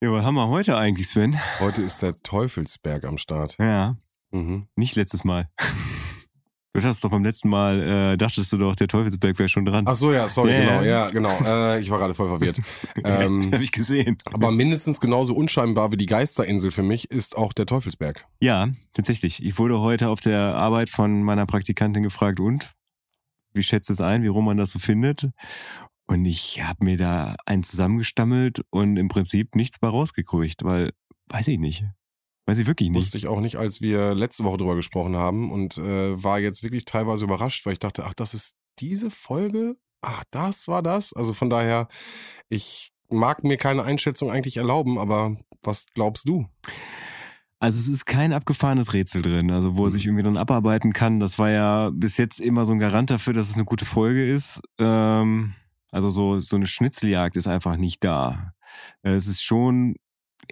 [0.00, 1.36] Ja, was haben wir heute eigentlich, Sven?
[1.58, 3.56] Heute ist der Teufelsberg am Start.
[3.58, 3.96] Ja,
[4.30, 4.68] Mhm.
[4.76, 5.48] nicht letztes Mal.
[6.74, 7.82] Du hast doch beim letzten Mal,
[8.12, 9.84] äh, dachtest du doch, der Teufelsberg wäre schon dran.
[9.88, 10.84] Ach so, ja, sorry, Ja, genau, ja.
[10.84, 11.36] ja, genau.
[11.44, 12.60] Äh, ich war gerade voll verwirrt.
[13.04, 14.16] ähm, Habe ich gesehen.
[14.26, 18.26] aber mindestens genauso unscheinbar wie die Geisterinsel für mich ist auch der Teufelsberg.
[18.40, 19.42] Ja, tatsächlich.
[19.42, 22.74] Ich wurde heute auf der Arbeit von meiner Praktikantin gefragt, und?
[23.54, 25.30] Wie schätzt es ein, wie rum man das so findet?
[26.10, 30.92] Und ich habe mir da einen zusammengestammelt und im Prinzip nichts bei rausgekriegt, weil,
[31.28, 31.84] weiß ich nicht.
[32.46, 32.98] Weiß ich wirklich nicht.
[32.98, 36.62] Wusste ich auch nicht, als wir letzte Woche drüber gesprochen haben und äh, war jetzt
[36.62, 39.76] wirklich teilweise überrascht, weil ich dachte, ach, das ist diese Folge?
[40.00, 41.12] Ach, das war das?
[41.12, 41.88] Also von daher,
[42.48, 46.46] ich mag mir keine Einschätzung eigentlich erlauben, aber was glaubst du?
[47.60, 49.92] Also es ist kein abgefahrenes Rätsel drin, also wo er Mhm.
[49.92, 51.20] sich irgendwie dann abarbeiten kann.
[51.20, 54.24] Das war ja bis jetzt immer so ein Garant dafür, dass es eine gute Folge
[54.32, 54.60] ist.
[54.78, 55.54] Ähm,
[55.90, 58.52] also so, so eine Schnitzeljagd ist einfach nicht da.
[59.02, 59.96] Es ist schon,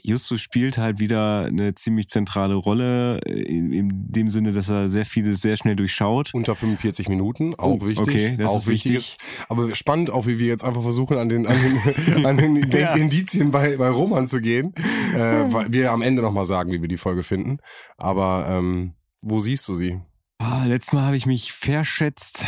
[0.03, 4.91] Justus spielt halt wieder eine ziemlich zentrale Rolle, äh, in, in dem Sinne, dass er
[4.91, 6.31] sehr vieles sehr schnell durchschaut.
[6.35, 8.07] Unter 45 Minuten, auch Oh, wichtig.
[8.09, 8.93] okay, das auch ist wichtig.
[8.93, 9.19] wichtig.
[9.49, 12.95] Aber spannend auch, wie wir jetzt einfach versuchen, an den, an den, an den Ja.
[12.95, 14.75] Indizien bei, bei Roman zu gehen.
[15.15, 15.19] Äh,
[15.53, 17.59] weil wir am Ende nochmal sagen, wie wir die Folge finden.
[17.97, 20.01] Aber ähm, wo siehst du sie?
[20.39, 22.45] Ah, letztes Mal habe ich mich verschätzt,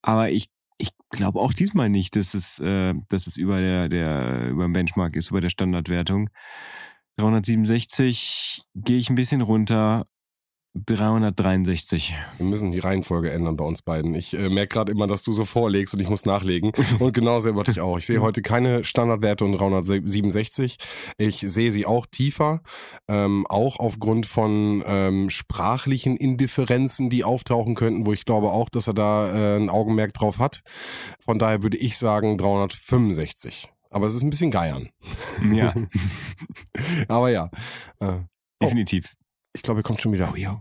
[0.00, 0.46] aber ich
[1.12, 5.14] glaube auch diesmal nicht, dass es, äh, dass es über der, der über dem Benchmark
[5.14, 6.28] ist, über der Standardwertung.
[7.16, 10.06] 367 gehe ich ein bisschen runter.
[10.74, 12.14] 363.
[12.38, 14.14] Wir müssen die Reihenfolge ändern bei uns beiden.
[14.14, 16.72] Ich äh, merke gerade immer, dass du so vorlegst und ich muss nachlegen.
[16.98, 17.98] Und genauso erwarte ich auch.
[17.98, 20.76] Ich sehe heute keine Standardwerte und 367.
[21.18, 22.62] Ich sehe sie auch tiefer,
[23.06, 28.86] ähm, auch aufgrund von ähm, sprachlichen Indifferenzen, die auftauchen könnten, wo ich glaube auch, dass
[28.86, 30.62] er da äh, ein Augenmerk drauf hat.
[31.22, 33.68] Von daher würde ich sagen 365.
[33.90, 34.88] Aber es ist ein bisschen geiern.
[35.52, 35.74] Ja,
[37.08, 37.50] Aber ja,
[38.00, 38.20] äh,
[38.62, 39.14] definitiv.
[39.52, 40.30] Ich glaube, er kommt schon wieder.
[40.32, 40.60] Oh, ja.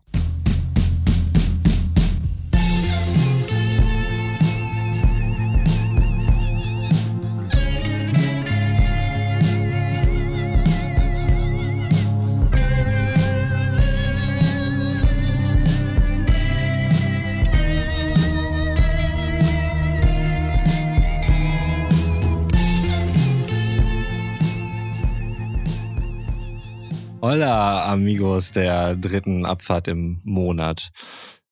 [27.34, 30.90] Hola, Amigos der dritten Abfahrt im Monat.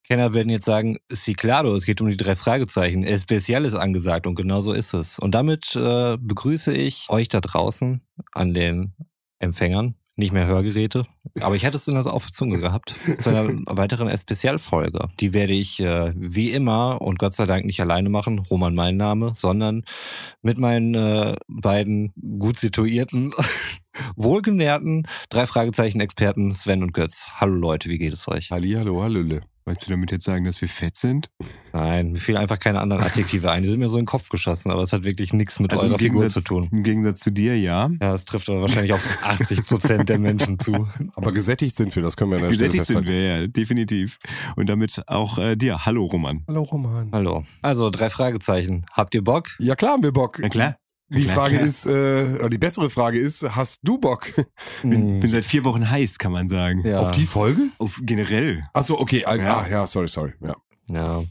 [0.04, 3.06] Kenner werden jetzt sagen, sí claro, es geht um die drei Fragezeichen.
[3.06, 5.20] Especial ist angesagt und genau so ist es.
[5.20, 8.02] Und damit äh, begrüße ich euch da draußen
[8.34, 8.94] an den
[9.40, 11.04] Empfängern, nicht mehr Hörgeräte,
[11.42, 15.08] aber ich hatte es in der auf der Zunge gehabt, zu einer weiteren Spezialfolge.
[15.20, 18.98] Die werde ich äh, wie immer und Gott sei Dank nicht alleine machen, Roman mein
[18.98, 19.84] Name, sondern
[20.42, 23.34] mit meinen äh, beiden gut situierten,
[24.16, 27.28] wohlgenährten drei Fragezeichen Experten Sven und Götz.
[27.36, 28.52] Hallo Leute, wie geht es euch?
[28.52, 29.42] Halli, hallo, hallöle.
[29.70, 31.30] Wolltest du damit jetzt sagen, dass wir fett sind?
[31.74, 33.62] Nein, mir fielen einfach keine anderen Adjektive ein.
[33.62, 35.86] Die sind mir so in den Kopf geschossen, aber es hat wirklich nichts mit Also
[35.86, 36.68] eurer Figur zu tun.
[36.72, 37.88] Im Gegensatz zu dir, ja.
[37.88, 40.88] Ja, das trifft aber wahrscheinlich auf 80 Prozent der Menschen zu.
[41.16, 44.18] Aber gesättigt sind wir, das können wir an der Stelle Gesättigt sind wir, ja, definitiv.
[44.56, 45.86] Und damit auch äh, dir.
[45.86, 46.44] Hallo, Roman.
[46.48, 47.12] Hallo Roman.
[47.12, 47.44] Hallo.
[47.62, 48.88] Also, drei Fragezeichen.
[48.92, 49.50] Habt ihr Bock?
[49.60, 50.40] Ja klar haben wir Bock.
[50.40, 50.78] Na klar.
[51.12, 51.68] Die klar, Frage klar.
[51.68, 54.32] ist, äh, oder die bessere Frage ist, hast du Bock
[54.84, 56.86] Bin, bin seit vier Wochen heiß, kann man sagen.
[56.86, 57.00] ja.
[57.00, 57.62] auf die Folge?
[57.80, 58.64] Auf generell.
[58.74, 59.44] Achso, okay, ah, Ja.
[59.44, 59.68] ja.
[59.68, 60.34] ja, sorry, sorry.
[60.42, 60.56] Ja.
[60.88, 61.24] Ja.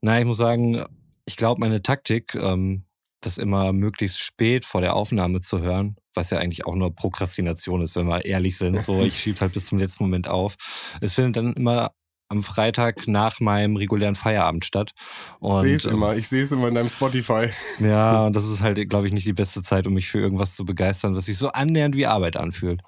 [0.00, 0.84] Na, ich muss sagen,
[1.26, 2.84] ich glaube, meine Taktik, ähm,
[3.20, 7.82] das immer möglichst spät vor der Aufnahme zu hören, was ja eigentlich auch nur Prokrastination
[7.82, 8.80] ist, wenn wir ehrlich sind.
[8.80, 10.54] So, ich schieb's halt bis zum letzten Moment auf.
[11.00, 11.90] Es findet dann immer
[12.28, 14.92] am Freitag nach meinem regulären Feierabend statt.
[15.40, 17.48] Und, Ich sehe es ähm, immer, ich sehe es immer in deinem Spotify.
[17.80, 20.54] Ja, und das ist halt, glaube ich, nicht die beste Zeit, um mich für irgendwas
[20.54, 22.82] zu begeistern, was sich so annähernd wie Arbeit anfühlt.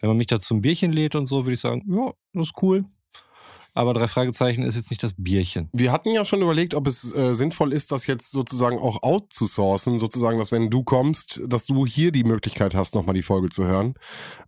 [0.00, 2.62] Wenn man mich da zum Bierchen lädt und so, würde ich sagen, ja, das ist
[2.62, 2.84] cool.
[3.76, 5.68] Aber drei Fragezeichen ist jetzt nicht das Bierchen.
[5.72, 9.98] Wir hatten ja schon überlegt, ob es äh, sinnvoll ist, das jetzt sozusagen auch outzusourcen,
[9.98, 13.64] sozusagen, dass wenn du kommst, dass du hier die Möglichkeit hast, nochmal die Folge zu
[13.64, 13.94] hören.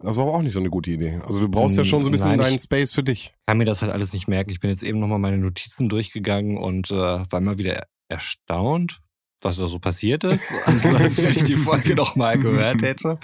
[0.00, 1.20] Das war aber auch nicht so eine gute Idee.
[1.26, 3.34] Also du brauchst ja schon so ein bisschen Nein, deinen ich- Space für dich.
[3.46, 4.50] kann mir das halt alles nicht merken.
[4.50, 9.00] Ich bin jetzt eben nochmal meine Notizen durchgegangen und äh, war mal wieder erstaunt,
[9.42, 10.50] was da so passiert ist.
[10.66, 13.18] Als wenn ich die Folge nochmal gehört hätte.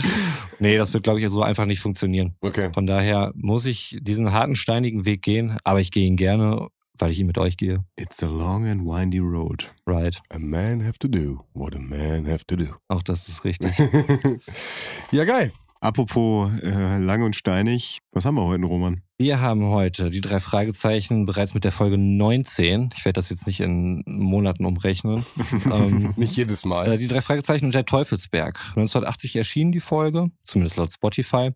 [0.58, 2.34] Nee, das wird, glaube ich, so einfach nicht funktionieren.
[2.40, 2.70] Okay.
[2.72, 6.68] Von daher muss ich diesen harten, steinigen Weg gehen, aber ich gehe ihn gerne,
[6.98, 7.84] weil ich ihn mit euch gehe.
[7.96, 9.68] It's a long and windy road.
[9.86, 10.20] Right.
[10.30, 12.66] A man have to do what a man have to do.
[12.88, 13.72] Auch das ist richtig.
[15.12, 15.52] ja, geil.
[15.80, 19.00] Apropos äh, lang und steinig, was haben wir heute, Roman?
[19.18, 22.90] Wir haben heute die drei Fragezeichen bereits mit der Folge 19.
[22.96, 25.24] Ich werde das jetzt nicht in Monaten umrechnen.
[25.72, 26.92] ähm, nicht jedes Mal.
[26.92, 28.58] Äh, die drei Fragezeichen und der Teufelsberg.
[28.70, 31.50] 1980 erschien die Folge, zumindest laut Spotify.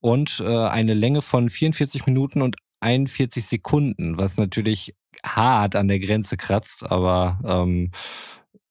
[0.00, 4.94] Und äh, eine Länge von 44 Minuten und 41 Sekunden, was natürlich
[5.24, 7.90] hart an der Grenze kratzt, aber ähm,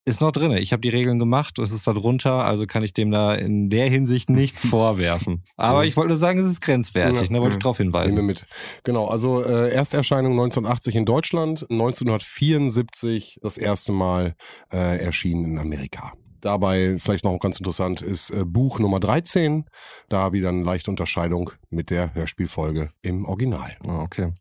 [0.05, 0.51] ist noch drin.
[0.51, 3.69] Ich habe die Regeln gemacht, es ist da drunter, also kann ich dem da in
[3.69, 5.41] der Hinsicht nichts vorwerfen.
[5.57, 8.15] Aber ich wollte nur sagen, es ist grenzwertig, ja, ne, wollte ich darauf hinweisen.
[8.15, 8.45] Nehmen wir mit.
[8.83, 14.35] Genau, also äh, Ersterscheinung 1980 in Deutschland, 1974 das erste Mal
[14.71, 16.13] äh, erschienen in Amerika.
[16.41, 19.65] Dabei vielleicht noch ganz interessant ist äh, Buch Nummer 13,
[20.09, 23.75] da wieder eine leichte Unterscheidung mit der Hörspielfolge im Original.
[23.87, 24.31] Ah, okay.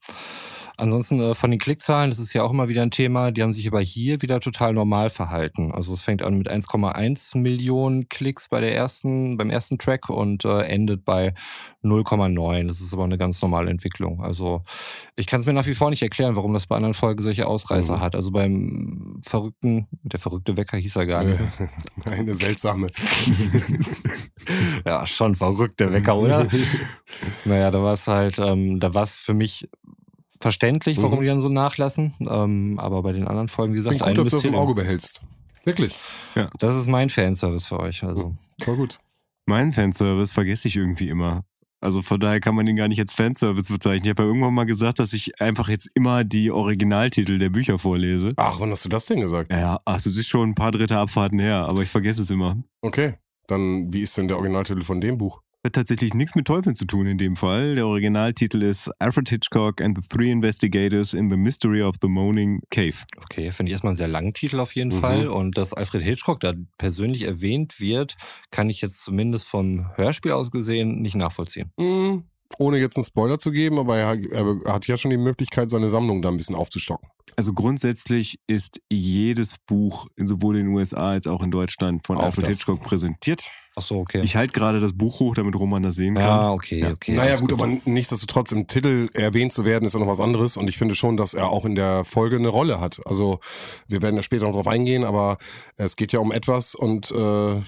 [0.77, 3.53] Ansonsten äh, von den Klickzahlen, das ist ja auch immer wieder ein Thema, die haben
[3.53, 5.73] sich aber hier wieder total normal verhalten.
[5.73, 10.45] Also es fängt an mit 1,1 Millionen Klicks bei der ersten, beim ersten Track und
[10.45, 11.33] äh, endet bei
[11.85, 12.67] 0,9.
[12.67, 14.21] Das ist aber eine ganz normale Entwicklung.
[14.21, 14.63] Also
[15.15, 17.47] ich kann es mir nach wie vor nicht erklären, warum das bei anderen Folgen solche
[17.47, 18.01] Ausreißer mhm.
[18.01, 18.17] hat.
[18.17, 21.41] Also beim verrückten, der verrückte Wecker hieß er gar nicht.
[22.05, 22.89] Eine seltsame.
[24.85, 26.49] ja, schon verrückte Wecker, oder?
[27.45, 29.69] naja, da war es halt, ähm, da war es für mich
[30.45, 31.23] verständlich, warum mhm.
[31.23, 32.13] die dann so nachlassen.
[32.21, 35.23] Ähm, aber bei den anderen Folgen, wie gesagt, gut, dass du das im Auge behältst.
[35.65, 35.97] Wirklich.
[36.35, 36.51] Ja.
[36.59, 38.05] Das ist mein Fanservice für euch.
[38.05, 38.35] Also.
[38.61, 38.99] Voll gut.
[39.47, 41.45] Mein Fanservice vergesse ich irgendwie immer.
[41.81, 44.05] Also von daher kann man den gar nicht als Fanservice bezeichnen.
[44.05, 47.79] Ich habe ja irgendwann mal gesagt, dass ich einfach jetzt immer die Originaltitel der Bücher
[47.79, 48.35] vorlese.
[48.37, 49.51] Ach, wann hast du das denn gesagt?
[49.51, 52.63] Ja, ach, das ist schon ein paar dritte Abfahrten her, aber ich vergesse es immer.
[52.83, 53.15] Okay,
[53.47, 55.41] dann wie ist denn der Originaltitel von dem Buch?
[55.65, 57.75] Hat tatsächlich nichts mit Teufeln zu tun in dem Fall.
[57.75, 62.61] Der Originaltitel ist Alfred Hitchcock and the Three Investigators in the Mystery of the Moaning
[62.71, 62.95] Cave.
[63.23, 65.01] Okay, finde ich erstmal einen sehr langen Titel auf jeden mhm.
[65.01, 65.29] Fall.
[65.29, 68.17] Und dass Alfred Hitchcock da persönlich erwähnt wird,
[68.51, 71.73] kann ich jetzt zumindest vom Hörspiel aus gesehen nicht nachvollziehen.
[71.79, 72.25] Mhm.
[72.59, 75.89] Ohne jetzt einen Spoiler zu geben, aber er, er hat ja schon die Möglichkeit, seine
[75.89, 77.09] Sammlung da ein bisschen aufzustocken.
[77.37, 82.25] Also grundsätzlich ist jedes Buch sowohl in den USA als auch in Deutschland von auch
[82.25, 82.57] Alfred das.
[82.57, 83.43] Hitchcock präsentiert.
[83.77, 84.21] Ach so, okay.
[84.23, 86.25] Ich halte gerade das Buch hoch, damit Roman das sehen kann.
[86.25, 86.93] Ja, okay, ja.
[86.93, 87.15] okay.
[87.15, 90.57] Naja, gut, gut, aber nichtsdestotrotz im Titel erwähnt zu werden, ist ja noch was anderes.
[90.57, 93.01] Und ich finde schon, dass er auch in der Folge eine Rolle hat.
[93.05, 93.41] Also
[93.89, 95.39] wir werden da später noch drauf eingehen, aber
[95.77, 97.63] es geht ja um etwas und äh,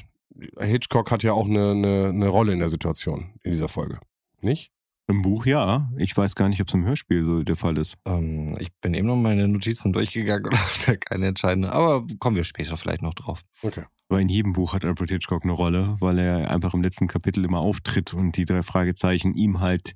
[0.61, 3.99] Hitchcock hat ja auch eine, eine, eine Rolle in der Situation in dieser Folge.
[4.41, 4.71] Nicht?
[5.09, 5.91] Im Buch ja.
[5.99, 7.97] Ich weiß gar nicht, ob es im Hörspiel so der Fall ist.
[8.07, 11.73] Ähm, ich bin eben noch meine Notizen durchgegangen und habe keine entscheidende.
[11.73, 13.43] Aber kommen wir später vielleicht noch drauf.
[13.63, 13.85] Okay.
[14.09, 17.45] Aber in jedem Buch hat Alfred Hitchcock eine Rolle, weil er einfach im letzten Kapitel
[17.45, 19.95] immer auftritt und die drei Fragezeichen ihm halt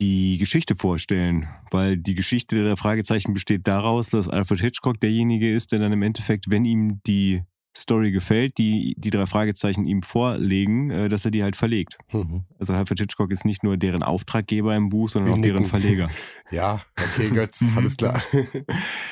[0.00, 1.48] die Geschichte vorstellen.
[1.70, 5.92] Weil die Geschichte der drei Fragezeichen besteht daraus, dass Alfred Hitchcock derjenige ist, der dann
[5.92, 7.42] im Endeffekt, wenn ihm die
[7.76, 11.98] Story gefällt, die die drei Fragezeichen ihm vorlegen, äh, dass er die halt verlegt.
[12.12, 12.44] Mhm.
[12.58, 15.54] Also Alfred Hitchcock ist nicht nur deren Auftraggeber im Buch, sondern Wir auch nicken.
[15.54, 16.08] deren Verleger.
[16.50, 18.20] ja, okay, Götz, alles klar.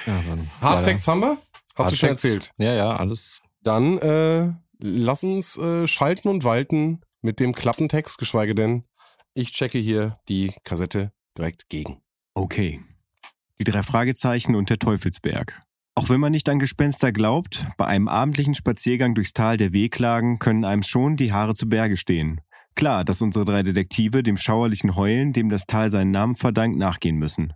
[0.07, 0.23] ja,
[0.61, 1.37] Hardfacts haben wir?
[1.75, 2.53] Hast Hard du schon erzählt?
[2.59, 3.41] Ja, ja, alles.
[3.63, 8.85] Dann äh, lass uns äh, schalten und walten mit dem Klappentext, geschweige denn,
[9.35, 12.01] ich checke hier die Kassette direkt gegen.
[12.35, 12.81] Okay.
[13.61, 15.61] Die drei Fragezeichen und der Teufelsberg.
[15.99, 20.39] Auch wenn man nicht an Gespenster glaubt, bei einem abendlichen Spaziergang durchs Tal der Wehklagen
[20.39, 22.41] können einem schon die Haare zu Berge stehen.
[22.77, 27.17] Klar, dass unsere drei Detektive dem schauerlichen Heulen, dem das Tal seinen Namen verdankt, nachgehen
[27.17, 27.53] müssen.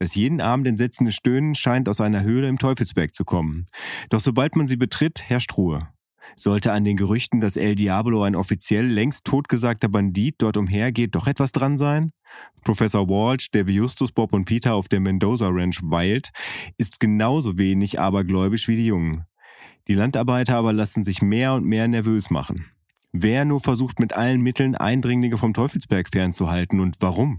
[0.00, 3.66] Das jeden Abend entsetzende Stöhnen scheint aus einer Höhle im Teufelsberg zu kommen.
[4.08, 5.78] Doch sobald man sie betritt, herrscht Ruhe.
[6.34, 11.28] Sollte an den Gerüchten, dass El Diablo ein offiziell längst totgesagter Bandit dort umhergeht, doch
[11.28, 12.10] etwas dran sein?
[12.64, 16.30] Professor Walsh, der wie Justus, Bob und Peter auf der Mendoza Ranch weilt,
[16.76, 19.24] ist genauso wenig abergläubisch wie die Jungen.
[19.88, 22.70] Die Landarbeiter aber lassen sich mehr und mehr nervös machen.
[23.12, 27.38] Wer nur versucht mit allen Mitteln Eindringlinge vom Teufelsberg fernzuhalten und warum?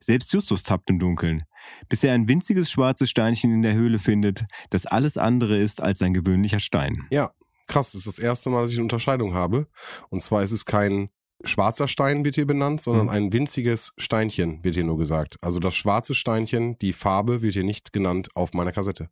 [0.00, 1.44] Selbst Justus tappt im Dunkeln,
[1.88, 6.02] bis er ein winziges schwarzes Steinchen in der Höhle findet, das alles andere ist als
[6.02, 7.06] ein gewöhnlicher Stein.
[7.10, 7.30] Ja,
[7.66, 9.68] krass, das ist das erste Mal, dass ich eine Unterscheidung habe.
[10.10, 11.08] Und zwar ist es kein
[11.44, 13.12] schwarzer Stein, wird hier benannt, sondern mhm.
[13.12, 15.36] ein winziges Steinchen, wird hier nur gesagt.
[15.40, 19.10] Also das schwarze Steinchen, die Farbe wird hier nicht genannt auf meiner Kassette.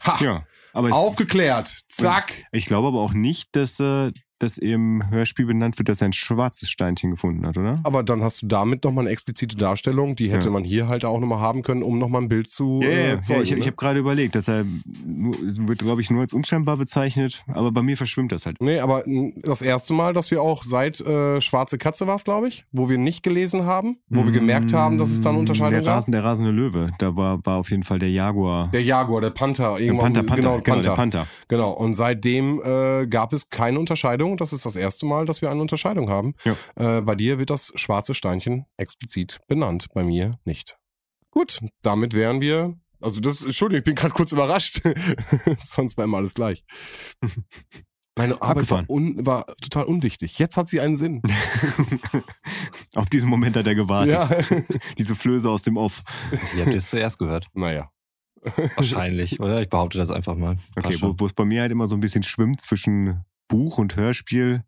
[0.00, 0.18] Ha!
[0.22, 1.82] Ja, aber Aufgeklärt.
[1.88, 2.44] Zack.
[2.52, 6.12] Ich glaube aber auch nicht, dass, äh, das im Hörspiel benannt wird, dass er ein
[6.12, 7.80] schwarzes Steinchen gefunden hat, oder?
[7.84, 10.52] Aber dann hast du damit nochmal eine explizite Darstellung, die hätte ja.
[10.52, 13.38] man hier halt auch nochmal haben können, um nochmal ein Bild zu ja, äh, zeigen,
[13.38, 13.58] ja, ich, ne?
[13.58, 14.64] ich habe gerade überlegt, dass er
[15.06, 18.60] nur, wird, glaube ich, nur als unscheinbar bezeichnet, aber bei mir verschwimmt das halt.
[18.60, 19.04] Nee, aber
[19.42, 22.88] das erste Mal, dass wir auch seit äh, Schwarze Katze war es, glaube ich, wo
[22.88, 25.86] wir nicht gelesen haben, wo mmh, wir gemerkt haben, dass es da eine Unterscheidung der
[25.86, 26.20] Rasen, gab.
[26.20, 28.68] Der rasende Löwe, da war, war auf jeden Fall der Jaguar.
[28.72, 29.78] Der Jaguar, der Panther.
[29.78, 30.90] Irgendwann, der Panther, Panther, genau, genau, Panther.
[30.90, 31.26] der Panther.
[31.48, 34.36] Genau, und seitdem äh, gab es keine Unterscheidung Unterscheidung.
[34.36, 36.34] Das ist das erste Mal, dass wir eine Unterscheidung haben.
[36.44, 36.98] Ja.
[36.98, 40.76] Äh, bei dir wird das schwarze Steinchen explizit benannt, bei mir nicht.
[41.30, 42.76] Gut, damit wären wir.
[43.00, 44.80] Also das, Entschuldigung, ich bin gerade kurz überrascht.
[45.60, 46.64] Sonst war immer alles gleich.
[48.16, 50.38] Meine Arbeit war, un, war total unwichtig.
[50.38, 51.20] Jetzt hat sie einen Sinn.
[52.94, 54.12] Auf diesen Moment hat er gewartet.
[54.12, 54.30] Ja.
[54.96, 56.04] Diese Flöße aus dem Off.
[56.56, 57.48] Ihr habt es zuerst gehört.
[57.54, 57.90] naja.
[58.76, 59.60] Wahrscheinlich, oder?
[59.62, 60.54] Ich behaupte das einfach mal.
[60.76, 63.96] Okay, wo, wo es bei mir halt immer so ein bisschen schwimmt zwischen Buch und
[63.96, 64.64] Hörspiel,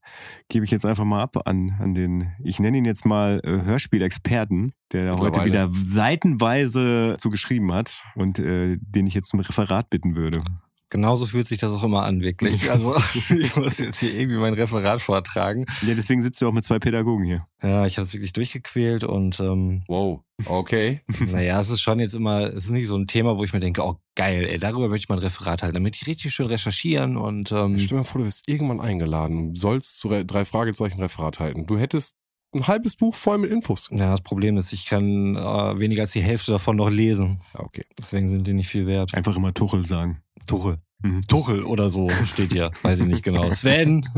[0.49, 3.63] gebe ich jetzt einfach mal ab an, an den, ich nenne ihn jetzt mal äh,
[3.63, 9.41] Hörspielexperten, der da heute wieder seitenweise zu geschrieben hat und äh, den ich jetzt zum
[9.41, 10.43] Referat bitten würde.
[10.89, 12.71] Genauso fühlt sich das auch immer an, wirklich.
[12.71, 12.97] Also
[13.39, 15.65] ich muss jetzt hier irgendwie mein Referat vortragen.
[15.87, 17.47] Ja, deswegen sitzt du auch mit zwei Pädagogen hier.
[17.63, 20.21] Ja, ich habe es wirklich durchgequält und ähm, Wow.
[20.45, 21.01] Okay.
[21.33, 23.61] naja, es ist schon jetzt immer, es ist nicht so ein Thema, wo ich mir
[23.61, 26.47] denke, oh geil, ey, darüber möchte ich mal ein Referat halten, damit ich richtig schön
[26.47, 30.45] recherchieren und ähm, Stell dir mal vor, du wirst irgendwann eingeladen sollst zu re- drei
[30.45, 31.67] Fragezeichen Referat halten.
[31.67, 32.17] Du hättest
[32.55, 33.89] ein halbes Buch voll mit Infos.
[33.91, 37.39] ja, das Problem ist, ich kann äh, weniger als die Hälfte davon noch lesen.
[37.55, 37.85] Okay.
[37.99, 39.15] Deswegen sind die nicht viel wert.
[39.15, 40.21] Einfach immer Tuchel sagen.
[40.47, 40.79] Tuchel.
[41.03, 41.23] Mhm.
[41.29, 42.71] Tuchel oder so steht hier.
[42.83, 43.51] Weiß ich nicht genau.
[43.53, 44.07] Sven.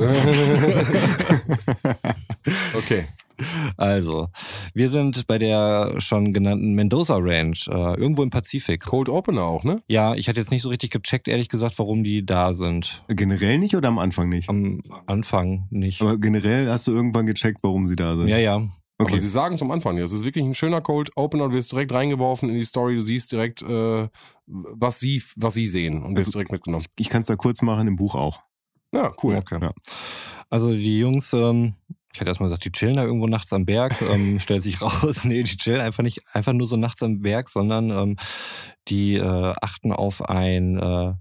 [2.75, 3.05] okay.
[3.77, 4.29] Also,
[4.75, 8.85] wir sind bei der schon genannten Mendoza Ranch, äh, irgendwo im Pazifik.
[8.85, 9.81] Cold Opener auch, ne?
[9.87, 13.05] Ja, ich hatte jetzt nicht so richtig gecheckt, ehrlich gesagt, warum die da sind.
[13.09, 14.49] Generell nicht oder am Anfang nicht?
[14.49, 16.03] Am Anfang nicht.
[16.03, 18.29] Aber generell hast du irgendwann gecheckt, warum sie da sind.
[18.29, 18.61] Ja, ja.
[19.00, 19.19] Aber Okay.
[19.21, 20.05] sie sagen es am Anfang, ja.
[20.05, 21.49] Es ist wirklich ein schöner Cold Opener.
[21.49, 22.97] Du wirst direkt reingeworfen in die Story.
[22.97, 24.09] Du siehst direkt, äh,
[24.47, 26.85] was sie, was sie sehen und wirst Also- direkt mitgenommen.
[26.97, 28.43] Ich kann es da kurz machen, im Buch auch.
[28.93, 29.37] Ja, cool.
[29.37, 29.59] Okay.
[29.61, 29.71] Ja.
[30.50, 31.75] Also die Jungs, ähm,
[32.12, 35.25] ich hatte erstmal gesagt, die chillen da irgendwo nachts am Berg, ähm, stellt sich raus,
[35.25, 38.17] nee, die chillen einfach nicht einfach nur so nachts am Berg, sondern ähm,
[38.88, 41.12] die äh, achten auf ein äh,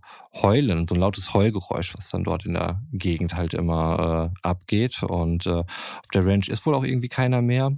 [0.42, 5.04] Heulen, so ein lautes Heulgeräusch, was dann dort in der Gegend halt immer äh, abgeht.
[5.04, 7.72] Und äh, auf der Ranch ist wohl auch irgendwie keiner mehr.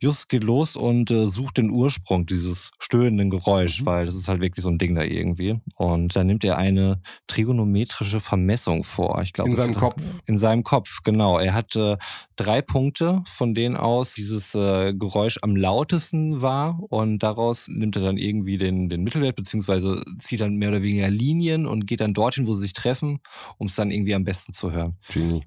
[0.00, 3.86] Just geht los und äh, sucht den Ursprung dieses stöhnenden Geräusch, Mhm.
[3.86, 5.60] weil das ist halt wirklich so ein Ding da irgendwie.
[5.76, 9.20] Und dann nimmt er eine trigonometrische Vermessung vor.
[9.22, 10.02] Ich glaube, In seinem Kopf.
[10.26, 11.38] in seinem Kopf, genau.
[11.38, 11.96] Er hat äh,
[12.36, 16.80] drei Punkte, von denen aus dieses äh, Geräusch am lautesten war.
[16.88, 21.10] Und daraus nimmt er dann irgendwie den, den Mittelwert, beziehungsweise zieht dann mehr oder weniger
[21.10, 23.20] Linien und geht dann dorthin, wo sie sich treffen,
[23.58, 24.96] um es dann irgendwie am besten zu hören.
[25.12, 25.44] Genie.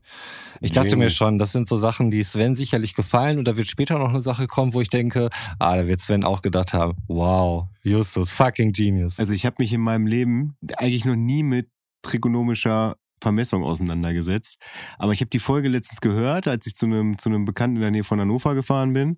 [0.62, 1.04] Ich dachte Genie.
[1.04, 3.38] mir schon, das sind so Sachen, die Sven sicherlich gefallen.
[3.38, 6.24] Und da wird später noch eine Sache kommen, wo ich denke, ah, da wird Sven
[6.24, 9.20] auch gedacht haben, wow, Justus, fucking genius.
[9.20, 11.70] Also ich habe mich in meinem Leben eigentlich noch nie mit
[12.02, 14.62] trigonomischer Vermessung auseinandergesetzt.
[14.98, 17.82] Aber ich habe die Folge letztens gehört, als ich zu einem, zu einem Bekannten in
[17.82, 19.18] der Nähe von Hannover gefahren bin.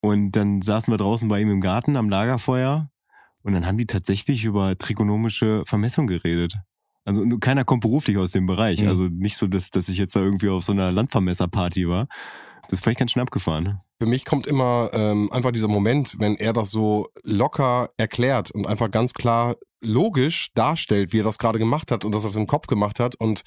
[0.00, 2.90] Und dann saßen wir draußen bei ihm im Garten am Lagerfeuer.
[3.42, 6.54] Und dann haben die tatsächlich über trigonomische Vermessung geredet.
[7.04, 8.82] Also keiner kommt beruflich aus dem Bereich.
[8.82, 8.88] Mhm.
[8.88, 12.06] Also nicht so, dass, dass ich jetzt da irgendwie auf so einer Landvermesserparty war.
[12.68, 13.80] Das fand ich ganz schön abgefahren.
[13.98, 18.66] Für mich kommt immer ähm, einfach dieser Moment, wenn er das so locker erklärt und
[18.66, 22.46] einfach ganz klar logisch darstellt, wie er das gerade gemacht hat und das aus dem
[22.46, 23.42] Kopf gemacht hat und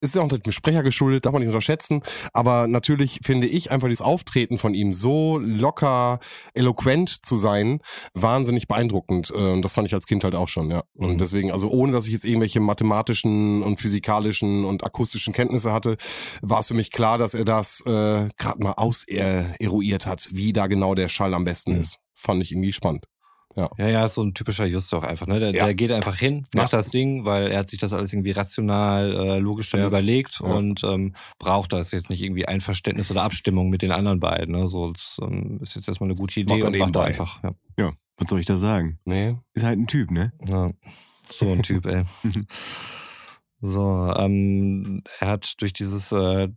[0.00, 2.02] ist ja auch dem Sprecher geschuldet, darf man nicht unterschätzen.
[2.32, 6.18] Aber natürlich finde ich einfach dieses Auftreten von ihm so locker,
[6.54, 7.80] eloquent zu sein,
[8.14, 9.32] wahnsinnig beeindruckend.
[9.36, 10.82] Ähm, Das fand ich als Kind halt auch schon, ja.
[10.94, 11.18] Und Mhm.
[11.18, 15.96] deswegen, also ohne dass ich jetzt irgendwelche mathematischen und physikalischen und akustischen Kenntnisse hatte,
[16.42, 20.66] war es für mich klar, dass er das äh, gerade mal auseruiert hat, wie da
[20.66, 21.80] genau der Schall am besten Mhm.
[21.80, 21.98] ist.
[22.14, 23.04] Fand ich irgendwie spannend.
[23.56, 25.26] Ja, ja, ist so ein typischer Just auch einfach.
[25.26, 25.40] Ne?
[25.40, 25.64] Der, Ja.
[25.64, 29.12] der geht einfach hin, macht das Ding, weil er hat sich das alles irgendwie rational,
[29.12, 29.86] äh, logisch dann Ja.
[29.88, 30.46] überlegt Ja.
[30.46, 34.54] und ähm, braucht das jetzt nicht irgendwie Einverständnis oder Abstimmung mit den anderen beiden.
[34.54, 34.68] Ne?
[34.68, 37.04] So, das ähm, ist jetzt erstmal eine gute Idee Macht und macht er nebenbei.
[37.06, 37.42] einfach.
[37.42, 37.50] Ja.
[37.78, 38.98] Ja, was soll ich da sagen?
[39.04, 39.36] Nee.
[39.54, 40.32] Ist halt ein Typ, ne?
[40.46, 40.70] Ja,
[41.30, 42.02] so ein Typ, ey.
[43.62, 46.48] So, ähm, er hat durch dieses äh,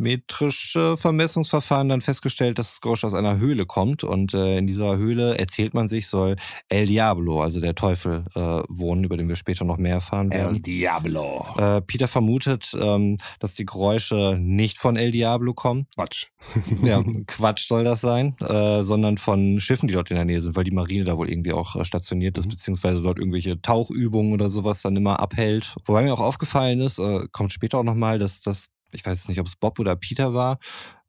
[0.00, 4.04] trigonometrische Vermessungsverfahren dann festgestellt, dass das Geräusch aus einer Höhle kommt.
[4.04, 6.36] Und äh, in dieser Höhle, erzählt man sich, soll
[6.68, 10.62] El Diablo, also der Teufel, äh, wohnen, über den wir später noch mehr erfahren werden.
[10.62, 11.44] Diablo.
[11.58, 15.86] Äh, Peter vermutet, ähm, dass die Geräusche nicht von El Diablo kommen.
[15.94, 16.26] Quatsch.
[16.82, 20.56] Ja, Quatsch soll das sein, äh, sondern von Schiffen, die dort in der Nähe sind,
[20.56, 24.48] weil die Marine da wohl irgendwie auch äh, stationiert ist, beziehungsweise dort irgendwelche Tauchübungen oder
[24.48, 25.74] sowas dann immer abhält.
[25.84, 29.28] Wobei mir auch aufgefallen ist, äh, kommt später auch nochmal, dass das, ich weiß jetzt
[29.28, 30.58] nicht, ob es Bob oder Peter war,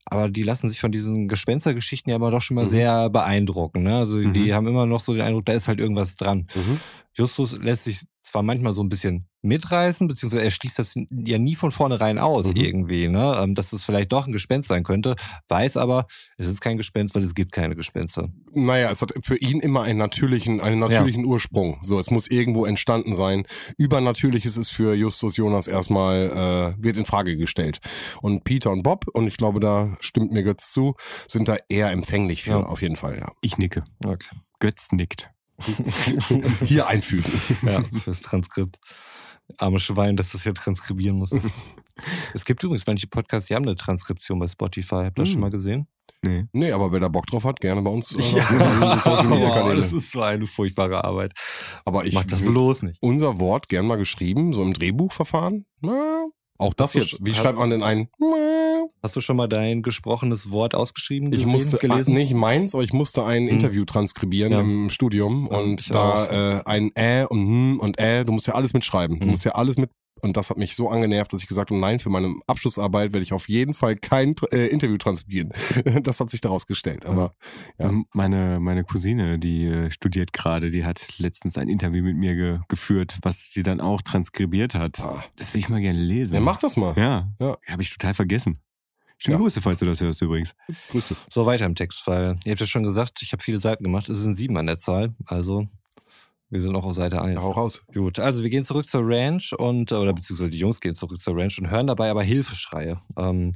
[0.06, 2.70] aber die lassen sich von diesen Gespenstergeschichten ja immer doch schon mal Mhm.
[2.70, 3.84] sehr beeindrucken.
[3.84, 3.98] Ne?
[3.98, 4.54] Also die Mhm.
[4.54, 6.48] haben immer noch so den Eindruck, da ist halt irgendwas dran.
[6.56, 6.80] Mhm.
[7.14, 11.56] Justus lässt sich zwar manchmal so ein bisschen mitreißen, beziehungsweise er schließt das ja nie
[11.56, 12.56] von vornherein aus Mhm.
[12.56, 13.40] irgendwie, ne?
[13.42, 15.16] ähm, dass es vielleicht doch ein Gespenst sein könnte,
[15.50, 16.06] weiß aber,
[16.38, 18.30] es ist kein Gespenst, weil es gibt keine Gespenster.
[18.54, 21.80] Naja, es hat für ihn immer einen natürlichen, einen natürlichen Ursprung.
[21.82, 23.44] So, es muss irgendwo entstanden sein.
[23.78, 27.80] Übernatürliches ist für Justus Jonas erstmal, äh, wird in Frage gestellt.
[28.22, 30.96] Und Peter und Bob, und ich glaube, da stimmt mir Götz zu,
[31.28, 32.64] sind da eher empfänglich für, Ja.
[32.64, 33.32] auf jeden Fall, ja.
[33.42, 33.84] Ich nicke.
[34.06, 34.36] Okay.
[34.60, 35.30] Götz nickt.
[36.66, 37.32] Hier einfügen.
[37.64, 38.78] Ja, fürs Transkript.
[39.58, 41.32] Arme Schwein, dass das hier transkribieren muss.
[42.34, 45.06] es gibt übrigens manche Podcasts, die haben eine Transkription bei Spotify.
[45.06, 45.34] Habt ihr das Hm.
[45.34, 45.88] schon mal gesehen?
[46.24, 46.46] Nee.
[46.52, 48.12] Nee, aber wer da Bock drauf hat, gerne bei uns.
[48.14, 51.34] Äh, Ja, Social Media oh, das ist so eine furchtbare Arbeit.
[51.86, 52.98] Aber ich Mach das bloß nicht.
[53.02, 55.66] unser Wort gern mal geschrieben, so im Drehbuchverfahren.
[55.80, 56.26] Na,
[56.62, 57.26] auch das Hast du jetzt.
[57.26, 58.08] Wie schreibt man denn ein?
[59.04, 62.14] Hast du schon mal dein gesprochenes Wort ausgeschrieben, Ich gesehen, musste gelesen?
[62.14, 63.50] ah, nicht meins, aber ich musste ein Hm.
[63.50, 64.60] Interview transkribieren Ja.
[64.62, 66.32] im Studium Ja, und ich da auch.
[66.32, 69.18] äh, ein Ä und Hm und Ä, du musst ja alles mitschreiben.
[69.20, 69.32] Du Hm.
[69.32, 69.90] musst ja alles mit
[70.24, 73.24] und das hat mich so angenervt, dass ich gesagt habe, nein, für meine Abschlussarbeit werde
[73.24, 75.52] ich auf jeden Fall kein äh, Interview transkribieren.
[76.04, 77.06] das hat sich daraus gestellt.
[77.06, 77.34] Aber
[77.80, 77.90] Ja.
[77.90, 82.36] Ähm, Meine, meine Cousine, die äh, studiert gerade, die hat letztens ein Interview mit mir
[82.36, 85.00] ge geführt, was sie dann auch transkribiert hat.
[85.00, 86.36] ah, Das will ich mal gerne lesen.
[86.36, 86.94] ja, mach das mal.
[86.98, 87.58] Ja, Ja.
[87.68, 88.60] habe ich total vergessen.
[89.18, 89.42] Schöne Ja.
[89.42, 90.56] Grüße, falls du das hörst übrigens.
[90.90, 91.16] Grüße.
[91.30, 94.10] So weiter im Text, weil ihr habt ja schon gesagt, ich habe viele Seiten gemacht.
[94.10, 95.14] Es sind sieben an der Zahl.
[95.28, 95.66] Also
[96.52, 97.36] wir sind auch auf Seite 1.
[97.36, 97.82] Ja, hau raus.
[97.94, 101.36] Gut, also wir gehen zurück zur Ranch und, oder beziehungsweise die Jungs gehen zurück zur
[101.36, 102.98] Ranch und hören dabei aber Hilfeschreie.
[103.18, 103.54] Ähm,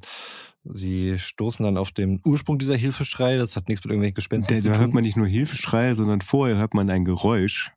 [0.63, 3.37] sie stoßen dann auf den Ursprung dieser Hilfeschreie.
[3.37, 4.81] Das hat nichts mit irgendwelchen Gespenstern Da, zu da tun.
[4.81, 7.71] hört man nicht nur Hilfeschreie, sondern vorher hört man ein Geräusch,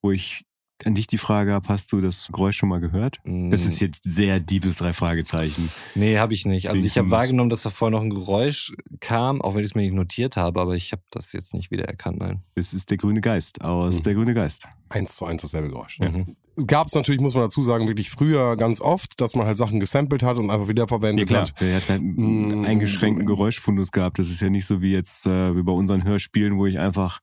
[0.00, 0.45] wo ich
[0.84, 3.18] an dich die Frage habe, hast du das Geräusch schon mal gehört?
[3.24, 5.70] Das ist jetzt sehr deepes drei Fragezeichen.
[5.94, 6.68] Nee, habe ich nicht.
[6.68, 9.74] Also ich habe wahrgenommen, dass da vorher noch ein Geräusch kam, auch wenn ich es
[9.74, 12.40] mir nicht notiert habe, aber ich habe das jetzt nicht wiedererkannt, nein.
[12.54, 14.02] Das ist der grüne Geist aus Mhm.
[14.02, 14.68] Der grüne Geist.
[14.88, 15.98] Eins zu eins dasselbe Geräusch.
[15.98, 16.24] Mhm.
[16.66, 19.78] Gab es natürlich, muss man dazu sagen, wirklich früher ganz oft, dass man halt Sachen
[19.78, 21.52] gesampelt hat und einfach wiederverwendet hat.
[21.60, 22.64] Der hat halt einen Mm.
[22.64, 24.18] eingeschränkten Geräuschfundus gehabt.
[24.18, 27.20] Das ist ja nicht so wie jetzt äh, wie bei unseren Hörspielen, wo ich einfach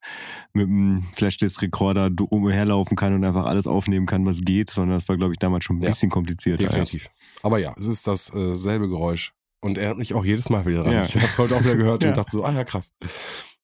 [0.53, 5.17] mit einem Flashdisc-Recorder umherlaufen kann und einfach alles aufnehmen kann, was geht, sondern das war,
[5.17, 6.63] glaube ich, damals schon ein Ja, bisschen komplizierter.
[6.65, 7.07] Definitiv.
[7.41, 9.33] Aber ja, es ist dasselbe selbe Geräusch.
[9.61, 10.93] Und er hat mich auch jedes Mal wieder dran.
[10.93, 11.03] Ja.
[11.05, 12.09] Ich habe es heute auch wieder gehört Ja.
[12.09, 12.91] und dachte so, ah ja, krass.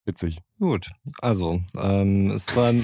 [0.10, 0.40] Witzig.
[0.58, 0.90] Gut,
[1.22, 2.84] also ähm, es war ein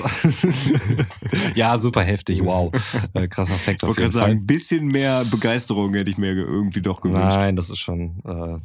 [1.55, 2.72] ja super heftig, wow,
[3.15, 4.12] äh, krasser Ich auf wollte jeden gerade Fall.
[4.12, 7.36] sagen, ein bisschen mehr Begeisterung hätte ich mir irgendwie doch gewünscht.
[7.36, 8.60] Nein, das ist schon äh,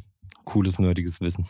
[0.45, 1.43] cooles nerdiges Wissen.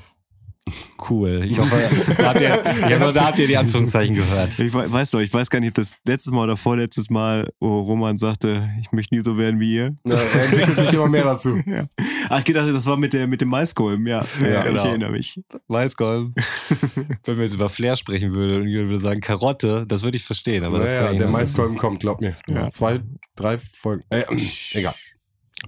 [1.10, 1.44] Cool.
[1.46, 1.75] Ich hoffe,
[2.18, 4.60] da habt ihr, ich hoffe, da habt ihr die Anführungszeichen gehört.
[4.60, 7.52] Ich we- weiß doch, ich weiß gar nicht, ob das letztes Mal oder vorletztes Mal,
[7.60, 9.95] wo Roman sagte, ich möchte nie so werden wie ihr.
[10.06, 11.60] Ja, er entwickelt sich immer mehr dazu.
[11.71, 11.86] Ja.
[12.30, 14.26] Ach, ich gedacht, das war mit, der, mit dem Maiskolben, ja.
[14.41, 14.84] Ja, ich genau.
[14.84, 15.39] erinnere mich.
[15.67, 16.34] Weißkolben.
[17.24, 20.24] Wenn wir jetzt über Flair sprechen würden und jemand würde sagen Karotte, das würde ich
[20.24, 20.63] verstehen.
[20.63, 21.30] Aber das ja, kann ja, ich der.
[21.30, 22.36] Maiskolben kommt, glaub mir.
[22.71, 23.00] Zwei,
[23.36, 24.04] drei Folgen.
[24.10, 24.24] Äh,
[24.74, 24.93] egal.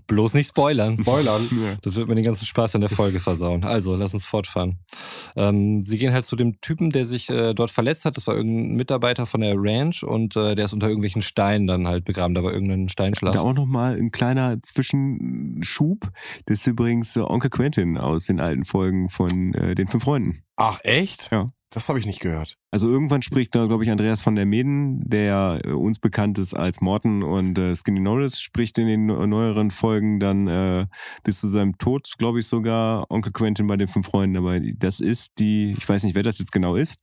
[0.08, 0.98] Bloß nicht spoilern.
[0.98, 1.50] Spoilern.
[1.64, 1.76] Ja.
[1.82, 3.64] Das wird mir den ganzen Spaß an der Folge versauen.
[3.64, 4.80] Also, lass uns fortfahren.
[5.36, 8.18] Ähm, sie gehen halt zu dem Typen, der sich äh, dort verletzt hat.
[8.18, 11.88] Das war irgendein Mitarbeiter von der Ranch und äh, der ist unter irgendwelchen Steinen dann
[11.88, 12.34] halt begraben.
[12.34, 13.34] Da war irgendein Steinschlag.
[13.34, 16.10] Da auch nochmal ein kleiner Zwischenschub.
[16.48, 20.40] Das ist übrigens äh, Onkel Quentin aus den alten Folgen von äh, den fünf Freunden.
[20.56, 21.30] Ach, echt?
[21.32, 21.48] Ja.
[21.74, 22.56] Das habe ich nicht gehört.
[22.72, 26.54] Also irgendwann spricht da, glaube ich, Andreas von der Meden, der äh, uns bekannt ist
[26.54, 30.86] als Morton und äh, Skinny Norris, spricht in den neu- neueren Folgen dann äh,
[31.24, 34.38] bis zu seinem Tod, glaube ich, sogar Onkel Quentin bei den fünf Freunden.
[34.38, 37.00] Aber das ist die, ich weiß nicht, wer das jetzt genau ist.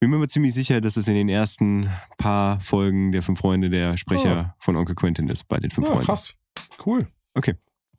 [0.00, 3.70] Bin mir aber ziemlich sicher, dass es in den ersten paar Folgen der fünf Freunde
[3.70, 6.06] der Sprecher von Onkel Quentin ist bei den fünf Ja, Freunden.
[6.06, 6.36] krass.
[6.84, 7.08] Cool.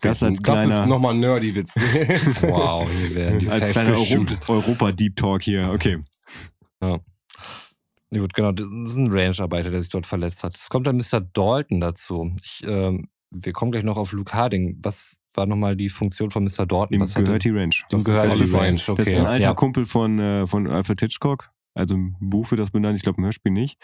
[0.02, 1.76] Das als das kleiner, ist nochmal ein Nerdy-Witz.
[2.42, 3.98] Wow, hier werden die als Facts kleiner.
[3.98, 5.70] Euro Europa-Deep Talk hier.
[5.74, 6.00] Okay.
[6.82, 7.00] Ja,
[8.20, 8.52] gut, genau.
[8.52, 10.56] Das ist ein Ranch-Arbeiter, der sich dort verletzt hat.
[10.56, 11.22] Es kommt dann Mr.
[11.22, 12.34] Dalton dazu.
[12.42, 14.80] Ich, ähm, wir kommen gleich noch auf Luke Harding.
[14.82, 16.66] Was war nochmal die Funktion von Mr.
[16.66, 16.90] Dalton?
[16.92, 17.86] Dem Was gehört die Ranch.
[17.92, 18.90] Dem Das gehört die Ranch.
[18.90, 19.04] okay.
[19.04, 19.54] Das ist ein alter ja.
[19.54, 21.50] Kumpel von, äh, von Alfred Hitchcock.
[21.76, 23.78] Also im Buch wird das benannt, ich glaube im Hörspiel nicht.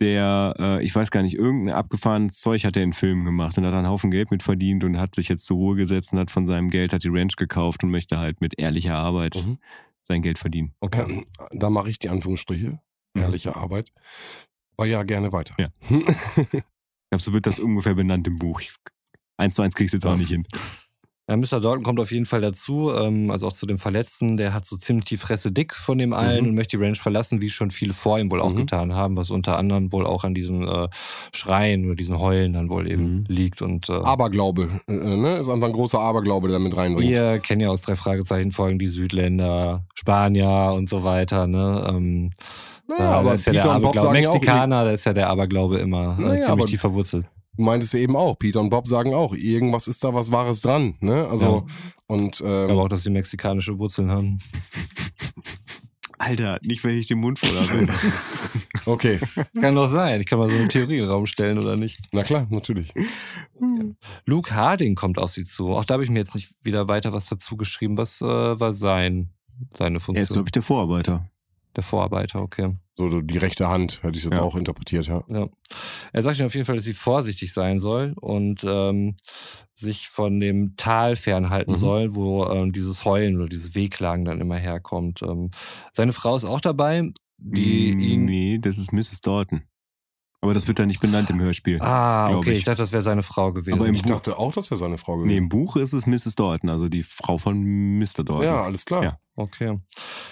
[0.00, 3.64] Der, äh, ich weiß gar nicht, irgendein abgefahrenes Zeug hat er in Filmen gemacht und
[3.64, 6.30] hat einen Haufen Geld mit verdient und hat sich jetzt zur Ruhe gesetzt und hat
[6.32, 9.58] von seinem Geld hat die Ranch gekauft und möchte halt mit ehrlicher Arbeit Mhm.
[10.02, 10.74] sein Geld verdienen.
[10.80, 11.24] Okay.
[11.52, 12.80] Da mache ich die Anführungsstriche.
[13.16, 13.92] Ehrliche Arbeit.
[14.76, 15.54] Aber ja, gerne weiter.
[15.58, 15.68] Ja.
[17.06, 18.60] Ich glaube, so wird das ungefähr benannt im Buch.
[18.60, 18.74] Ich,
[19.36, 20.16] eins zu eins kriegst du jetzt auch Ja.
[20.16, 20.44] nicht hin.
[21.26, 21.58] Ja, Mr.
[21.58, 24.36] Dalton kommt auf jeden Fall dazu, ähm, also auch zu dem Verletzten.
[24.36, 26.48] Der hat so ziemlich die Fresse dick von dem allen Mhm.
[26.50, 28.56] und möchte die Ranch verlassen, wie schon viele vor ihm wohl auch Mhm.
[28.56, 30.88] getan haben, was unter anderem wohl auch an diesen äh,
[31.34, 33.24] Schreien oder diesen Heulen dann wohl eben Mhm.
[33.28, 33.62] liegt.
[33.62, 34.68] Und äh, Aberglaube.
[34.86, 35.38] Äh, ne?
[35.38, 37.10] Ist einfach ein großer Aberglaube, der mit reinbringt.
[37.10, 41.46] wir kennen ja aus drei Fragezeichen Folgen die Südländer, Spanier und so weiter.
[41.46, 41.86] Ne?
[41.88, 42.30] Ähm,
[42.86, 44.12] Naja, äh, aber ist ja der Peter Bob Aberglaube.
[44.12, 47.24] Mexikaner, da ist ja der Aberglaube immer äh, Naja, ziemlich tief verwurzelt.
[47.56, 50.60] Du meintest ja eben auch, Peter und Bob sagen auch, irgendwas ist da was Wahres
[50.60, 50.94] dran.
[51.00, 51.26] Ne?
[51.28, 51.66] Also,
[52.06, 54.38] und ähm, Aber auch, dass sie mexikanische Wurzeln haben.
[56.18, 57.88] Alter, nicht, wenn ich den Mund voll habe.
[58.86, 59.18] okay,
[59.60, 60.20] Kann doch sein.
[60.20, 61.98] Ich kann mal so eine Theorie in den Raum stellen oder nicht.
[62.12, 62.92] na klar, natürlich.
[64.24, 65.70] Luke Harding kommt auf sie zu.
[65.74, 67.98] Auch da habe ich mir jetzt nicht wieder weiter was dazu geschrieben.
[67.98, 69.30] Was äh, war sein,
[69.76, 70.34] seine er ist, Funktion?
[70.34, 71.28] glaube ich, der Vorarbeiter.
[71.76, 72.76] Der Vorarbeiter, okay.
[72.94, 74.42] So die rechte Hand, hätte ich jetzt Ja.
[74.42, 75.24] auch interpretiert, ja.
[75.28, 75.48] Ja.
[76.12, 79.16] Er sagt ihnen auf jeden Fall, dass sie vorsichtig sein soll und ähm,
[79.72, 81.76] sich von dem Tal fernhalten Mhm.
[81.78, 85.22] soll, wo ähm, dieses Heulen oder dieses Wehklagen dann immer herkommt.
[85.22, 85.50] Ähm,
[85.92, 88.24] seine Frau ist auch dabei, die Mm, ihn.
[88.26, 89.20] Nee, das ist Mrs.
[89.22, 89.62] Dalton.
[90.40, 91.80] Aber das wird da nicht benannt im Hörspiel.
[91.80, 92.58] Ah, okay, ich.
[92.58, 92.64] ich.
[92.64, 93.72] dachte, das wäre seine Frau gewesen.
[93.74, 95.38] Aber im Ich Buch- dachte auch, das wäre seine Frau Nee, gewesen.
[95.44, 96.34] im Buch ist es Mrs.
[96.36, 97.60] Dalton, also die Frau von
[97.98, 98.22] Mr.
[98.24, 98.42] Dalton.
[98.42, 99.02] ja, alles klar.
[99.02, 99.18] Ja.
[99.36, 99.78] Okay.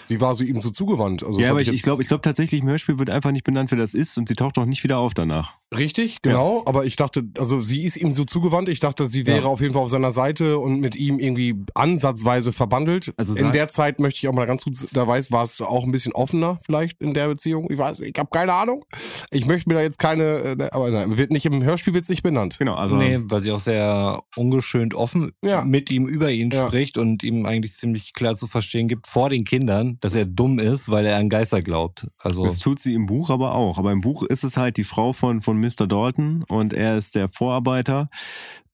[0.07, 1.23] Sie war so ihm so zugewandt.
[1.25, 3.71] Also ja, aber ich, ich glaube, ich glaub tatsächlich im Hörspiel wird einfach nicht benannt,
[3.71, 5.59] wer das ist und sie taucht auch nicht wieder auf danach.
[5.75, 6.63] Richtig, genau.
[6.67, 8.69] Aber ich dachte, also sie ist ihm so zugewandt.
[8.69, 9.47] Ich dachte, sie wäre Ja.
[9.47, 13.15] auf jeden Fall auf seiner Seite und mit ihm irgendwie ansatzweise verbandelt.
[13.17, 15.85] Also in der Zeit möchte ich auch mal ganz gut, da weiß, war es auch
[15.85, 17.69] ein bisschen offener vielleicht in der Beziehung.
[17.71, 18.85] Ich weiß, ich habe keine Ahnung.
[19.31, 20.23] Ich möchte mir da jetzt keine,
[20.59, 22.57] äh, aber nein, wird nicht im Hörspiel wird's nicht benannt.
[22.59, 25.65] Genau, also nee, weil sie auch sehr ungeschönt offen Ja.
[25.65, 26.67] mit ihm über ihn Ja.
[26.67, 30.59] spricht und ihm eigentlich ziemlich klar zu verstehen gibt vor den Kindern, dass er dumm
[30.59, 32.07] ist, weil er an Geister glaubt.
[32.19, 33.79] Also das tut sie im Buch aber auch.
[33.79, 35.87] Aber im Buch ist es halt die Frau von, von Mr.
[35.87, 38.11] Dalton und er ist der Vorarbeiter.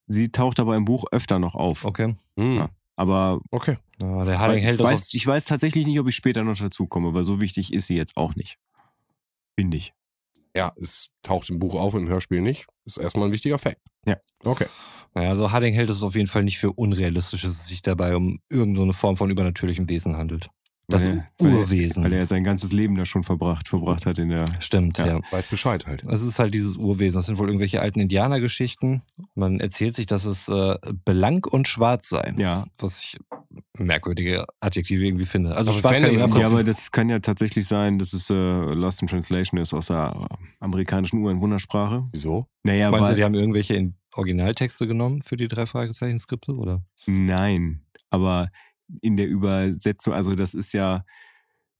[0.09, 1.85] Sie taucht aber im Buch öfter noch auf.
[1.85, 2.14] okay.
[2.37, 2.68] Hm, Ja.
[2.96, 3.76] Aber Okay.
[4.02, 6.42] Ja, der Harding ich, hält das weiß, auf, ich weiß tatsächlich nicht, ob ich später
[6.42, 8.59] noch dazu komme, weil so wichtig ist sie jetzt auch nicht.
[9.57, 9.92] Finde ich.
[10.57, 12.66] Ja, es taucht im Buch auf, im Hörspiel nicht.
[12.85, 13.81] Ist erstmal ein wichtiger Fakt.
[14.04, 14.16] Ja.
[14.42, 14.66] Okay.
[15.14, 18.14] Naja, also Harding hält es auf jeden Fall nicht für unrealistisch, dass es sich dabei
[18.16, 20.49] um irgendeine Form von übernatürlichem Wesen handelt.
[20.90, 22.05] Das Weil er- weil er- Urwesen.
[22.05, 24.47] Weil er sein ganzes Leben da schon verbracht, verbracht hat in der.
[24.59, 25.07] Stimmt, Ja.
[25.07, 25.21] ja.
[25.31, 26.03] Weiß Bescheid halt.
[26.07, 27.18] Es ist halt dieses Urwesen.
[27.18, 29.03] Das sind wohl irgendwelche alten Indianergeschichten.
[29.35, 32.33] Man erzählt sich, dass es äh, blank und schwarz sei.
[32.38, 32.64] Ja.
[32.79, 33.18] Was ich
[33.79, 35.55] merkwürdige Adjektive irgendwie finde.
[35.55, 38.31] Also Aber schwarz wenn kann einfach Ja, aber das kann ja tatsächlich sein, dass es
[38.31, 40.14] äh, Lost in Translation ist aus der
[40.61, 42.05] amerikanischen Ureinwohnersprache.
[42.12, 42.47] Wieso?
[42.64, 46.83] Naja, Meinst du, weil, die haben irgendwelche in Originaltexte genommen für die drei Fragezeichen-Skripte, oder?
[47.07, 48.50] nein, aber
[49.02, 51.04] in der Übersetzung, also das ist ja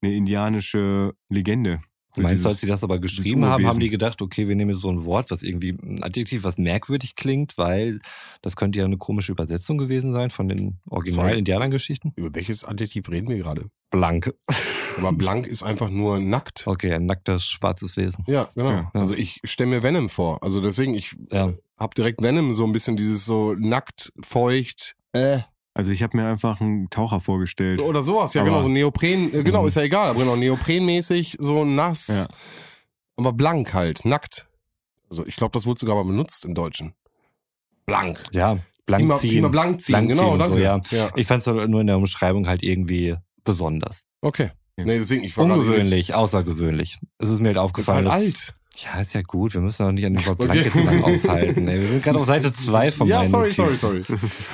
[0.03, 1.81] eine indianische Legende.
[2.15, 4.71] So Meinst du, als sie das aber geschrieben haben, haben die gedacht, okay, wir nehmen
[4.73, 8.01] jetzt so ein Wort, was irgendwie ein Adjektiv, was merkwürdig klingt, weil
[8.43, 10.81] das könnte ja eine komische Übersetzung gewesen sein von den.
[10.89, 12.13] Original-Indianergeschichten?
[12.17, 13.67] Über welches Adjektiv reden wir gerade?
[13.91, 14.35] Blank.
[14.99, 16.67] Aber blank ist einfach nur nackt.
[16.67, 18.25] Okay, ein nacktes, schwarzes Wesen.
[18.27, 18.71] Ja, genau.
[18.71, 18.91] Ja.
[18.95, 20.43] Also ich stelle mir Venom vor.
[20.43, 21.53] Also deswegen, ich Ja.
[21.79, 25.39] Hab direkt Venom so ein bisschen dieses so nackt, feucht, äh,
[25.75, 27.81] Also ich habe mir einfach einen Taucher vorgestellt.
[27.83, 28.35] oder sowas.
[28.35, 29.69] Ja, Aber- genau, so Neopren, äh, genau, Mhm.
[29.69, 32.27] ist ja egal, aber genau, Neoprenmäßig, so nass, Ja.
[33.17, 34.49] aber blank halt, nackt.
[35.09, 36.95] Also ich glaube, das wurde sogar mal benutzt im Deutschen.
[37.87, 38.23] Blank.
[38.33, 39.31] Ja, blank mal, ziehen.
[39.31, 40.55] zieh mal blank ziehen, Blank genau, ziehen danke.
[40.57, 40.81] so, ja.
[40.91, 41.11] ja.
[41.17, 44.05] Ich fand es nur in der Umschreibung halt irgendwie besonders.
[44.21, 44.51] Okay.
[44.77, 46.99] Nee, deswegen, ich war Ungewöhnlich, außergewöhnlich.
[47.19, 48.11] Es ist mir halt Ist aufgefallen.
[48.11, 48.55] halt dass- alt.
[48.81, 49.55] Ja, ist ja gut.
[49.55, 51.67] Wir müssen auch nicht an dem Wort blank aufhalten.
[51.67, 54.05] Ey, wir sind gerade auf Seite 2 von Ja, sorry, sorry, sorry.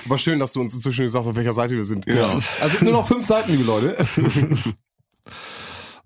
[0.06, 2.06] Aber schön, dass du uns inzwischen gesagt hast, auf welcher Seite wir sind.
[2.06, 2.38] Ja.
[2.60, 3.96] Also nur noch fünf Seiten, liebe Leute.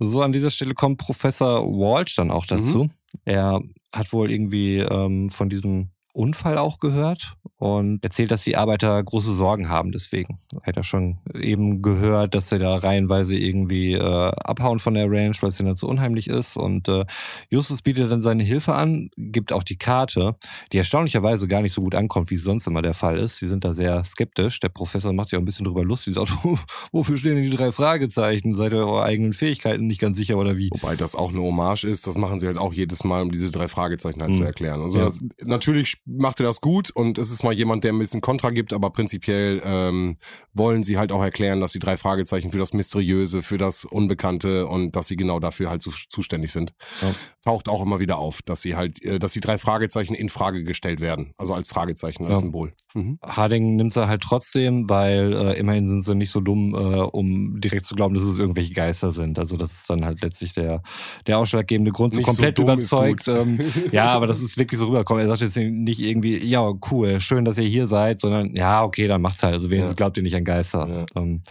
[0.00, 2.85] So, an dieser Stelle kommt Professor Walsh dann auch dazu.
[2.85, 2.90] Mhm.
[3.24, 3.61] Er
[3.92, 9.33] hat wohl irgendwie ähm, von diesem Unfall auch gehört und erzählt, dass die Arbeiter große
[9.33, 10.37] Sorgen haben deswegen.
[10.61, 15.11] Er hat ja schon eben gehört, dass sie da reihenweise irgendwie äh, abhauen von der
[15.11, 16.57] Ranch, weil es ihnen so unheimlich ist.
[16.57, 17.04] Und äh,
[17.50, 20.35] Justus bietet dann seine Hilfe an, gibt auch die Karte,
[20.72, 23.38] die erstaunlicherweise gar nicht so gut ankommt, wie es sonst immer der Fall ist.
[23.38, 24.59] Sie sind da sehr skeptisch.
[24.61, 26.14] Der Professor macht sich auch ein bisschen drüber lustig.
[26.14, 26.31] Sagt,
[26.92, 28.54] wofür stehen denn die drei Fragezeichen?
[28.57, 30.70] Seid ihr eurer eigenen Fähigkeiten nicht ganz sicher oder wie?
[30.72, 33.50] Wobei das auch eine Hommage ist, das machen sie halt auch jedes Mal, um diese
[33.52, 34.37] drei Fragezeichen halt Mhm.
[34.38, 34.81] zu erklären.
[34.81, 35.04] Also Ja.
[35.04, 38.51] das, natürlich macht er das gut und es ist mal jemand, der ein bisschen Kontra
[38.51, 40.16] gibt, aber prinzipiell ähm,
[40.55, 44.66] wollen sie halt auch erklären, dass die drei Fragezeichen für das Mysteriöse, für das Unbekannte
[44.66, 46.73] und dass sie genau dafür halt zu, zuständig sind.
[47.03, 47.14] Ja.
[47.44, 50.64] Taucht auch immer wieder auf, dass sie halt, äh, dass die drei Fragezeichen in Frage
[50.64, 51.35] gestellt werden.
[51.37, 52.38] Also als Fragezeichen, als Ja.
[52.38, 52.73] Symbol.
[52.94, 53.18] Mhm.
[53.22, 57.61] Harding nimmt sie halt trotzdem, weil äh, immerhin sind sie nicht so dumm, äh, um
[57.61, 59.38] direkt zu glauben, dass es irgendwelche Geister sind.
[59.38, 60.83] Also das ist dann halt letztlich der,
[61.27, 62.14] der ausschlaggebende Grund.
[62.14, 63.29] So Nicht so komplett ist überzeugt.
[63.29, 63.59] Ähm,
[63.92, 65.22] ja, aber das ist wirklich so rübergekommen.
[65.22, 69.07] Er sagt jetzt nicht irgendwie, ja, cool, schön, dass ihr hier seid, sondern ja, okay,
[69.07, 69.55] dann macht's halt.
[69.55, 69.96] Also wenigstens Ja.
[69.96, 71.07] glaubt ihr nicht an Geister.
[71.14, 71.42] Ähm,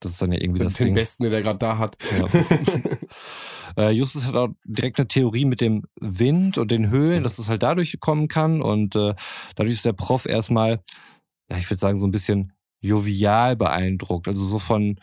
[0.00, 0.94] das ist dann ja irgendwie das Den Ding.
[0.94, 1.96] Besten, den er gerade da hat.
[2.18, 2.26] Ja.
[3.78, 7.48] Äh, Justus hat auch direkt eine Theorie mit dem Wind und den Höhlen, dass es
[7.48, 8.60] halt dadurch kommen kann.
[8.60, 9.14] Und äh,
[9.54, 10.80] dadurch ist der Prof erstmal,
[11.50, 14.26] ja, ich würde sagen, so ein bisschen jovial beeindruckt.
[14.26, 14.98] Also so von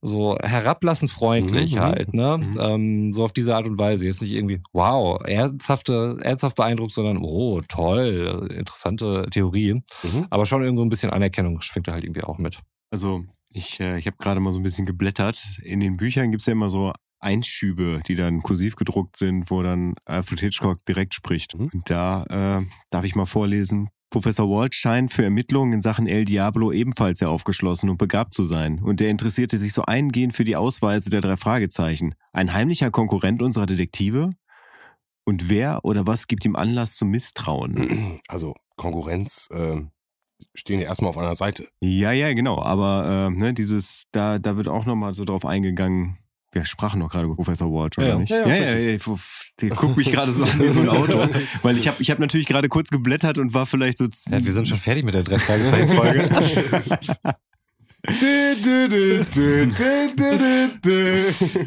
[0.00, 2.38] so herablassend freundlich Mhm, mhm, halt, ne?
[2.38, 2.60] mhm.
[2.60, 4.06] Ähm, so auf diese Art und Weise.
[4.06, 9.82] Jetzt nicht irgendwie, wow, ernsthafte, ernsthaft beeindruckt, sondern, oh, toll, interessante Theorie.
[10.02, 10.26] Mhm.
[10.30, 12.58] Aber schon irgendwo ein bisschen Anerkennung schwingt da halt irgendwie auch mit.
[12.90, 15.58] Also ich, äh, ich habe gerade mal so ein bisschen geblättert.
[15.62, 19.94] In den Büchern gibt's ja immer so Einschübe, die dann kursiv gedruckt sind, wo dann
[20.04, 21.58] Alfred Hitchcock direkt spricht.
[21.58, 21.70] Mhm.
[21.72, 22.24] Und da
[22.60, 23.88] äh, darf ich mal vorlesen.
[24.10, 28.44] Professor Walt scheint für Ermittlungen in Sachen El Diablo ebenfalls sehr aufgeschlossen und begabt zu
[28.44, 28.80] sein.
[28.82, 32.14] Und er interessierte sich so eingehend für die Ausweise der drei Fragezeichen.
[32.32, 34.30] Ein heimlicher Konkurrent unserer Detektive?
[35.24, 38.18] Und wer oder was gibt ihm Anlass zum Misstrauen?
[38.28, 39.80] Also Konkurrenz äh,
[40.54, 41.68] stehen ja erstmal auf einer Seite.
[41.80, 42.62] Ja, ja, genau.
[42.62, 46.16] Aber äh, ne, dieses, da, da wird auch nochmal so drauf eingegangen.
[46.58, 48.30] Wir sprachen doch gerade über Professor Walsh, oder Ja, nicht?
[48.30, 51.28] Ja, ja, ja, ja, ja, guckt mich gerade so an wie so ein Auto.
[51.62, 54.06] Weil ich habe ich hab natürlich gerade kurz geblättert und war vielleicht so.
[54.28, 56.28] Ja, wir sind schon fertig mit der drei Fragezeichen-Folge.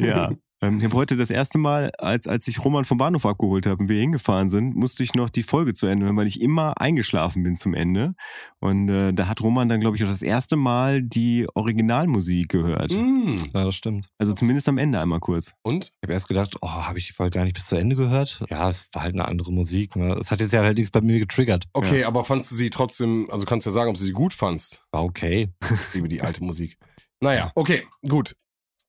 [0.00, 0.30] ja.
[0.62, 3.82] Ähm, ich habe heute das erste Mal, als, als ich Roman vom Bahnhof abgeholt habe
[3.82, 6.80] und wir hingefahren sind, musste ich noch die Folge zu Ende hören, weil ich immer
[6.80, 8.14] eingeschlafen bin zum Ende.
[8.60, 12.92] Und äh, da hat Roman dann, glaube ich, auch das erste Mal die Originalmusik gehört.
[12.92, 13.50] Mm.
[13.52, 14.08] ja, das stimmt.
[14.18, 15.52] Also zumindest am Ende einmal kurz.
[15.62, 15.92] Und?
[16.00, 18.44] Ich habe erst gedacht, oh, habe ich die Folge gar nicht bis zu Ende gehört?
[18.48, 19.96] Ja, es war halt eine andere Musik.
[19.96, 20.16] Ne?
[20.20, 21.64] Es hat jetzt ja allerdings bei mir getriggert.
[21.72, 24.32] Okay, aber fandst du sie trotzdem, also kannst du ja sagen, ob du sie gut
[24.32, 25.50] fandst, War okay.
[25.92, 26.78] liebe die alte Musik.
[27.20, 28.36] Naja, okay, gut.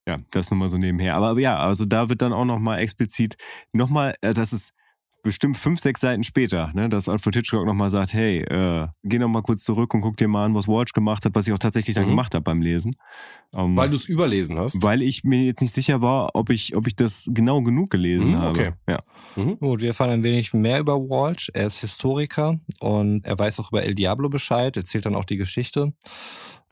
[0.07, 1.15] Ja, das nur mal so nebenher.
[1.15, 3.37] Aber ja, also da wird dann auch nochmal explizit,
[3.71, 4.73] nochmal, äh, das ist
[5.25, 9.41] bestimmt fünf, sechs Seiten später, ne, dass Alfred Hitchcock nochmal sagt, hey, äh, geh nochmal
[9.41, 11.95] kurz zurück und guck dir mal an, was Walsh gemacht hat, was ich auch tatsächlich
[11.95, 12.09] dann Mhm.
[12.09, 12.93] gemacht habe beim Lesen.
[13.53, 14.81] Ähm, Weil du es überlesen hast.
[14.83, 18.31] weil ich mir jetzt nicht sicher war, ob ich, ob ich das genau genug gelesen
[18.31, 18.49] Mhm, habe.
[18.59, 18.71] okay.
[18.89, 18.99] Ja.
[19.61, 21.49] Gut, wir erfahren ein wenig mehr über Walsh.
[21.53, 25.37] Er ist Historiker und er weiß auch über El Diablo Bescheid, erzählt dann auch die
[25.37, 25.93] Geschichte,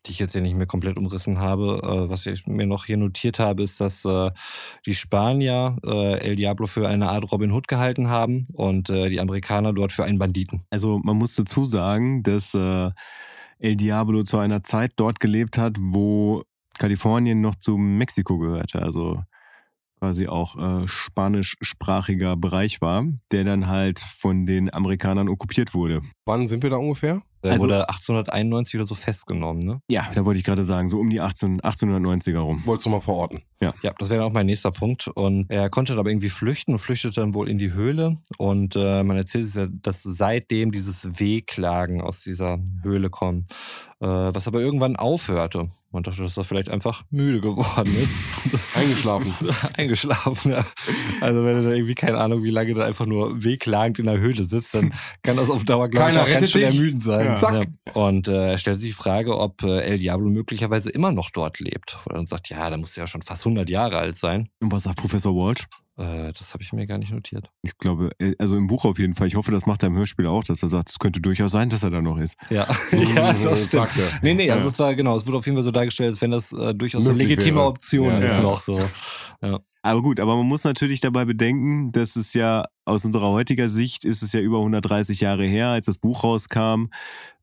[0.03, 1.81] die ich jetzt hier nicht mehr komplett umrissen habe.
[1.83, 4.31] Äh, Was ich mir noch hier notiert habe, ist, dass äh,
[4.85, 9.19] die Spanier äh, El Diablo für eine Art Robin Hood gehalten haben und äh, die
[9.19, 10.63] Amerikaner dort für einen Banditen.
[10.69, 12.91] Also man muss dazu sagen, dass äh,
[13.59, 16.43] El Diablo zu einer Zeit dort gelebt hat, wo
[16.79, 18.81] Kalifornien noch zu Mexiko gehörte.
[18.81, 19.21] Also
[19.99, 26.01] quasi auch äh, spanischsprachiger Bereich war, der dann halt von den Amerikanern okkupiert wurde.
[26.25, 27.21] Wann sind wir da ungefähr?
[27.43, 29.81] Er Also- wurde 1891 oder so festgenommen, ne?
[29.89, 32.61] Ja, da wollte ich gerade sagen, so um die 18, 1890er rum.
[32.65, 33.41] Wolltest du mal verorten?
[33.59, 35.07] Ja, das wäre auch mein nächster Punkt.
[35.07, 38.15] Und er konnte aber irgendwie flüchten und flüchtete dann wohl in die Höhle.
[38.39, 43.51] Und äh, man erzählt es ja, dass seitdem dieses Wehklagen aus dieser Höhle kommt.
[43.99, 45.67] Äh, was aber irgendwann aufhörte.
[45.91, 48.15] Man dachte, dass er vielleicht einfach müde geworden ist.
[48.75, 49.31] Eingeschlafen.
[49.77, 50.65] Eingeschlafen, ja.
[51.21, 54.17] Also wenn er da irgendwie, keine Ahnung, wie lange da einfach nur wehklagend in der
[54.17, 56.75] Höhle sitzt, dann kann das auf Dauer, glaube ich, auch ganz schön dich.
[56.79, 57.25] ermüdend sein.
[57.27, 57.30] Ja.
[57.37, 57.67] Zack.
[57.93, 61.59] Und äh, er stellt sich die Frage, ob äh, El Diablo möglicherweise immer noch dort
[61.59, 61.97] lebt.
[62.05, 64.49] Und sagt, ja, da muss er ja schon fast 100 Jahre alt sein.
[64.61, 65.67] Und was sagt Professor Walsh?
[65.97, 67.49] Äh, das habe ich mir gar nicht notiert.
[67.63, 69.27] Ich glaube, äh, also im Buch auf jeden Fall.
[69.27, 71.69] Ich hoffe, das macht er im Hörspiel auch, dass er sagt, es könnte durchaus sein,
[71.69, 72.37] dass er da noch ist.
[72.49, 72.65] Ja,
[73.15, 73.89] ja das stimmt.
[74.21, 74.69] Nee, nee, also Ja.
[74.69, 77.05] es war genau, es wurde auf jeden Fall so dargestellt, als wenn das äh, durchaus
[77.05, 77.67] eine Möglich legitime wäre.
[77.67, 78.79] Option Ja, ist noch so.
[79.81, 84.05] Aber gut, aber man muss natürlich dabei bedenken, dass es ja aus unserer heutiger Sicht
[84.05, 86.89] ist es ja über 130 Jahre her, als das Buch rauskam.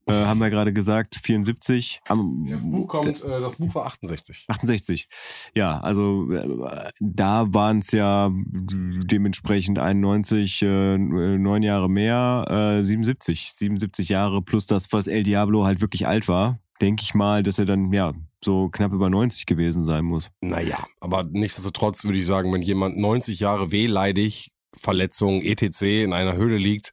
[0.07, 2.01] Äh, haben wir gerade gesagt, 74.
[2.09, 4.47] Am, Das Buch kommt, äh, das Buch war 68.
[4.49, 5.09] 68.
[5.55, 13.53] Ja, also äh, da waren es ja dementsprechend 91, äh, neun Jahre mehr, äh, 77.
[13.53, 16.59] 77 Jahre plus das, was El Diablo halt wirklich alt war.
[16.81, 20.31] Denke ich mal, dass er dann, ja, so knapp über 90 gewesen sein muss.
[20.41, 25.83] Naja, aber nichtsdestotrotz würde ich sagen, wenn jemand 90 Jahre wehleidig, Verletzungen, etc.
[26.05, 26.93] in einer Höhle liegt,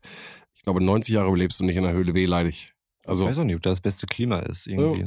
[0.55, 2.73] ich glaube, 90 Jahre lebst du nicht in der Höhle wehleidig.
[3.03, 5.03] Ich Also, weiß auch nicht, ob das das beste Klima ist ja, irgendwie.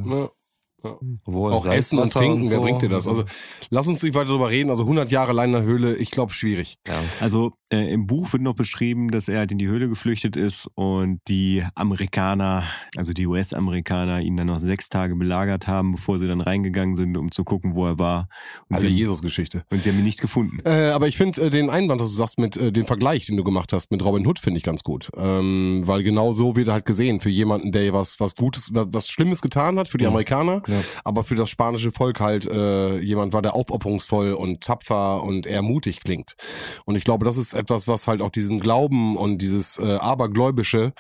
[0.85, 0.91] Ja.
[1.27, 2.63] Obwohl, auch Essen und Trinken, wer so.
[2.63, 3.07] bringt dir das?
[3.07, 3.25] Also,
[3.71, 4.71] lass uns nicht weiter darüber reden.
[4.71, 6.77] Also, 100 Jahre allein in der Höhle, ich glaube, schwierig.
[6.87, 6.95] ja.
[7.21, 10.69] Also äh, im Buch wird noch beschrieben, dass er halt in die Höhle geflüchtet ist
[10.75, 12.65] und die Amerikaner,
[12.97, 17.17] also die US-Amerikaner, ihn dann noch sechs Tage belagert haben, bevor sie dann reingegangen sind,
[17.17, 18.29] um zu gucken, wo er war.
[18.69, 19.65] Und, Also, Jesus-Geschichte.
[19.71, 20.59] und sie haben ihn nicht gefunden.
[20.65, 23.37] Äh, aber ich finde äh, den Einwand, was du sagst, mit äh, dem Vergleich, den
[23.37, 25.11] du gemacht hast mit Robin Hood, finde ich ganz gut.
[25.17, 27.21] Ähm, weil genau so wird er halt gesehen.
[27.21, 30.11] Für jemanden, der was, was Gutes, was, was Schlimmes getan hat, für die Ja.
[30.11, 30.81] Amerikaner, Ja.
[31.05, 35.63] aber für das spanische Volk halt äh, jemand war, der aufopferungsvoll und tapfer und eher
[35.63, 36.37] mutig klingt.
[36.85, 40.93] Und ich glaube, das ist etwas, was halt auch diesen Glauben und dieses äh, Abergläubische,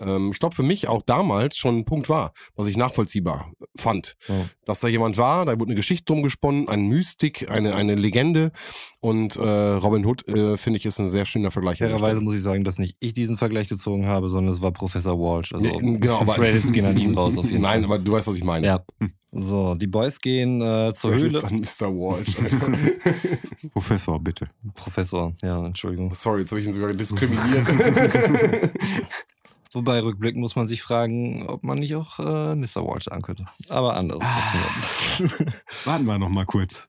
[0.00, 4.16] ähm, ich glaube, für mich auch damals schon ein Punkt war, was ich nachvollziehbar fand.
[4.28, 4.34] Ja.
[4.64, 8.52] Dass da jemand war, da wurde eine Geschichte drum gesponnen, eine Mystik, eine, eine Legende.
[9.00, 11.78] Und äh, Robin Hood, äh, finde ich, ist ein sehr schöner Vergleich.
[11.78, 15.18] Fairerweise muss ich sagen, dass nicht ich diesen Vergleich gezogen habe, sondern es war Professor
[15.18, 15.52] Walsh.
[15.52, 17.92] Also Nee, genau, aber Credits gehen an ihn raus auf jeden Nein, Fall.
[17.96, 18.66] aber du weißt, was ich meine.
[18.66, 18.80] Ja,
[19.32, 21.38] So, die Boys gehen äh, zur Ich Höhle.
[21.38, 21.94] jetzt an Mr.
[21.94, 22.36] Walsh.
[23.72, 24.48] Professor, bitte.
[24.74, 26.12] Professor, ja, Entschuldigung.
[26.14, 27.66] Sorry, jetzt habe ich ihn sogar diskriminiert.
[29.72, 32.84] Wobei rückblickend muss man sich fragen, ob man nicht auch äh, Mr.
[32.84, 33.44] Walsh sagen könnte.
[33.68, 34.22] Aber anderes.
[35.84, 36.88] Warten wir noch mal kurz.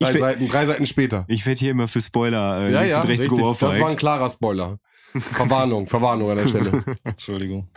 [0.00, 1.24] Drei, Seiten, drei Seiten später.
[1.28, 3.28] ich werde hier immer für Spoiler äh, Ja, ja, richtig.
[3.30, 4.78] Das war ein klarer Spoiler.
[5.12, 6.84] Verwarnung, Verwarnung an der Stelle.
[7.04, 7.68] Entschuldigung.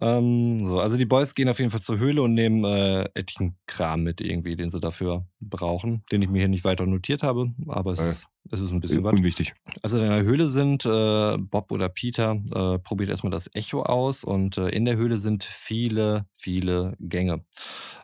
[0.00, 3.56] Ähm, so, also die Boys gehen auf jeden Fall zur Höhle und nehmen äh, etlichen
[3.66, 7.50] Kram mit irgendwie, den sie dafür brauchen, den ich mir hier nicht weiter notiert habe,
[7.66, 8.54] aber es, Äh.
[8.54, 9.12] ist, es ist ein bisschen was.
[9.12, 9.54] Unwichtig.
[9.82, 14.24] Also in der Höhle sind äh, Bob oder Peter äh, probiert erstmal das Echo aus
[14.24, 17.44] und äh, in der Höhle sind viele, viele Gänge.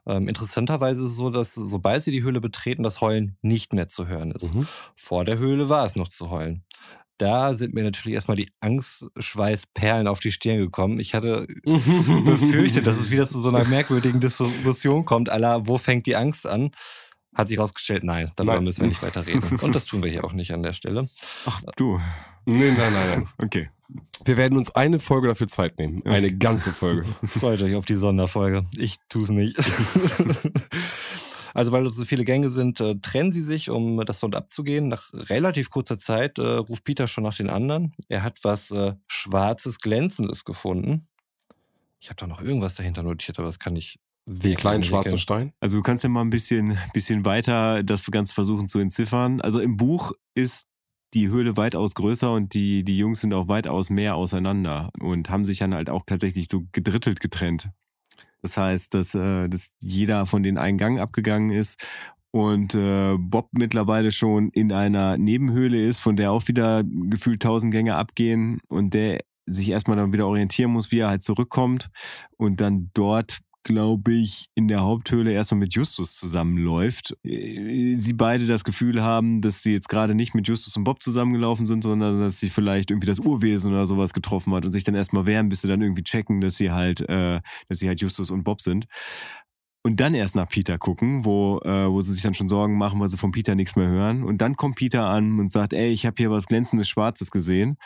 [0.07, 3.89] Ähm, interessanterweise ist es so, dass sobald sie die Höhle betreten, das Heulen nicht mehr
[3.89, 4.55] zu hören ist.
[4.55, 4.67] Mhm.
[4.95, 6.65] Vor der Höhle war es noch zu heulen.
[7.19, 10.99] Da sind mir natürlich erstmal die Angstschweißperlen auf die Stirn gekommen.
[10.99, 11.47] Ich hatte
[12.25, 16.47] befürchtet, dass es wieder zu so einer merkwürdigen Diskussion kommt, aller wo fängt die Angst
[16.47, 16.73] an?
[17.35, 18.65] Hat sich herausgestellt, nein, darüber Nein.
[18.65, 19.59] müssen wir nicht weiter reden.
[19.63, 21.09] Und das tun wir hier auch nicht an der Stelle.
[21.47, 22.01] Ach, du.
[22.47, 23.29] Nee, nein, nein, nein.
[23.39, 23.71] Okay.
[24.25, 26.05] Wir werden uns eine Folge dafür Zeit nehmen.
[26.07, 27.05] Eine ganze Folge.
[27.27, 28.63] Freut euch auf die Sonderfolge.
[28.77, 29.59] Ich tu's nicht.
[31.57, 34.89] Also, weil es so viele Gänge sind, äh, trennen sie sich, um das Sound abzugehen.
[34.89, 37.93] Nach relativ kurzer Zeit äh, ruft Peter schon nach den anderen.
[38.09, 41.07] Er hat was äh, Schwarzes, Glänzendes gefunden.
[42.01, 45.19] Ich habe da noch irgendwas dahinter notiert, aber das kann ich Den kleinen schwarzen.
[45.19, 45.53] Stein.
[45.61, 49.41] Also du kannst ja mal ein bisschen, bisschen weiter das Ganze versuchen zu entziffern.
[49.41, 50.67] Also im Buch ist
[51.13, 55.45] die Höhle weitaus größer und die, die Jungs sind auch weitaus mehr auseinander und haben
[55.45, 57.69] sich dann halt auch tatsächlich so gedrittelt getrennt.
[58.43, 61.83] Das heißt, dass, äh, dass jeder von den einen Gang abgegangen ist
[62.31, 67.73] und äh, Bob mittlerweile schon in einer Nebenhöhle ist, von der auch wieder gefühlt tausend
[67.73, 71.91] Gänge abgehen und der sich erstmal dann wieder orientieren muss, wie er halt zurückkommt
[72.37, 77.17] und dann dort glaube ich, in der Haupthöhle erstmal mit Justus zusammenläuft.
[77.25, 81.03] Äh, Sie beide das Gefühl haben, dass sie jetzt gerade nicht mit Justus und Bob
[81.03, 84.85] zusammengelaufen sind, sondern dass sie vielleicht irgendwie das Urwesen oder sowas getroffen hat und sich
[84.85, 88.01] dann erstmal wehren, bis sie dann irgendwie checken, dass sie halt, äh, dass sie halt
[88.01, 88.87] Justus und Bob sind.
[89.87, 93.01] Und dann erst nach Peter gucken, wo, äh, wo sie sich dann schon Sorgen machen,
[93.01, 94.25] weil sie von Peter nichts mehr hören.
[94.25, 97.77] Und dann kommt Peter an und sagt, ey, ich habe hier was glänzendes Schwarzes gesehen.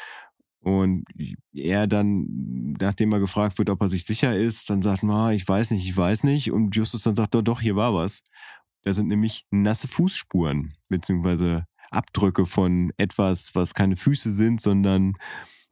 [0.60, 1.04] Und
[1.52, 5.46] er dann, nachdem er gefragt wird, ob er sich sicher ist, dann sagt, na, ich
[5.46, 6.50] weiß nicht, ich weiß nicht.
[6.50, 8.22] Und Justus dann sagt, doch, doch, hier war was.
[8.82, 15.14] Da sind nämlich nasse Fußspuren, beziehungsweise Abdrücke von etwas, was keine Füße sind, sondern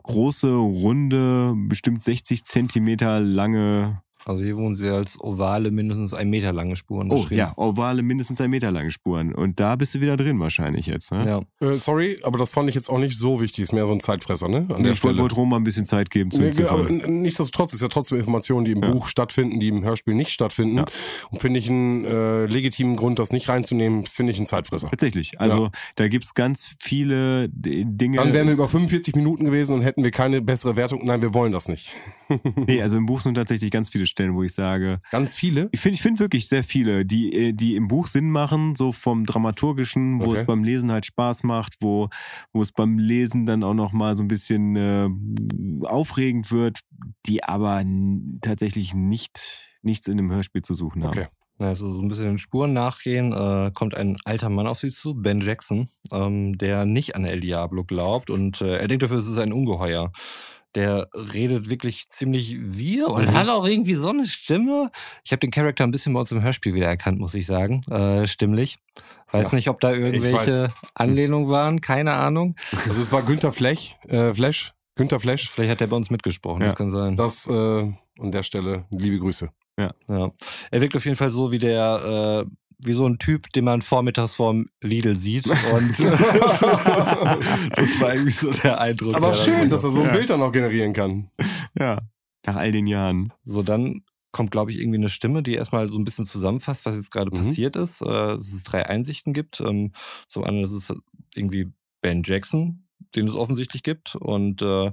[0.02, 6.52] große, runde, bestimmt 60 Zentimeter lange, Also hier wurden sie als ovale, mindestens ein Meter
[6.52, 9.32] lange Spuren oh ja, ovale, mindestens ein Meter lange Spuren.
[9.32, 11.22] Und da bist du wieder drin wahrscheinlich jetzt, ne?
[11.60, 11.66] Ja.
[11.68, 13.62] Äh, sorry, aber das fand ich jetzt auch nicht so wichtig.
[13.62, 14.66] Ist mehr so ein Zeitfresser, ne?
[14.68, 15.18] An der ich wollte Stelle.
[15.18, 18.72] wollte Roma ein bisschen Zeit geben zu Nee, aber nichtsdestotrotz ist ja trotzdem Informationen, die
[18.72, 18.90] im Ja.
[18.90, 20.78] Buch stattfinden, die im Hörspiel nicht stattfinden.
[20.78, 20.86] Ja.
[21.30, 24.88] Und finde ich einen äh, legitimen Grund, das nicht reinzunehmen, finde ich einen Zeitfresser.
[24.90, 25.40] Tatsächlich.
[25.40, 28.16] Also da gibt's ganz viele Dinge.
[28.16, 31.02] Dann wären wir über 45 Minuten gewesen und hätten wir keine bessere Wertung.
[31.04, 31.92] Nein, wir wollen das nicht.
[32.66, 35.68] nee, also im Buch sind tatsächlich ganz viele Stellen, wo ich sage, Ganz viele.
[35.72, 38.90] ich finde ich finde wirklich sehr viele, die, äh, die im Buch Sinn machen, so
[38.92, 40.40] vom Dramaturgischen, wo Okay.
[40.40, 42.08] es beim Lesen halt Spaß macht, wo,
[42.54, 45.08] wo es beim Lesen dann auch nochmal so ein bisschen äh,
[45.86, 46.80] aufregend wird,
[47.26, 47.82] die aber
[48.40, 51.10] tatsächlich nicht nichts in dem Hörspiel zu suchen haben.
[51.18, 51.26] Okay.
[51.58, 55.14] Also so ein bisschen den Spuren nachgehen, äh, kommt ein alter Mann auf sie zu,
[55.14, 59.26] Ben Jackson, ähm, der nicht an El Diablo glaubt und äh, er denkt dafür, es
[59.26, 60.10] ist ein Ungeheuer.
[60.76, 63.34] Der redet wirklich ziemlich wir und Mhm.
[63.34, 64.90] hat auch irgendwie so eine Stimme.
[65.24, 68.26] Ich habe den Charakter ein bisschen bei uns im Hörspiel wiedererkannt, muss ich sagen, äh,
[68.28, 68.78] stimmlich.
[69.32, 72.54] Weiß Ja, nicht, ob da irgendwelche Anlehnungen waren, keine Ahnung.
[72.88, 75.50] Also es war Günther Flech, äh, Flash, Günther Flash.
[75.50, 76.68] Vielleicht hat er bei uns mitgesprochen, Ja.
[76.68, 77.16] das kann sein.
[77.16, 79.48] Das äh, an der Stelle liebe Grüße.
[79.78, 79.92] Ja.
[80.70, 82.50] Er wirkt auf jeden Fall so wie der, äh,
[82.86, 85.46] wie so ein Typ, den man vormittags vorm Lidl sieht.
[85.46, 89.14] Und das war irgendwie so der Eindruck.
[89.14, 90.12] Aber der schön, dann dass er so ein Ja.
[90.12, 91.30] Bild dann auch generieren kann.
[91.78, 92.00] Ja,
[92.46, 93.32] nach all den Jahren.
[93.44, 96.96] So, dann kommt, glaube ich, irgendwie eine Stimme, die erstmal so ein bisschen zusammenfasst, was
[96.96, 97.38] jetzt gerade Mhm.
[97.42, 98.02] passiert ist.
[98.02, 99.60] Äh, dass es drei Einsichten gibt.
[99.60, 99.92] Ähm,
[100.28, 100.92] zum anderen, dass es
[101.34, 101.72] irgendwie
[102.02, 104.14] Ben Jackson, den es offensichtlich gibt.
[104.14, 104.92] Und äh,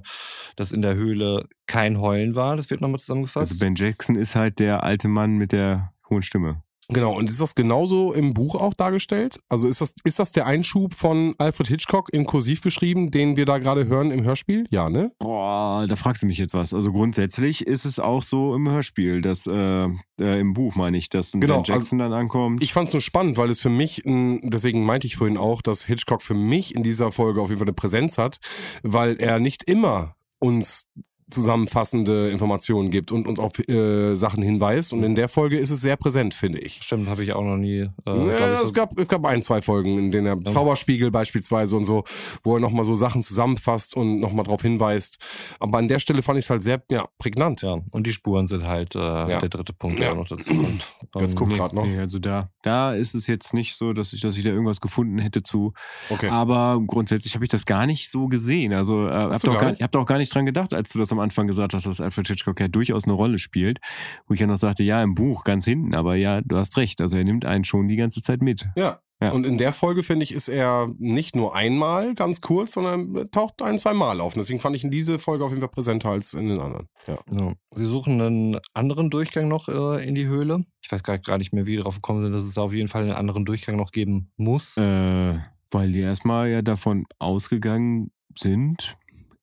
[0.56, 2.56] dass in der Höhle kein Heulen war.
[2.56, 3.52] Das wird nochmal zusammengefasst.
[3.52, 6.62] Also Ben Jackson ist halt der alte Mann mit der hohen Stimme.
[6.88, 9.38] Genau, und ist das genauso im Buch auch dargestellt?
[9.48, 13.46] Also ist das, ist das der Einschub von Alfred Hitchcock in Kursiv geschrieben, den wir
[13.46, 14.66] da gerade hören im Hörspiel?
[14.70, 15.10] Ja, ne?
[15.18, 16.74] Boah, da fragst du mich jetzt was.
[16.74, 19.88] Also grundsätzlich ist es auch so im Hörspiel, dass äh,
[20.20, 22.62] äh, im Buch meine ich, dass ein Genau, Ben Jackson dann ankommt.
[22.62, 25.62] Ich fand es nur spannend, weil es für mich, ein, deswegen meinte ich vorhin auch,
[25.62, 28.38] dass Hitchcock für mich in dieser Folge auf jeden Fall eine Präsenz hat,
[28.82, 30.88] weil er nicht immer uns
[31.30, 34.92] zusammenfassende Informationen gibt und uns auf äh, Sachen hinweist.
[34.92, 36.80] Und in der Folge ist es sehr präsent, finde ich.
[36.82, 37.80] Stimmt, habe ich auch noch nie.
[37.80, 40.50] Äh, ja, es, gab, es gab ein, zwei Folgen, in denen er ja.
[40.50, 42.04] Zauberspiegel beispielsweise und so,
[42.42, 45.18] wo er nochmal so Sachen zusammenfasst und nochmal drauf hinweist.
[45.60, 47.62] Aber an der Stelle fand ich es halt sehr ja, prägnant.
[47.62, 49.40] Ja, und die Spuren sind halt äh, ja.
[49.40, 50.14] der dritte Punkt, der ja.
[50.14, 50.86] noch dazu kommt.
[51.18, 51.86] Jetzt guck gerade noch.
[51.86, 54.80] Nee, also da, da ist es jetzt nicht so, dass ich, dass ich da irgendwas
[54.80, 55.72] gefunden hätte zu.
[56.10, 56.28] Okay.
[56.28, 58.72] Aber grundsätzlich habe ich das gar nicht so gesehen.
[58.72, 61.20] Also äh, habt auch, gar, habt auch gar nicht dran gedacht, als du das am
[61.20, 63.78] Anfang gesagt hast, dass Alfred Hitchcock ja durchaus eine Rolle spielt.
[64.26, 67.00] Wo ich ja noch sagte, ja, im Buch ganz hinten, aber ja, du hast recht.
[67.00, 68.66] Also er nimmt einen schon die ganze Zeit mit.
[68.76, 69.30] Ja, ja.
[69.30, 73.62] Und in der Folge, finde ich, ist er nicht nur einmal ganz kurz, sondern taucht
[73.62, 74.34] ein, zwei Mal auf.
[74.34, 76.88] Und deswegen fand ich in diese Folge auf jeden Fall präsenter als in den anderen.
[77.06, 77.18] Ja.
[77.30, 77.52] ja.
[77.70, 80.64] Sie suchen einen anderen Durchgang noch äh, in die Höhle.
[80.82, 82.72] Ich weiß gar, gar nicht mehr, wie die darauf gekommen sind, dass es da auf
[82.72, 84.76] jeden Fall einen anderen Durchgang noch geben muss.
[84.76, 85.38] Äh,
[85.70, 88.96] weil die erstmal ja davon ausgegangen sind,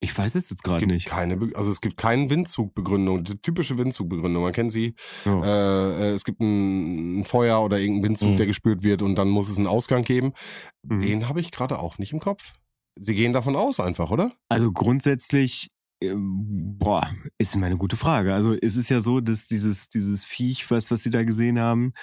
[0.03, 1.05] ich weiß es jetzt gerade nicht.
[1.05, 4.41] Keine, also es gibt keine Windzugbegründung, die typische Windzugbegründung.
[4.41, 4.95] Man kennt sie.
[5.25, 5.43] Oh.
[5.43, 8.37] Äh, es gibt ein, ein, Feuer oder irgendeinen Windzug, mhm.
[8.37, 10.33] der gespürt wird und dann muss es einen Ausgang geben.
[10.83, 10.99] Mhm.
[11.01, 12.55] Den habe ich gerade auch nicht im Kopf.
[12.99, 14.31] Sie gehen davon aus einfach, oder?
[14.49, 15.69] Also grundsätzlich
[16.03, 18.33] äh, Boah, ist immer eine gute Frage.
[18.33, 21.93] Also es ist ja so, dass dieses, dieses Viech, was, was Sie da gesehen haben,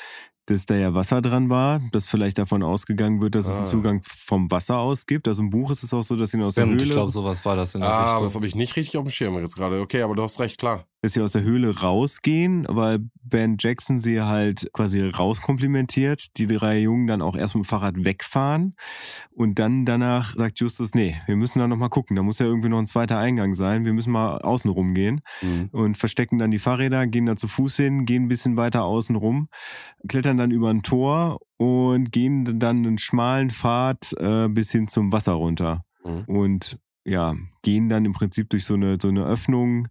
[0.51, 3.51] dass da ja Wasser dran war, dass vielleicht davon ausgegangen wird, dass ah.
[3.51, 3.71] es einen ah.
[3.71, 5.29] Zugang vom Wasser aus gibt.
[5.29, 6.83] Also im Buch ist es auch so, dass sie aus der Höhle...
[6.83, 8.25] Ich glaube, sowas war das in der Ah, Richtung.
[8.25, 9.81] das habe ich nicht richtig auf dem Schirm jetzt gerade.
[9.81, 13.99] Okay, aber du hast recht, klar dass sie aus der Höhle rausgehen, weil Ben Jackson
[13.99, 18.75] sie halt quasi rauskomplimentiert, die drei Jungen dann auch erst mit dem Fahrrad wegfahren
[19.31, 22.69] und dann danach sagt Justus, nee, wir müssen da nochmal gucken, da muss ja irgendwie
[22.69, 25.69] noch ein zweiter Eingang sein, wir müssen mal außen rum gehen mhm.
[25.73, 29.15] und verstecken dann die Fahrräder, gehen da zu Fuß hin, gehen ein bisschen weiter außen
[29.15, 29.49] rum,
[30.09, 35.13] klettern dann über ein Tor und gehen dann einen schmalen Pfad äh, bis hin zum
[35.13, 36.25] Wasser runter mhm.
[36.27, 39.89] und ja, gehen dann im Prinzip durch so eine, so eine Öffnung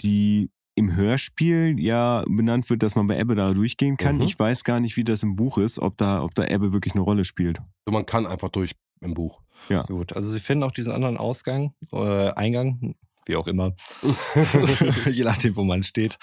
[0.00, 4.16] die im Hörspiel ja benannt wird, dass man bei Ebbe da durchgehen kann.
[4.16, 4.22] Mhm.
[4.22, 6.94] Ich weiß gar nicht, wie das im Buch ist, ob da, ob da Ebbe wirklich
[6.94, 7.58] eine Rolle spielt.
[7.58, 9.40] Also man kann einfach durch im Buch.
[9.68, 9.82] Ja.
[9.82, 12.94] Gut, also Sie finden auch diesen anderen Ausgang, äh, Eingang,
[13.28, 13.74] wie auch immer.
[15.10, 16.18] Je nachdem, wo man steht.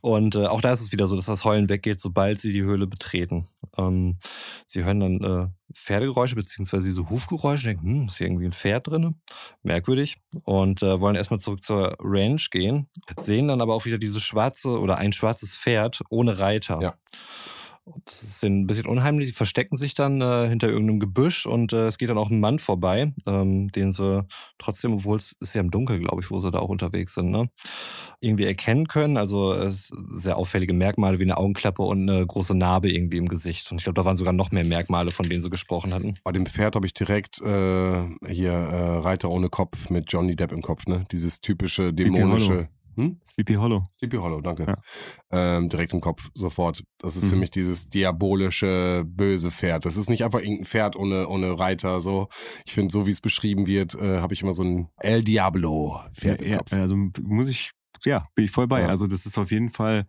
[0.00, 2.62] Und äh, auch da ist es wieder so, dass das Heulen weggeht, sobald sie die
[2.62, 3.46] Höhle betreten.
[3.76, 4.18] Ähm,
[4.66, 8.88] sie hören dann äh, Pferdegeräusche beziehungsweise diese Hufgeräusche, denken, hm, ist hier irgendwie ein Pferd
[8.88, 9.14] drin?
[9.62, 10.16] Merkwürdig.
[10.44, 12.88] Und äh, wollen erstmal zurück zur Ranch gehen,
[13.18, 16.80] sehen dann aber auch wieder dieses schwarze oder ein schwarzes Pferd ohne Reiter.
[16.80, 16.94] Ja.
[18.04, 19.28] Das ist ein bisschen unheimlich.
[19.28, 22.40] Die verstecken sich dann äh, hinter irgendeinem Gebüsch und äh, es geht dann auch ein
[22.40, 24.26] Mann vorbei, ähm, den sie
[24.58, 27.30] trotzdem, obwohl es ist ja im Dunkeln, glaube ich, wo sie da auch unterwegs sind,
[27.30, 27.48] ne?
[28.20, 29.16] irgendwie erkennen können.
[29.16, 33.70] Also es sehr auffällige Merkmale wie eine Augenklappe und eine große Narbe irgendwie im Gesicht.
[33.70, 36.14] Und ich glaube, da waren sogar noch mehr Merkmale, von denen sie gesprochen hatten.
[36.24, 40.52] Bei dem Pferd habe ich direkt äh, hier äh, Reiter ohne Kopf mit Johnny Depp
[40.52, 41.04] im Kopf, ne?
[41.10, 42.68] Dieses typische dämonische.
[42.96, 43.20] Hm?
[43.26, 43.84] Sleepy Hollow.
[43.96, 44.66] Sleepy Hollow, danke.
[44.66, 44.76] Ja.
[45.30, 46.82] Ähm, direkt im Kopf, sofort.
[46.98, 47.28] Das ist mhm.
[47.28, 49.84] für mich dieses diabolische, böse Pferd.
[49.84, 52.00] Das ist nicht einfach irgendein Pferd ohne, ohne Reiter.
[52.00, 52.28] So.
[52.64, 56.42] Ich finde, so wie es beschrieben wird, äh, habe ich immer so ein El Diablo-Pferd
[56.42, 56.72] ja, im Kopf.
[56.72, 57.70] Ja, also muss ich,
[58.04, 58.82] ja, bin ich voll bei.
[58.82, 58.88] Ja.
[58.88, 60.06] Also das ist auf jeden Fall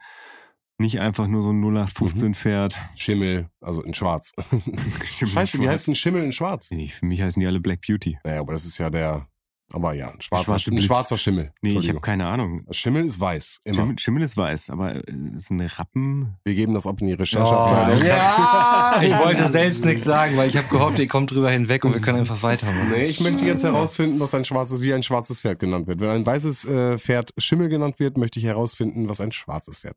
[0.81, 2.75] nicht einfach nur so ein 0815-Pferd.
[2.75, 2.97] Mhm.
[2.97, 4.33] Schimmel, also in schwarz.
[5.25, 6.69] Scheiße, wie heißt ein Schimmel in schwarz?
[6.71, 8.17] Nee, für mich heißen die alle Black Beauty.
[8.23, 9.27] Naja, aber das ist ja der
[9.73, 11.53] aber ja, ein schwarzer, ein schwarzer Schimmel.
[11.61, 12.65] Nee, ich habe keine Ahnung.
[12.71, 13.59] Schimmel ist weiß.
[13.63, 13.75] Immer.
[13.75, 15.03] Schimmel, Schimmel ist weiß, aber äh,
[15.35, 16.37] ist ein Rappen.
[16.43, 18.01] Wir geben das ab in die Rechercheabteilung.
[18.01, 19.01] Oh, ja.
[19.01, 22.01] ich wollte selbst nichts sagen, weil ich habe gehofft, ihr kommt drüber hinweg und wir
[22.01, 22.91] können einfach weitermachen.
[22.91, 25.99] Nee, ich möchte jetzt herausfinden, was ein schwarzes, wie ein schwarzes Pferd genannt wird.
[25.99, 29.95] Wenn ein weißes äh, Pferd Schimmel genannt wird, möchte ich herausfinden, was ein schwarzes Pferd.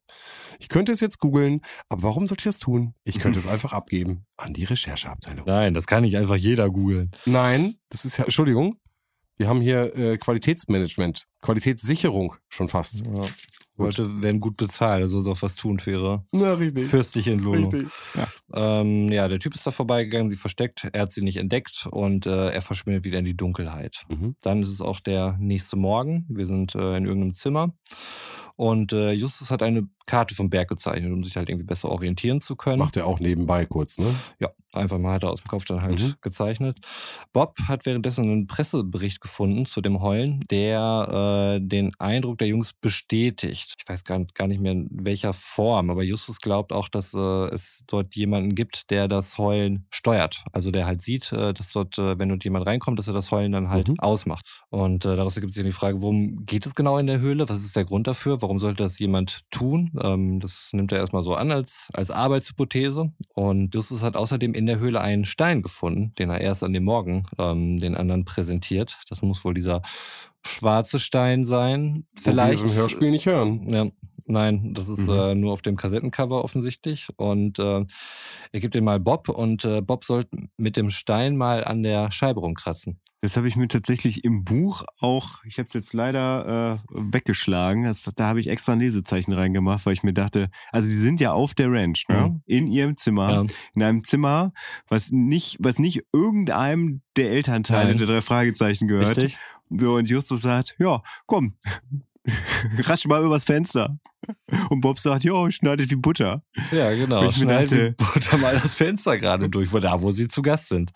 [0.59, 2.95] Ich könnte es jetzt googeln, aber warum sollte ich das tun?
[3.05, 5.45] Ich könnte es einfach abgeben an die Rechercheabteilung.
[5.47, 7.11] Nein, das kann nicht einfach jeder googeln.
[7.27, 8.77] Nein, das ist ja, Entschuldigung,
[9.37, 13.05] wir haben hier äh, Qualitätsmanagement, Qualitätssicherung schon fast.
[13.05, 13.25] Ja.
[13.77, 16.87] Leute werden gut bezahlt, also auch was tun für ihre Na, richtig.
[16.87, 17.73] fürstliche Entlohnung.
[17.73, 17.93] Richtig.
[18.15, 18.81] Ja.
[18.81, 22.27] Ähm, ja, der Typ ist da vorbeigegangen, sie versteckt, er hat sie nicht entdeckt und
[22.27, 24.05] äh, er verschwindet wieder in die Dunkelheit.
[24.09, 24.37] Mhm.
[24.43, 26.25] Dann ist es auch der nächste Morgen.
[26.29, 27.75] Wir sind äh, in irgendeinem Zimmer
[28.55, 32.41] und äh, Justus hat eine Karte vom Berg gezeichnet, um sich halt irgendwie besser orientieren
[32.41, 32.79] zu können.
[32.79, 34.15] Macht er auch nebenbei kurz, ne?
[34.39, 36.15] Ja, einfach mal hat er aus dem Kopf dann halt mhm.
[36.21, 36.79] gezeichnet.
[37.33, 42.73] Bob hat währenddessen einen Pressebericht gefunden zu dem Heulen, der äh, den Eindruck der Jungs
[42.73, 43.75] bestätigt.
[43.79, 47.19] Ich weiß gar, gar nicht mehr in welcher Form, aber Justus glaubt auch, dass äh,
[47.19, 50.45] es dort jemanden gibt, der das Heulen steuert.
[50.53, 53.31] Also der halt sieht, äh, dass dort, äh, wenn dort jemand reinkommt, dass er das
[53.31, 54.01] Heulen dann halt mhm.
[54.01, 54.63] ausmacht.
[54.69, 57.49] Und äh, daraus ergibt sich die Frage, worum geht es genau in der Höhle?
[57.49, 58.43] Was ist der Grund dafür?
[58.43, 59.91] Warum sollte das jemand tun?
[60.03, 63.13] Ähm, das nimmt er erstmal so an als, als Arbeitshypothese.
[63.35, 66.85] Und Justus hat außerdem in der Höhle einen Stein gefunden, den er erst an dem
[66.85, 68.99] Morgen ähm, den anderen präsentiert.
[69.09, 69.83] Das muss wohl dieser
[70.43, 72.07] schwarze Stein sein.
[72.15, 72.65] Vielleicht.
[72.65, 73.69] Es im Hörspiel nicht hören.
[73.73, 73.87] Ja,
[74.27, 75.15] nein, das ist Mhm.
[75.15, 77.09] äh, nur auf dem Kassettencover offensichtlich.
[77.17, 77.85] Und äh,
[78.53, 80.25] er gibt den mal Bob und äh, Bob soll
[80.57, 83.01] mit dem Stein mal an der Scheibe rumkratzen.
[83.21, 87.85] Das habe ich mir tatsächlich im Buch auch, ich habe es jetzt leider äh, weggeschlagen.
[87.85, 91.21] Das, da habe ich extra ein Lesezeichen reingemacht, weil ich mir dachte, also die sind
[91.21, 92.29] ja auf der Ranch, ne?
[92.29, 92.43] Mhm.
[92.45, 93.31] In ihrem Zimmer.
[93.33, 93.45] Ja.
[93.75, 94.53] In einem Zimmer,
[94.89, 97.97] was nicht, was nicht irgendeinem der Elternteile Nein.
[97.99, 99.17] der drei Fragezeichen gehört.
[99.17, 99.39] Richtig?
[99.71, 101.55] So, und Justus sagt, ja, komm,
[102.79, 103.97] ratsch mal übers Fenster.
[104.71, 106.43] Und Bob sagt, ja, schneidet wie Butter.
[106.73, 107.25] Ja, genau.
[107.25, 110.41] Ich mir Schneiden dachte- Butter mal das Fenster gerade durch, wo da, wo sie zu
[110.41, 110.93] Gast sind.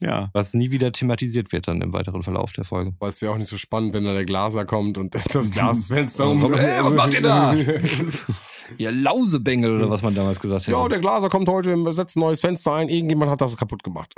[0.00, 0.30] Ja.
[0.32, 2.94] Was nie wieder thematisiert wird dann im weiteren Verlauf der Folge.
[2.98, 6.26] Weil es wäre auch nicht so spannend, wenn da der Glaser kommt und das Glasfenster
[6.28, 6.40] um.
[6.40, 7.54] kommt, "Ey, was macht ihr da?"
[8.78, 10.72] Ihr Lausebengel oder was man damals gesagt hat.
[10.72, 13.82] Ja, der Glaser kommt heute, wir setzen ein neues Fenster ein, irgendjemand hat das kaputt
[13.82, 14.14] gemacht.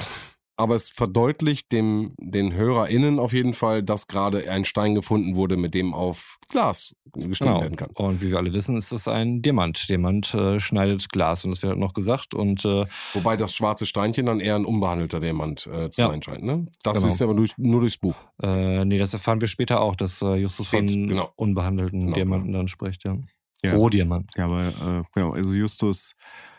[0.57, 5.57] Aber es verdeutlicht dem, den HörerInnen auf jeden Fall, dass gerade ein Stein gefunden wurde,
[5.57, 7.63] mit dem auf Glas geschnitten Genau.
[7.63, 7.91] werden kann.
[7.95, 9.89] Und wie wir alle wissen, ist das ein Diamant.
[9.89, 12.35] Diamant äh, schneidet Glas und das wird halt noch gesagt.
[12.35, 12.85] Und äh,
[13.15, 16.09] Wobei das schwarze Steinchen dann eher ein unbehandelter Diamant äh, zu Ja.
[16.09, 16.45] sein scheint.
[16.45, 16.67] Ne?
[16.85, 17.09] Das Genau.
[17.09, 18.15] ist aber durch, nur durchs Buch.
[18.43, 21.31] äh, nee, das erfahren wir später auch, dass äh, Justus von Steht, genau.
[21.35, 23.03] unbehandelten Genau, Diamanten dann spricht.
[23.05, 23.17] Ja.
[23.65, 23.75] Ja.
[23.75, 24.31] Rohdiamant.
[24.37, 26.15] Ja, aber äh, genau, also Justus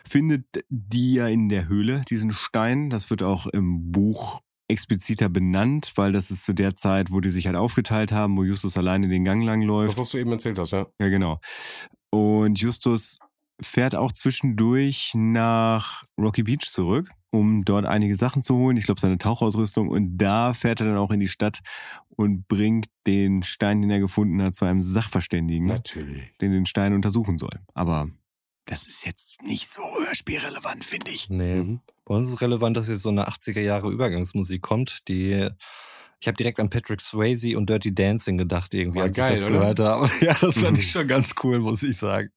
[0.08, 2.90] findet die ja in der Höhle, diesen Stein.
[2.90, 7.30] Das wird auch im Buch expliziter benannt, weil das ist zu der Zeit, wo die
[7.30, 9.98] sich halt aufgeteilt haben, wo Justus alleine den Gang lang Das, läuft.
[9.98, 10.88] was du eben erzählt hast, ja.
[11.00, 11.40] Ja, genau.
[12.10, 13.20] Und Justus
[13.62, 18.76] fährt auch zwischendurch nach Rocky Beach zurück, um dort einige Sachen zu holen.
[18.78, 19.88] Ich glaube, seine Tauchausrüstung.
[19.90, 21.60] Und da fährt er dann auch in die Stadt
[22.18, 26.32] und bringt den Stein, den er gefunden hat, zu einem Sachverständigen Natürlich.
[26.42, 27.60] den den Stein untersuchen soll.
[27.74, 28.08] Aber
[28.66, 31.30] das ist jetzt nicht so hörspielrelevant, finde ich.
[31.30, 31.56] Nee.
[31.56, 31.82] Mhm.
[32.06, 35.50] Bei uns ist relevant, dass jetzt so eine 80er Jahre Übergangsmusik kommt, die
[36.20, 39.42] ich habe direkt an Patrick Swayze und Dirty Dancing gedacht, irgendwie, War als geil, ich
[39.42, 39.60] das oder?
[39.60, 40.10] gehört habe.
[40.22, 42.30] Ja, das fand ich schon ganz cool, muss ich sagen.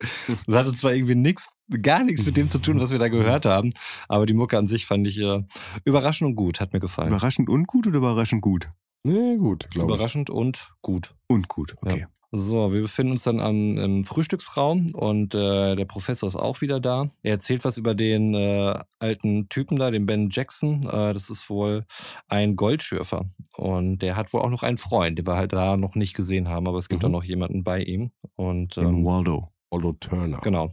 [0.47, 1.49] Das hatte zwar irgendwie nichts,
[1.83, 3.72] gar nichts mit dem zu tun, was wir da gehört haben,
[4.09, 5.43] aber die Mucke an sich fand ich äh,
[5.85, 7.09] überraschend und gut, hat mir gefallen.
[7.09, 8.68] Überraschend und gut oder überraschend gut?
[9.05, 9.95] Nee, gut, glaube ich.
[9.95, 11.11] Überraschend und gut.
[11.29, 12.07] Und gut, okay.
[12.31, 16.79] So, wir befinden uns dann am, im Frühstücksraum und äh, der Professor ist auch wieder
[16.79, 17.07] da.
[17.22, 20.83] Er erzählt was über den äh, alten Typen da, den Ben Jackson.
[20.87, 21.87] Äh, das ist wohl
[22.29, 23.24] ein Goldschürfer.
[23.57, 26.49] Und der hat wohl auch noch einen Freund, den wir halt da noch nicht gesehen
[26.49, 27.07] haben, aber es gibt Mhm.
[27.07, 28.11] da noch jemanden bei ihm.
[28.37, 29.49] Und ähm, Waldo.
[29.70, 30.39] Waldo Turner.
[30.43, 30.68] genau.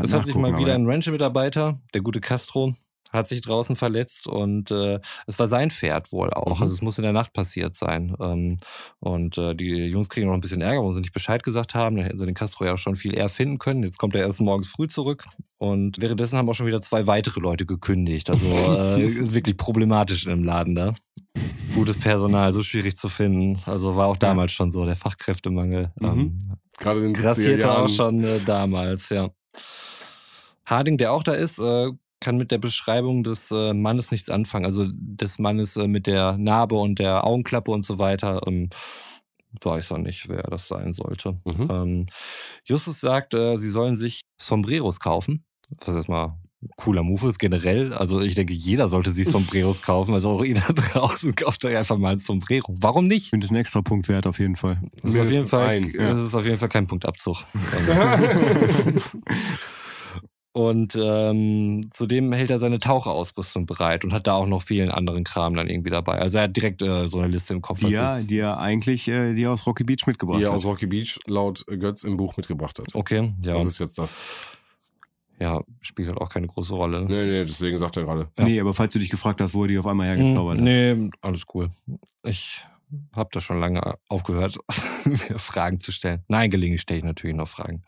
[0.00, 2.72] Es hat sich mal wieder ein Rancher-Mitarbeiter, der gute Castro,
[3.12, 6.56] hat sich draußen verletzt und äh, es war sein Pferd wohl auch.
[6.56, 6.62] Mhm.
[6.62, 8.16] Also es muss in der Nacht passiert sein.
[8.20, 8.56] Ähm,
[9.00, 11.96] und äh, die Jungs kriegen noch ein bisschen Ärger, wo sie nicht Bescheid gesagt haben.
[11.96, 13.82] Dann hätten sie den Castro ja schon viel eher finden können.
[13.82, 15.24] Jetzt kommt er erst morgens früh zurück.
[15.58, 18.30] Und währenddessen haben auch schon wieder zwei weitere Leute gekündigt.
[18.30, 19.02] Also äh,
[19.34, 20.94] wirklich problematisch im Laden da.
[21.74, 23.60] Gutes Personal, so schwierig zu finden.
[23.66, 25.90] Also war auch damals schon so, der Fachkräftemangel.
[26.00, 26.06] Mhm.
[26.06, 26.38] Ähm,
[26.78, 29.30] Gerade in den 70er grassierte auch schon äh, damals, ja.
[30.64, 31.90] Harding, der auch da ist, äh,
[32.22, 34.64] kann mit der Beschreibung des äh, Mannes nichts anfangen.
[34.64, 38.40] Also des Mannes äh, mit der Narbe und der Augenklappe und so weiter.
[38.46, 38.70] Ähm,
[39.60, 41.36] weiß er nicht, wer das sein sollte.
[41.44, 41.68] Mhm.
[41.70, 42.06] Ähm,
[42.64, 45.44] Justus sagt, äh, sie sollen sich Sombreros kaufen.
[45.84, 46.28] Was erstmal
[46.62, 47.92] ein cooler Move ist generell.
[47.92, 50.14] Also ich denke, jeder sollte sich Sombreros kaufen.
[50.14, 52.72] Also auch ihr da draußen kauft euch einfach mal ein Sombrero.
[52.80, 53.24] Warum nicht?
[53.24, 54.80] Ich finde es ein extra Punkt wert auf jeden Fall.
[55.02, 56.10] Das ist, auf jeden Fall, ein, ja.
[56.10, 57.36] das ist auf jeden Fall kein Punktabzug.
[60.54, 65.24] Und ähm, zudem hält er seine Taucherausrüstung bereit und hat da auch noch vielen anderen
[65.24, 66.18] Kram dann irgendwie dabei.
[66.18, 67.80] Also er hat direkt äh, so eine Liste im Kopf.
[67.82, 70.56] Ja, die er eigentlich äh, die er aus Rocky Beach mitgebracht Die er hat.
[70.56, 72.94] aus Rocky Beach laut Götz im Buch mitgebracht hat.
[72.94, 73.54] Okay, ja.
[73.54, 74.18] Was ist jetzt das?
[75.40, 77.04] ja, spielt halt auch keine große Rolle.
[77.08, 78.28] Nee, nee, deswegen sagt er gerade.
[78.38, 78.44] Ja.
[78.44, 80.64] Nee, aber falls du dich gefragt hast, wo er die auf einmal Hm, hergezaubert hat.
[80.64, 81.68] nee, alles cool.
[82.24, 82.60] Ich
[83.16, 84.58] habe da schon lange aufgehört,
[85.06, 86.22] mir Fragen zu stellen.
[86.28, 87.82] Nein, gelegentlich stelle ich natürlich noch Fragen.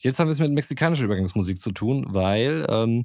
[0.00, 3.02] Jetzt haben wir es mit mexikanischer Übergangsmusik zu tun, weil ähm,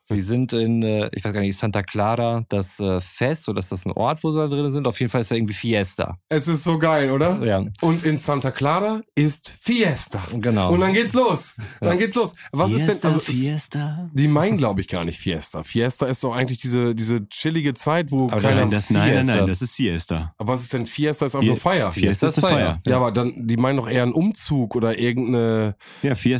[0.00, 3.70] sie sind in, äh, ich weiß gar nicht, Santa Clara das äh, Fest oder ist
[3.70, 4.86] das ein Ort, wo sie da drin sind?
[4.88, 6.18] Auf jeden Fall ist da irgendwie Fiesta.
[6.28, 7.38] Es ist so geil, oder?
[7.44, 10.20] Ja, Und in Santa Clara ist Fiesta.
[10.40, 10.72] genau.
[10.72, 11.54] Und dann geht's los.
[11.80, 11.94] Dann Ja.
[11.94, 12.34] geht's los.
[12.50, 14.10] Was ist denn, also, es- Fiesta?
[14.12, 15.62] die meinen, glaube ich, gar nicht Fiesta.
[15.62, 18.62] Fiesta ist doch eigentlich diese, diese chillige Zeit, wo Aber keiner.
[18.62, 20.34] Nein, das, nein, nein, nein, das ist Siesta.
[20.38, 21.26] aber was ist denn Fiesta?
[21.26, 21.92] Ist einfach nur Feier.
[21.92, 22.80] Fiesta ist eine Feier.
[22.86, 25.76] Ja, aber dann, die meinen doch eher einen Umzug oder irgendeine.
[26.02, 26.31] Ja, Fiesta.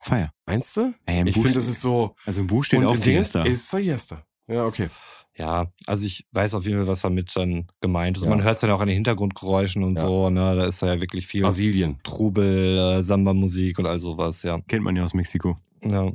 [0.00, 0.32] Feier.
[0.46, 0.94] Meinst du?
[1.06, 2.14] Im Ich finde, das ist so.
[2.24, 3.42] Also im Buch steht auch Fiesta.
[3.42, 4.22] Ist Siesta.
[4.48, 4.88] Ja, okay.
[5.36, 8.24] Ja, also ich weiß auf jeden Fall, was damit dann gemeint ist.
[8.24, 8.30] Ja.
[8.30, 10.06] Man hört es dann auch an den Hintergrundgeräuschen und Ja.
[10.06, 10.56] so, ne?
[10.56, 14.60] Da ist ja wirklich viel Brasilien, Trubel, äh, Samba-Musik und all sowas, ja.
[14.68, 15.56] Kennt man ja aus Mexiko.
[15.82, 16.10] ja.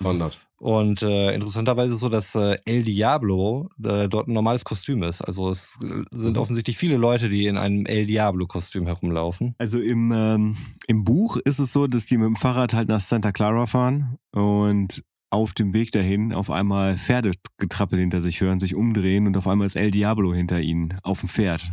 [0.00, 0.38] Standard.
[0.60, 5.20] Und äh, interessanterweise ist so, dass äh, El Diablo äh, dort ein normales Kostüm ist.
[5.22, 6.40] Also es äh, sind Mhm.
[6.42, 9.54] offensichtlich viele Leute, die in einem El Diablo-Kostüm herumlaufen.
[9.58, 10.56] Also im, ähm,
[10.88, 14.18] im Buch ist es so, dass die mit dem Fahrrad halt nach Santa Clara fahren
[14.32, 19.46] und auf dem Weg dahin auf einmal Pferdegetrappel hinter sich hören, sich umdrehen und auf
[19.46, 21.70] einmal ist El Diablo hinter ihnen auf dem Pferd.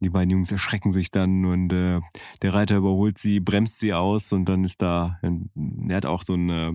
[0.00, 2.00] Die beiden Jungs erschrecken sich dann und äh,
[2.42, 6.34] der Reiter überholt sie, bremst sie aus und dann ist da, er hat auch so
[6.34, 6.72] ein, äh,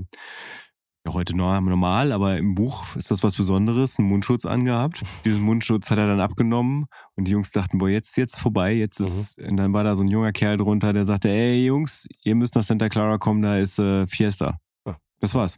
[1.08, 5.01] ja, heute no- normal, aber im Buch ist das was Besonderes, einen Mundschutz angehabt.
[5.26, 8.99] Diesen Mundschutz hat er dann abgenommen und die Jungs dachten, boah, jetzt jetzt vorbei, jetzt
[8.99, 12.36] ist, und dann war da so ein junger Kerl drunter, der sagte, ey Jungs, ihr
[12.36, 14.58] müsst nach Santa Clara kommen, da ist äh, Fiesta.
[14.86, 14.95] Ah.
[15.20, 15.58] Das war's.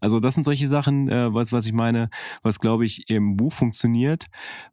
[0.00, 2.08] Also das sind solche Sachen, äh, was, was ich meine,
[2.42, 4.24] was glaube ich im Buch funktioniert,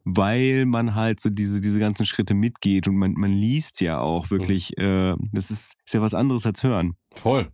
[0.04, 4.30] weil man halt so diese, diese ganzen Schritte mitgeht und man, man liest ja auch
[4.30, 6.94] wirklich, äh, das ist, ist ja was anderes als hören.
[7.14, 7.48] Voll.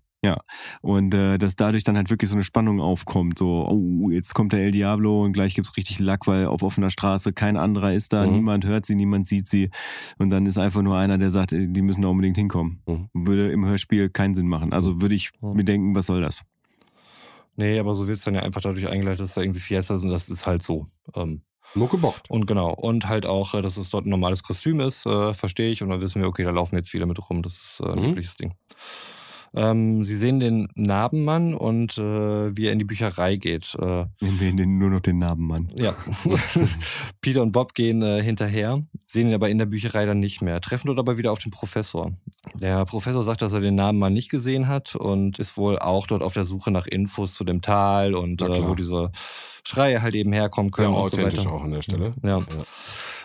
[0.83, 3.39] Und äh, dass dadurch dann halt wirklich so eine Spannung aufkommt.
[3.39, 6.91] So, oh, jetzt kommt der El Diablo und gleich gibt's richtig Lack, weil auf offener
[6.91, 8.33] Straße kein anderer ist da, Mhm.
[8.33, 9.71] niemand hört sie, niemand sieht sie.
[10.18, 12.83] Und dann ist einfach nur einer, der sagt, äh, die müssen da unbedingt hinkommen.
[12.87, 13.09] Mhm.
[13.14, 14.73] Würde im Hörspiel keinen Sinn machen.
[14.73, 15.53] Also würde ich Mhm.
[15.57, 16.43] mir denken, was soll das?
[17.57, 20.03] Nee, aber so wird es dann ja einfach dadurch eingeleitet, dass da irgendwie Fiesta ist
[20.03, 20.85] und das ist halt so.
[21.14, 21.43] Ähm,
[21.75, 22.29] Mucke bockt.
[22.31, 22.73] und genau.
[22.75, 25.83] Und halt auch, äh, dass es dort ein normales Kostüm ist, äh, verstehe ich.
[25.83, 27.43] Und dann wissen wir, okay, da laufen jetzt viele mit rum.
[27.43, 28.05] Das ist äh, ein Mhm.
[28.07, 28.55] wirkliches Ding.
[29.55, 33.74] Ähm, sie sehen den Narbenmann und äh, wie er in die Bücherei geht.
[33.74, 35.68] Äh, Nennen wir ihn nur noch den Narbenmann.
[35.74, 35.94] Ja.
[37.20, 40.61] Peter und Bob gehen äh, hinterher, sehen ihn aber in der Bücherei dann nicht mehr,
[40.61, 42.12] treffen dort aber wieder auf den Professor.
[42.61, 46.07] Der Professor sagt, dass er den Namen mal nicht gesehen hat und ist wohl auch
[46.07, 49.11] dort auf der Suche nach Infos zu dem Tal und äh, wo diese
[49.64, 51.53] Schreie halt eben herkommen Sehr können und so authentisch weiter.
[51.53, 52.14] auch an der Stelle.
[52.22, 52.38] Ja.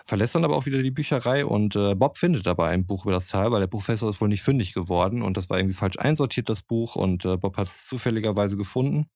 [0.08, 3.14] Verlässt dann aber auch wieder die Bücherei und äh, Bob findet aber ein Buch über
[3.14, 5.97] das Tal, weil der Professor ist wohl nicht fündig geworden und das war irgendwie falsch
[5.97, 9.08] einsortiert, das Buch, und äh, Bob hat es zufälligerweise gefunden.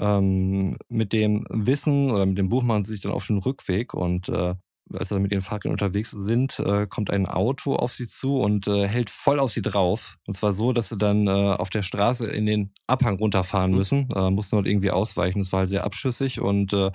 [0.00, 3.94] Ähm, mit dem Wissen oder mit dem Buch machen sie sich dann auf den Rückweg
[3.94, 4.54] und äh,
[4.92, 8.66] als sie mit ihren Fahrrädern unterwegs sind, äh, kommt ein Auto auf sie zu und
[8.68, 10.16] äh, hält voll auf sie drauf.
[10.26, 13.76] Und zwar so, dass sie dann äh, auf der Straße in den Abhang runterfahren Mhm.
[13.76, 15.38] müssen, äh, mussten dort irgendwie ausweichen.
[15.40, 16.90] Das war halt sehr abschüssig und äh,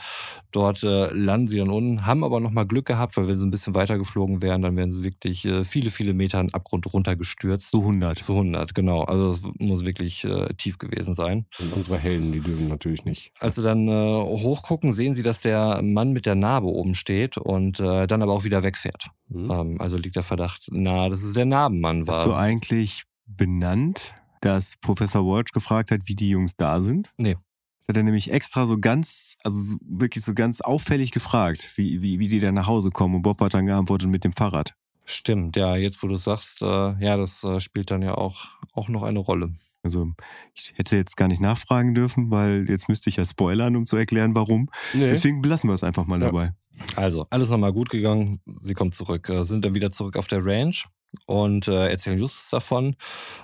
[0.52, 3.52] dort äh, landen sie dann unten, haben aber nochmal Glück gehabt, weil wenn sie ein
[3.52, 7.72] bisschen weiter geflogen wären, dann wären sie wirklich viele, viele Meter in den Abgrund runtergestürzt.
[7.72, 8.20] So 100.
[8.20, 9.04] Zu 100, genau.
[9.04, 10.28] Also es muss wirklich
[10.58, 11.46] tief gewesen sein.
[11.60, 13.32] Und unsere Helden, die dürfen natürlich nicht.
[13.40, 17.76] Als sie dann hochgucken, sehen sie, dass der Mann mit der Narbe oben steht und
[17.80, 19.07] äh, dann aber auch wieder wegfährt.
[19.30, 19.51] Mhm.
[19.51, 22.39] Ähm, also liegt der Verdacht nahe, dass es der Narbenmann Hast du war.
[22.39, 27.11] eigentlich benannt, dass Professor Walsh gefragt hat, wie die Jungs da sind?
[27.17, 27.34] Nee.
[27.80, 32.01] Das hat er nämlich extra so ganz, also so- wirklich so ganz auffällig gefragt, wie,
[32.01, 33.15] wie, wie die dann nach Hause kommen.
[33.15, 34.73] Und Bob hat dann geantwortet mit dem Fahrrad.
[35.10, 38.89] Stimmt, ja, jetzt wo du sagst, äh, ja, das äh, spielt dann ja auch, auch
[38.89, 39.49] noch eine Rolle.
[39.82, 40.08] Also
[40.53, 43.95] ich hätte jetzt gar nicht nachfragen dürfen, weil jetzt müsste ich ja spoilern, um zu
[43.95, 44.70] erklären, warum.
[44.93, 45.08] Nee.
[45.08, 46.26] Deswegen belassen wir es einfach mal Ja.
[46.26, 46.51] dabei.
[46.97, 48.41] Also, alles nochmal gut gegangen.
[48.60, 50.86] Sie kommt zurück, äh, sind dann wieder zurück auf der Ranch
[51.26, 52.95] und äh, erzählen Justus davon.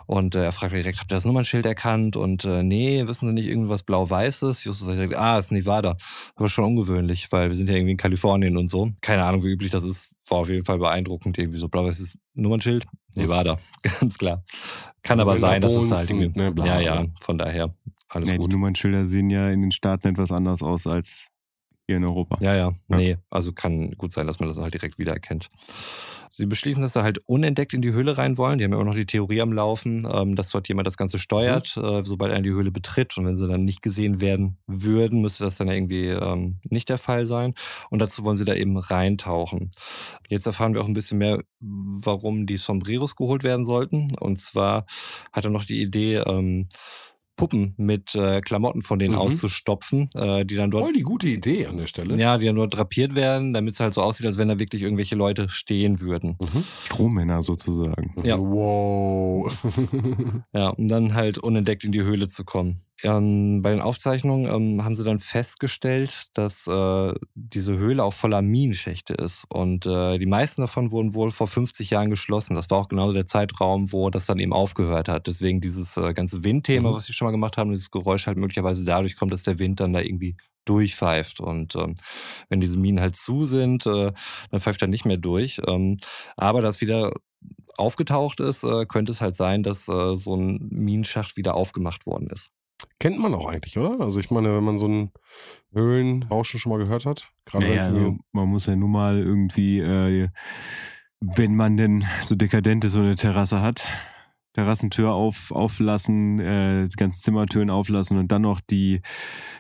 [0.06, 2.16] Und äh, er fragt direkt, habt ihr das Nummernschild erkannt?
[2.16, 4.64] Und äh, nee, wissen Sie nicht irgendwas Blau-Weißes?
[4.64, 5.96] Justus sagt direkt, ah, ist Nevada.
[6.36, 8.92] Aber schon ungewöhnlich, weil wir sind ja irgendwie in Kalifornien und so.
[9.02, 10.16] Keine Ahnung, wie üblich das ist.
[10.30, 11.38] War auf jeden Fall beeindruckend.
[11.38, 12.86] Irgendwie so blau-weißes Nummernschild.
[13.16, 13.58] Nevada,
[14.00, 14.44] ganz klar.
[15.04, 16.40] Kann aber sein, dass es halt irgendwie...
[16.40, 17.76] ne, bla, ja, ja, von daher
[18.10, 18.52] alles Nee, die gut.
[18.52, 21.28] Nummernschilder sehen ja in den Staaten etwas anders aus als
[21.88, 22.38] hier in Europa.
[22.42, 22.98] Ja, ja, Ja.
[22.98, 25.50] nee, also kann gut sein, dass man das halt direkt wiedererkennt.
[26.36, 28.58] Sie beschließen, dass sie halt unentdeckt in die Höhle rein wollen.
[28.58, 31.78] Die haben immer noch die Theorie am Laufen, ähm, dass dort jemand das Ganze steuert,
[31.78, 33.16] äh, sobald er in die Höhle betritt.
[33.20, 36.98] Und wenn sie dann nicht gesehen werden würden, müsste das dann irgendwie ähm, nicht der
[36.98, 37.54] Fall sein.
[37.92, 39.70] Und dazu wollen sie da eben reintauchen.
[40.28, 44.16] Jetzt erfahren wir auch ein bisschen mehr, warum die Sombreros geholt werden sollten.
[44.20, 44.88] Und zwar
[45.32, 46.68] hat er noch die Idee, ähm,
[47.36, 49.20] Puppen mit äh, Klamotten von denen Mhm.
[49.22, 52.16] auszustopfen, äh, die dann dort Voll die gute Idee an der Stelle.
[52.16, 54.82] ja, die dann nur drapiert werden, damit es halt so aussieht, als wenn da wirklich
[54.84, 56.38] irgendwelche Leute stehen würden.
[56.40, 56.64] Mhm.
[56.86, 58.14] Strommänner sozusagen.
[58.24, 58.38] Ja.
[58.40, 59.52] Wow.
[60.54, 62.82] Ja, um dann halt unentdeckt in die Höhle zu kommen.
[63.04, 68.42] Ähm, bei den Aufzeichnungen ähm, haben sie dann festgestellt, dass äh, diese Höhle auch voller
[68.42, 69.44] Minenschächte ist.
[69.50, 72.56] Und äh, die meisten davon wurden wohl vor 50 Jahren geschlossen.
[72.56, 75.28] Das war auch genau der Zeitraum, wo das dann eben aufgehört hat.
[75.28, 76.96] Deswegen dieses äh, ganze Windthema, Mhm.
[76.96, 79.82] was wir schon mal gemacht haben, dieses Geräusch halt möglicherweise dadurch kommt, dass der Wind
[79.82, 81.42] dann da irgendwie durchpfeift.
[81.42, 81.98] Und ähm,
[82.48, 84.14] wenn diese Minen halt zu sind, äh,
[84.50, 85.62] dann pfeift er nicht mehr durch.
[85.68, 85.98] Ähm,
[86.38, 87.12] aber das wieder
[87.78, 92.28] aufgetaucht ist, äh, könnte es halt sein, dass äh, so ein Minenschacht wieder aufgemacht worden
[92.28, 92.50] ist.
[93.00, 94.04] Kennt man auch eigentlich, oder?
[94.04, 95.12] Also ich meine, wenn man so ein
[95.74, 97.32] Höhlenrauschen schon mal gehört hat.
[97.46, 100.30] Gerade naja, also man muss ja nun mal irgendwie, äh,
[101.20, 103.88] wenn man denn so dekadent ist, so eine Terrasse hat,
[104.54, 109.02] Terrassentür auf, auflassen, äh, die ganzen Zimmertüren auflassen und dann noch die,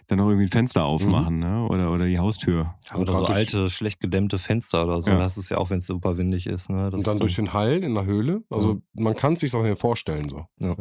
[0.07, 1.41] dann noch irgendwie ein Fenster aufmachen, mhm.
[1.41, 1.68] ne?
[1.68, 2.76] Oder, oder die Haustür.
[2.95, 5.09] Oder so alte, schlecht gedämmte Fenster oder so.
[5.09, 5.18] Ja.
[5.18, 6.70] Das ist ja auch, wenn es super windig ist.
[6.70, 6.91] Ne?
[6.91, 8.43] Das und dann durch den Hall in der Höhle.
[8.51, 9.03] Also ja.
[9.03, 10.45] man kann es sich auch vorstellen so.
[10.59, 10.76] Ja.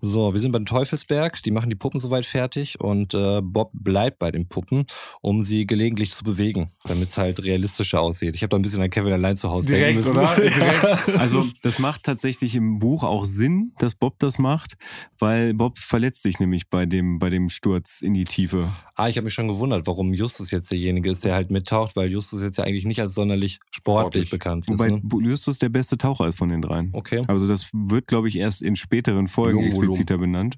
[0.00, 4.18] So, wir sind beim Teufelsberg, die machen die Puppen soweit fertig und äh, Bob bleibt
[4.18, 4.86] bei den Puppen,
[5.20, 8.34] um sie gelegentlich zu bewegen, damit es halt realistischer aussieht.
[8.36, 10.34] Ich habe da ein bisschen an Kevin allein zu Hause Direkt, oder?
[10.36, 11.18] Direkt.
[11.18, 14.76] Also das macht tatsächlich im Buch auch Sinn, dass Bob das macht,
[15.18, 18.68] weil Bob verletzt sich nämlich bei dem, bei dem Sturz in die Tiefe.
[18.94, 22.10] Ah, ich habe mich schon gewundert, warum Justus jetzt derjenige ist, der halt mittaucht, weil
[22.10, 24.30] Justus jetzt ja eigentlich nicht als sonderlich sportlich, sportlich.
[24.30, 24.72] bekannt ist.
[24.72, 25.28] Wobei ne?
[25.28, 26.90] Justus der beste Taucher ist von den dreien.
[26.92, 27.24] Okay.
[27.26, 30.56] Also das wird, glaube ich, erst in späteren Folgen expliziter benannt.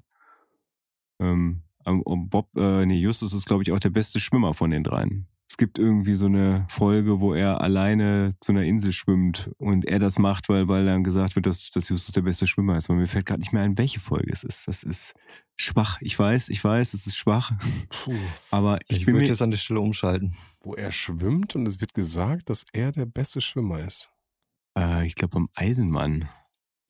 [1.19, 5.27] Ähm, Bob, äh, nee, Justus ist, glaube ich, auch der beste Schwimmer von den dreien.
[5.51, 9.99] Es gibt irgendwie so eine Folge, wo er alleine zu einer Insel schwimmt und er
[9.99, 12.89] das macht, weil, weil dann gesagt wird, dass, dass Justus der beste Schwimmer ist.
[12.89, 14.69] Aber mir fällt gerade nicht mehr ein, welche Folge es ist.
[14.69, 15.13] Das ist
[15.57, 15.97] schwach.
[15.99, 17.51] Ich weiß, ich weiß, es ist schwach.
[17.89, 18.13] Puh.
[18.51, 20.33] Aber ich, ich würde jetzt an der Stelle umschalten.
[20.63, 24.09] Wo er schwimmt und es wird gesagt, dass er der beste Schwimmer ist.
[24.77, 26.29] Äh, ich glaube, am Eisenmann.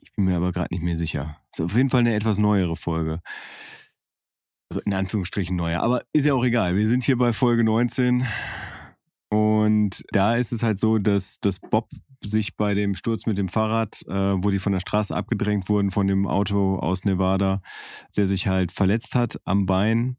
[0.02, 1.38] Ich bin mir aber gerade nicht mehr sicher.
[1.52, 3.22] Ist auf jeden Fall eine etwas neuere Folge.
[4.70, 5.82] Also in Anführungsstrichen neuer.
[5.82, 6.76] Aber ist ja auch egal.
[6.76, 8.26] Wir sind hier bei Folge 19.
[9.30, 11.90] Und da ist es halt so, dass, dass Bob
[12.24, 15.92] sich bei dem Sturz mit dem Fahrrad, äh, wo die von der Straße abgedrängt wurden
[15.92, 17.62] von dem Auto aus Nevada,
[18.16, 20.18] der sich halt verletzt hat am Bein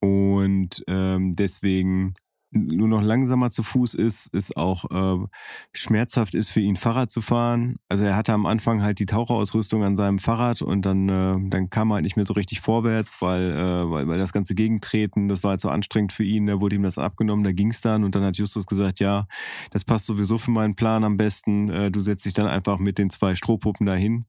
[0.00, 2.14] und ähm, deswegen
[2.50, 5.26] nur noch langsamer zu Fuß ist, ist auch äh,
[5.72, 7.76] schmerzhaft ist für ihn Fahrrad zu fahren.
[7.88, 11.68] Also er hatte am Anfang halt die Taucherausrüstung an seinem Fahrrad und dann, äh, dann
[11.68, 15.28] kam er halt nicht mehr so richtig vorwärts, weil, äh, weil, weil das ganze Gegentreten,
[15.28, 17.82] das war halt so anstrengend für ihn, da wurde ihm das abgenommen, da ging es
[17.82, 19.26] dann und dann hat Justus gesagt, ja,
[19.70, 22.98] das passt sowieso für meinen Plan am besten, äh, du setzt dich dann einfach mit
[22.98, 24.24] den zwei Strohpuppen dahin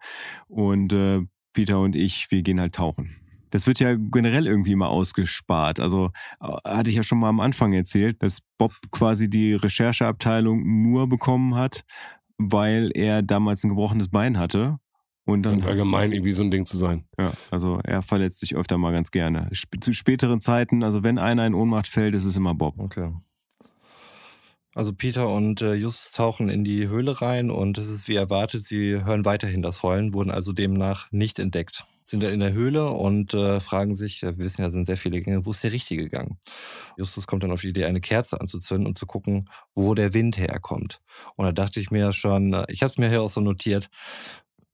[0.47, 1.21] und äh,
[1.53, 3.09] Peter und ich, wir gehen halt tauchen
[3.51, 5.79] das wird ja generell irgendwie immer ausgespart.
[5.79, 10.81] Also äh, hatte ich ja schon mal am Anfang erzählt, dass Bob quasi die Rechercheabteilung
[10.81, 11.83] nur bekommen hat,
[12.37, 14.77] weil er damals ein gebrochenes Bein hatte.
[15.25, 15.55] Und dann.
[15.55, 17.05] Und allgemein irgendwie so ein Ding zu sein.
[17.19, 19.49] Ja, also er verletzt sich öfter mal ganz gerne.
[19.79, 22.79] Zu späteren Zeiten, also wenn einer in Ohnmacht fällt, ist es immer Bob.
[22.79, 23.11] Okay.
[24.75, 28.63] Also Peter und äh, Just tauchen in die Höhle rein und es ist wie erwartet,
[28.63, 31.83] sie hören weiterhin das Heulen, wurden also demnach nicht entdeckt.
[32.05, 35.21] Sind dann in der Höhle und äh, fragen sich, wir wissen ja, sind sehr viele
[35.21, 36.37] Gänge, wo ist der richtige Gang?
[36.97, 40.37] Justus kommt dann auf die Idee, eine Kerze anzuzünden und zu gucken, wo der Wind
[40.37, 41.01] herkommt.
[41.35, 43.89] Und da dachte ich mir schon, äh, ich habe es mir hier auch so notiert,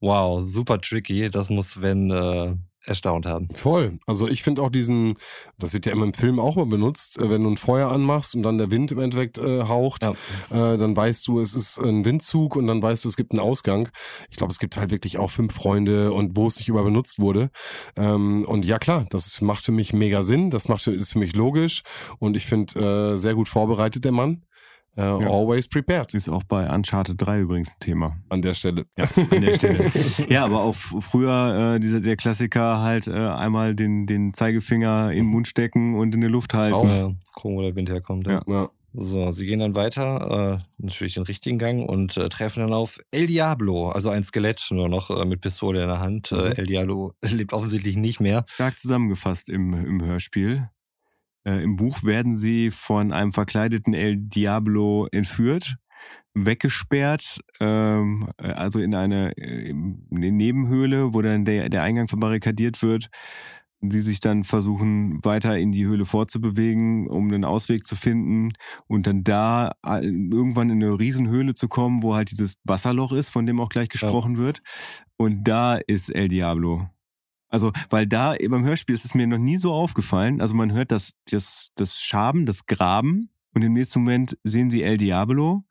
[0.01, 2.55] wow, super tricky, das muss, wenn äh,
[2.85, 3.47] erstaunt haben.
[3.47, 3.99] Voll.
[4.05, 5.15] Also ich finde auch diesen,
[5.57, 8.35] das wird ja immer im Film auch mal benutzt, äh, wenn du ein Feuer anmachst
[8.35, 10.11] und dann der Wind im Endeffekt äh, haucht, ja.
[10.51, 13.39] äh, dann weißt du, es ist ein Windzug und dann weißt du, es gibt einen
[13.39, 13.89] Ausgang.
[14.29, 17.19] Ich glaube, es gibt halt wirklich auch fünf Freunde und wo es nicht über benutzt
[17.19, 17.49] wurde.
[17.97, 21.35] Ähm, und ja klar, das macht für mich mega Sinn, das macht ist für mich
[21.35, 21.83] logisch
[22.19, 24.45] und ich finde äh, sehr gut vorbereitet der Mann.
[24.97, 25.29] Uh, ja.
[25.29, 26.13] Always prepared.
[26.13, 28.17] Ist auch bei Uncharted 3 übrigens ein Thema.
[28.29, 28.85] An der Stelle.
[28.97, 29.91] Ja, an der Stelle.
[30.29, 35.17] ja, aber auch früher äh, dieser, der Klassiker halt äh, einmal den, den Zeigefinger in
[35.17, 36.75] den Mund stecken und in die Luft halten.
[36.75, 37.11] Auch, ja.
[37.33, 38.27] Gucken, wo der Wind herkommt.
[38.27, 38.41] Ja.
[38.47, 38.69] ja.
[38.97, 42.97] So, sie gehen dann weiter, äh, natürlich den richtigen Gang und äh, treffen dann auf
[43.11, 46.31] El Diablo, also ein Skelett nur noch äh, mit Pistole in der Hand.
[46.31, 46.51] Äh, mhm.
[46.53, 48.45] El Diablo lebt offensichtlich nicht mehr.
[48.47, 50.69] Stark zusammengefasst im, im Hörspiel.
[51.45, 55.75] Äh, Im Buch werden sie von einem verkleideten El Diablo entführt,
[56.33, 62.81] weggesperrt, ähm, äh, also in eine, äh, eine Nebenhöhle, wo dann der, der Eingang verbarrikadiert
[62.81, 63.09] wird.
[63.87, 68.51] Sie sich dann versuchen, weiter in die Höhle vorzubewegen, um einen Ausweg zu finden
[68.87, 73.29] und dann da äh, irgendwann in eine Riesenhöhle zu kommen, wo halt dieses Wasserloch ist,
[73.29, 74.39] von dem auch gleich gesprochen ja.
[74.39, 74.61] wird.
[75.17, 76.89] Und da ist El Diablo.
[77.49, 80.41] Also, weil da beim Hörspiel ist es mir noch nie so aufgefallen.
[80.41, 84.83] Also man hört das, das, das Schaben, das Graben und im nächsten Moment sehen sie
[84.83, 85.63] El Diablo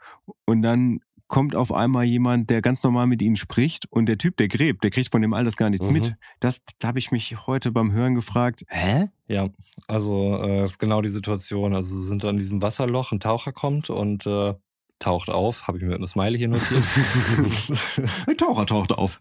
[0.45, 4.37] und dann kommt auf einmal jemand, der ganz normal mit ihnen spricht und der Typ,
[4.37, 5.93] der gräbt, der kriegt von dem alles gar nichts mhm.
[5.95, 6.15] mit.
[6.41, 9.09] Das, da habe ich mich heute beim Hören gefragt, hä?
[9.27, 9.49] Ja,
[9.89, 11.75] also äh, ist genau die Situation.
[11.75, 14.55] Also sie sind an diesem Wasserloch, ein Taucher kommt und äh,
[14.99, 16.83] taucht auf, habe ich mir mit einem Smiley hier notiert.
[18.29, 19.21] ein Taucher taucht auf.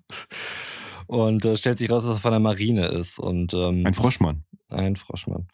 [1.13, 3.19] Und äh, stellt sich raus, dass er von der Marine ist.
[3.19, 4.45] Und, ähm, ein Froschmann.
[4.69, 5.47] Ein Froschmann.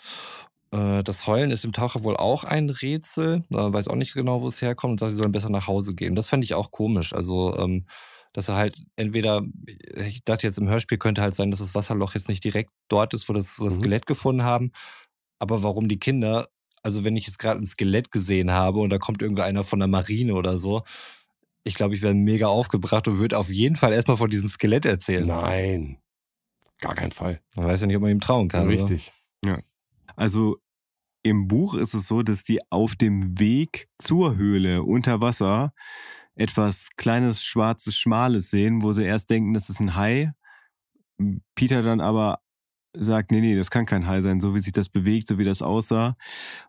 [0.71, 3.43] Äh, das Heulen ist dem Taucher wohl auch ein Rätsel.
[3.51, 5.95] Er weiß auch nicht genau, wo es herkommt und sagt, sie sollen besser nach Hause
[5.95, 6.15] gehen.
[6.15, 7.11] Das fand ich auch komisch.
[7.11, 7.85] Also, ähm,
[8.31, 9.41] dass er halt entweder,
[10.07, 13.13] ich dachte jetzt im Hörspiel könnte halt sein, dass das Wasserloch jetzt nicht direkt dort
[13.13, 13.81] ist, wo das, das mhm.
[13.81, 14.71] Skelett gefunden haben.
[15.39, 16.47] Aber warum die Kinder
[16.81, 19.79] also wenn ich jetzt gerade ein Skelett gesehen habe und da kommt irgendwie einer von
[19.79, 20.83] der Marine oder so,
[21.63, 24.85] ich glaube, ich wäre mega aufgebracht und würde auf jeden Fall erstmal von diesem Skelett
[24.85, 25.25] erzählen.
[25.25, 25.97] Nein,
[26.79, 27.41] gar kein Fall.
[27.55, 28.67] Man weiß ja nicht, ob man ihm trauen kann.
[28.67, 29.11] Richtig.
[29.43, 29.59] Ja.
[30.15, 30.57] Also
[31.23, 35.73] im Buch ist es so, dass die auf dem Weg zur Höhle unter Wasser
[36.35, 40.31] etwas kleines, schwarzes, schmales sehen, wo sie erst denken, das ist ein Hai.
[41.55, 42.39] Peter dann aber
[42.93, 45.43] sagt, nee, nee, das kann kein Hai sein, so wie sich das bewegt, so wie
[45.43, 46.09] das aussah.
[46.09, 46.15] Und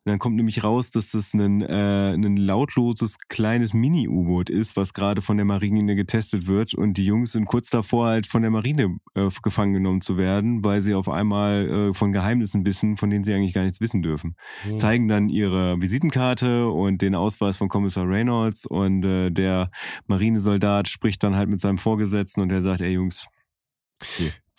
[0.05, 5.23] dann kommt nämlich raus, dass das ein, äh, ein lautloses kleines Mini-U-Boot ist, was gerade
[5.23, 6.75] von der Marine getestet wird.
[6.75, 10.63] Und die Jungs sind kurz davor, halt von der Marine äh, gefangen genommen zu werden,
[10.65, 14.03] weil sie auf einmal äh, von Geheimnissen wissen, von denen sie eigentlich gar nichts wissen
[14.03, 14.37] dürfen.
[14.69, 14.77] Mhm.
[14.77, 19.71] Zeigen dann ihre Visitenkarte und den Ausweis von Kommissar Reynolds und äh, der
[20.07, 23.27] Marinesoldat spricht dann halt mit seinem Vorgesetzten und der sagt, ey Jungs,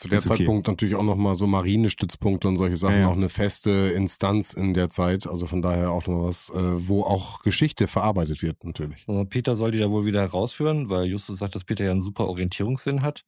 [0.01, 0.37] Zu der Ist okay.
[0.39, 3.07] Zeitpunkt natürlich auch nochmal so Marinestützpunkte und solche Sachen, Ja, ja.
[3.09, 5.27] auch eine feste Instanz in der Zeit.
[5.27, 6.53] Also von daher auch noch was, äh,
[6.87, 9.05] wo auch Geschichte verarbeitet wird, natürlich.
[9.07, 12.01] Also Peter soll die da wohl wieder herausführen, weil Justus sagt, dass Peter ja einen
[12.01, 13.25] super Orientierungssinn hat.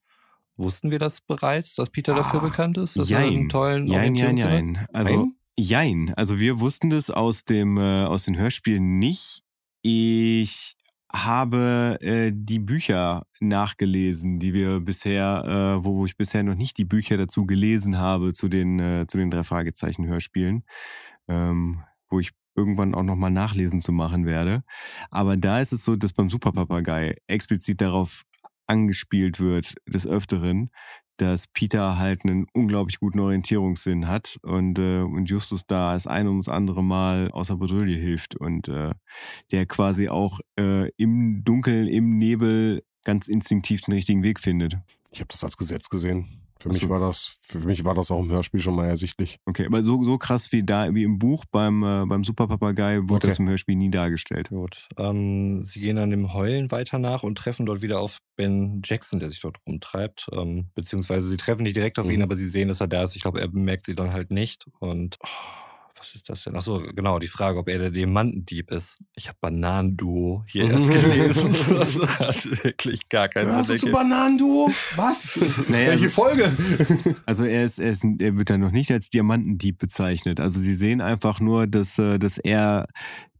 [0.57, 2.97] Wussten wir das bereits, dass Peter dafür Ah, bekannt ist?
[2.97, 3.34] Dass er jein.
[3.34, 4.38] einen tollen Jein, jein, hat?
[4.51, 4.88] jein.
[4.93, 5.36] Also, Nein?
[5.57, 6.13] jein.
[6.15, 9.43] Also wir wussten das aus dem äh, aus den Hörspielen nicht.
[9.84, 10.76] Ich
[11.16, 16.78] habe äh, die Bücher nachgelesen, die wir bisher, äh, wo, wo ich bisher noch nicht
[16.78, 20.64] die Bücher dazu gelesen habe zu den äh, zu den drei Fragezeichen Hörspielen,
[21.28, 24.64] ähm, wo ich irgendwann auch noch mal nachlesen zu machen werde.
[25.11, 28.24] Aber da ist es so, dass beim Superpapagei explizit darauf
[28.68, 30.70] angespielt wird des Öfteren,
[31.18, 36.28] dass Peter halt einen unglaublich guten Orientierungssinn hat und, äh, und Justus da das ein
[36.28, 38.91] ums andere Mal außer Bredouille hilft und äh,
[39.51, 44.78] der quasi auch äh, im Dunkeln, im Nebel ganz instinktiv den richtigen Weg findet.
[45.11, 46.42] Ich habe das als Gesetz gesehen.
[46.64, 49.38] Für mich war das, für mich war das auch im Hörspiel schon mal ersichtlich.
[49.45, 53.16] Okay, aber so, so krass wie da, wie im Buch beim, äh, beim Superpapagei wurde
[53.16, 53.28] Okay.
[53.28, 54.49] das im Hörspiel nie dargestellt.
[54.49, 54.88] Gut.
[54.97, 59.20] Ähm, sie gehen dann dem Heulen weiter nach und treffen dort wieder auf Ben Jackson,
[59.20, 60.28] der sich dort rumtreibt.
[60.32, 62.24] Ähm, beziehungsweise sie treffen nicht direkt auf ihn, Mhm.
[62.24, 63.16] aber sie sehen, dass er da ist.
[63.16, 64.66] Ich glaube, er bemerkt sie dann halt nicht.
[64.80, 65.28] Und oh,
[66.03, 66.55] was ist das denn?
[66.57, 68.97] Achso, genau, die Frage, ob er der Diamantendieb ist.
[69.15, 71.55] Ich habe Bananenduo hier erst gelesen.
[71.69, 73.79] Das hat wirklich gar keinen Hörst du Sinn.
[73.79, 74.09] zu ergeben.
[74.09, 74.69] Bananenduo?
[74.97, 75.39] Was?
[75.69, 76.51] Naja, Welche Folge?
[77.25, 80.41] Also er ist, er ist, er wird dann noch nicht als Diamantendieb bezeichnet.
[80.41, 82.87] Also sie sehen einfach nur, dass, äh, dass er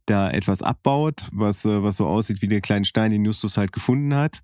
[0.06, 3.72] da etwas abbaut, was, äh, was so aussieht wie der kleine Stein, den Justus halt
[3.72, 4.40] gefunden hat.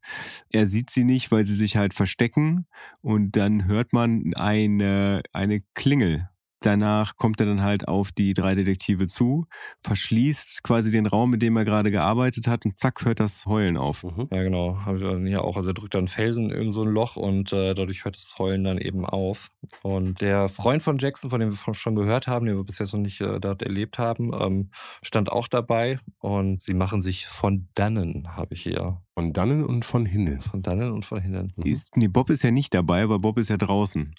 [0.50, 2.66] Er sieht sie nicht, weil sie sich halt verstecken
[3.00, 6.30] und dann hört man eine, eine Klingel.
[6.61, 9.46] Danach kommt er dann halt auf die drei Detektive zu,
[9.82, 13.78] verschließt quasi den Raum, mit dem er gerade gearbeitet hat und zack, hört das Heulen
[13.78, 14.04] auf.
[14.04, 14.28] Mhm.
[14.30, 14.78] Ja, genau.
[14.84, 15.56] Habe ich dann hier auch.
[15.56, 18.64] Also er drückt dann Felsen in so ein Loch und äh, dadurch hört das Heulen
[18.64, 19.48] dann eben auf.
[19.82, 22.92] Und der Freund von Jackson, von dem wir schon gehört haben, den wir bis jetzt
[22.92, 24.70] noch nicht äh, dort erlebt haben, ähm,
[25.02, 25.98] stand auch dabei.
[26.18, 29.00] Und sie machen sich von dannen, habe ich hier.
[29.14, 30.40] Von dannen und von hinnen.
[30.42, 31.50] Von dannen und von hinnen.
[31.64, 34.14] Ist, nee, Bob ist ja nicht dabei, weil Bob ist ja draußen.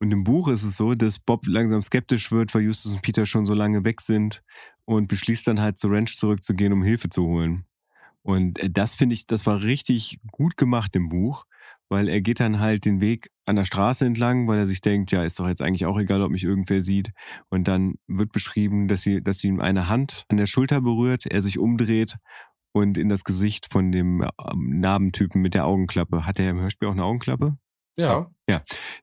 [0.00, 3.26] Und im Buch ist es so, dass Bob langsam skeptisch wird, weil Justus und Peter
[3.26, 4.42] schon so lange weg sind
[4.86, 7.66] und beschließt dann halt zur Ranch zurückzugehen, um Hilfe zu holen.
[8.22, 11.44] Und äh, das finde ich, das war richtig gut gemacht im Buch,
[11.90, 15.12] weil er geht dann halt den Weg an der Straße entlang, weil er sich denkt,
[15.12, 17.10] ja, ist doch jetzt eigentlich auch egal, ob mich irgendwer sieht.
[17.50, 21.26] Und dann wird beschrieben, dass sie, dass sie ihm eine Hand an der Schulter berührt,
[21.26, 22.16] er sich umdreht
[22.72, 26.26] und in das Gesicht von dem ähm, Narbentypen mit der Augenklappe.
[26.26, 27.58] Hat er im Hörspiel auch eine Augenklappe?
[27.96, 28.30] Ja.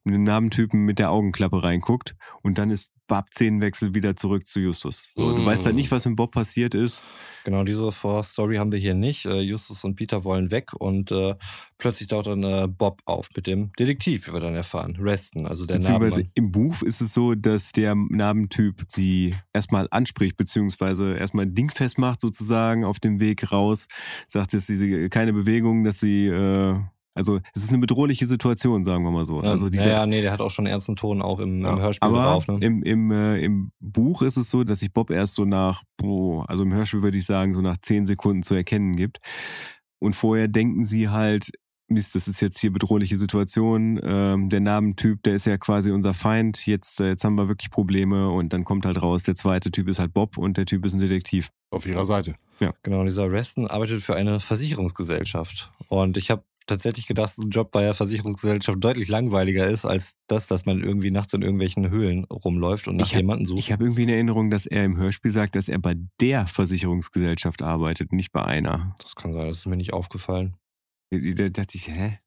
[0.03, 4.59] In den Narbentypen mit der Augenklappe reinguckt und dann ist Bab Szenenwechsel wieder zurück zu
[4.59, 5.13] Justus.
[5.15, 5.45] So, Du Mm.
[5.45, 7.01] weißt halt nicht, was mit Bob passiert ist.
[7.45, 9.25] Genau, diese Vorstory haben wir hier nicht.
[9.25, 11.35] Äh, Justus und Peter wollen weg und äh,
[11.77, 14.97] plötzlich taucht dann äh, Bob auf mit dem Detektiv, wie wir dann erfahren.
[14.99, 16.29] Reston, also der Narbenmann.
[16.35, 22.19] im Buch ist es so, dass der Narbentyp sie erstmal anspricht, beziehungsweise erstmal dingfest macht
[22.19, 23.87] sozusagen auf dem Weg raus.
[24.27, 26.77] Sagt, dass sie keine Bewegung, dass sie, äh,
[27.17, 29.43] also es ist eine bedrohliche Situation, sagen wir mal so.
[29.43, 31.61] Ja, also die, ja, ja, nee, der hat auch schon einen ernsten Ton auch im,
[31.61, 32.47] Ja, im Hörspiel Aber drauf.
[32.47, 32.57] Ne?
[32.61, 36.49] im, im, äh, im Buch ist es so, dass sich Bob erst so nach, boah,
[36.49, 39.19] also im Hörspiel würde ich sagen, so nach zehn Sekunden zu erkennen gibt.
[39.99, 41.51] Und vorher denken sie halt,
[41.89, 43.99] Mist, das ist jetzt hier bedrohliche Situation.
[44.03, 46.65] Ähm, der Namentyp, der ist ja quasi unser Feind.
[46.65, 48.29] Jetzt, äh, jetzt haben wir wirklich Probleme.
[48.29, 50.93] Und dann kommt halt raus, der zweite Typ ist halt Bob und der Typ ist
[50.93, 51.49] ein Detektiv.
[51.71, 52.35] Auf ihrer Seite.
[52.83, 55.71] Genau, und dieser Reston arbeitet für eine Versicherungsgesellschaft.
[55.87, 60.17] Und ich habe tatsächlich gedacht, dass ein Job bei einer Versicherungsgesellschaft deutlich langweiliger ist, als
[60.27, 63.59] das, dass man irgendwie nachts in irgendwelchen Höhlen rumläuft und nach hab- jemanden sucht.
[63.59, 67.61] Ich habe irgendwie in Erinnerung, dass er im Hörspiel sagt, dass er bei der Versicherungsgesellschaft
[67.61, 68.95] arbeitet, nicht bei einer.
[69.01, 70.55] das kann sein, das ist mir nicht aufgefallen.
[71.11, 72.19] Da da dachte ich, hä?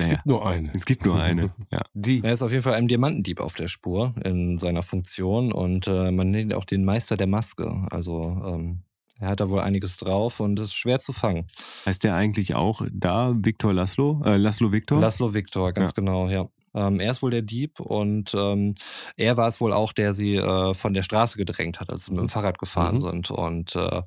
[0.00, 0.70] Es Naja, gibt nur eine.
[0.74, 1.50] es gibt nur eine.
[1.72, 1.82] Ja.
[1.94, 2.22] Die.
[2.22, 6.12] Er ist auf jeden Fall einem Diamantendieb auf der Spur in seiner Funktion und äh,
[6.12, 7.84] man nennt ihn auch den Meister der Maske.
[7.90, 8.82] Also ähm,
[9.18, 11.46] er hat da wohl einiges drauf und ist schwer zu fangen.
[11.86, 14.20] Heißt der eigentlich auch da Viktor Laszlo?
[14.24, 15.00] Äh, Laszlo Viktor?
[15.00, 15.94] Laszlo Viktor, ganz Ja.
[15.94, 16.46] genau, ja.
[16.74, 18.74] Ähm, er ist wohl der Dieb und ähm,
[19.16, 22.10] er war es wohl auch, der sie äh, von der Straße gedrängt hat, als sie
[22.12, 23.00] mit dem Fahrrad gefahren Mhm.
[23.00, 23.30] sind.
[23.30, 24.02] Und äh,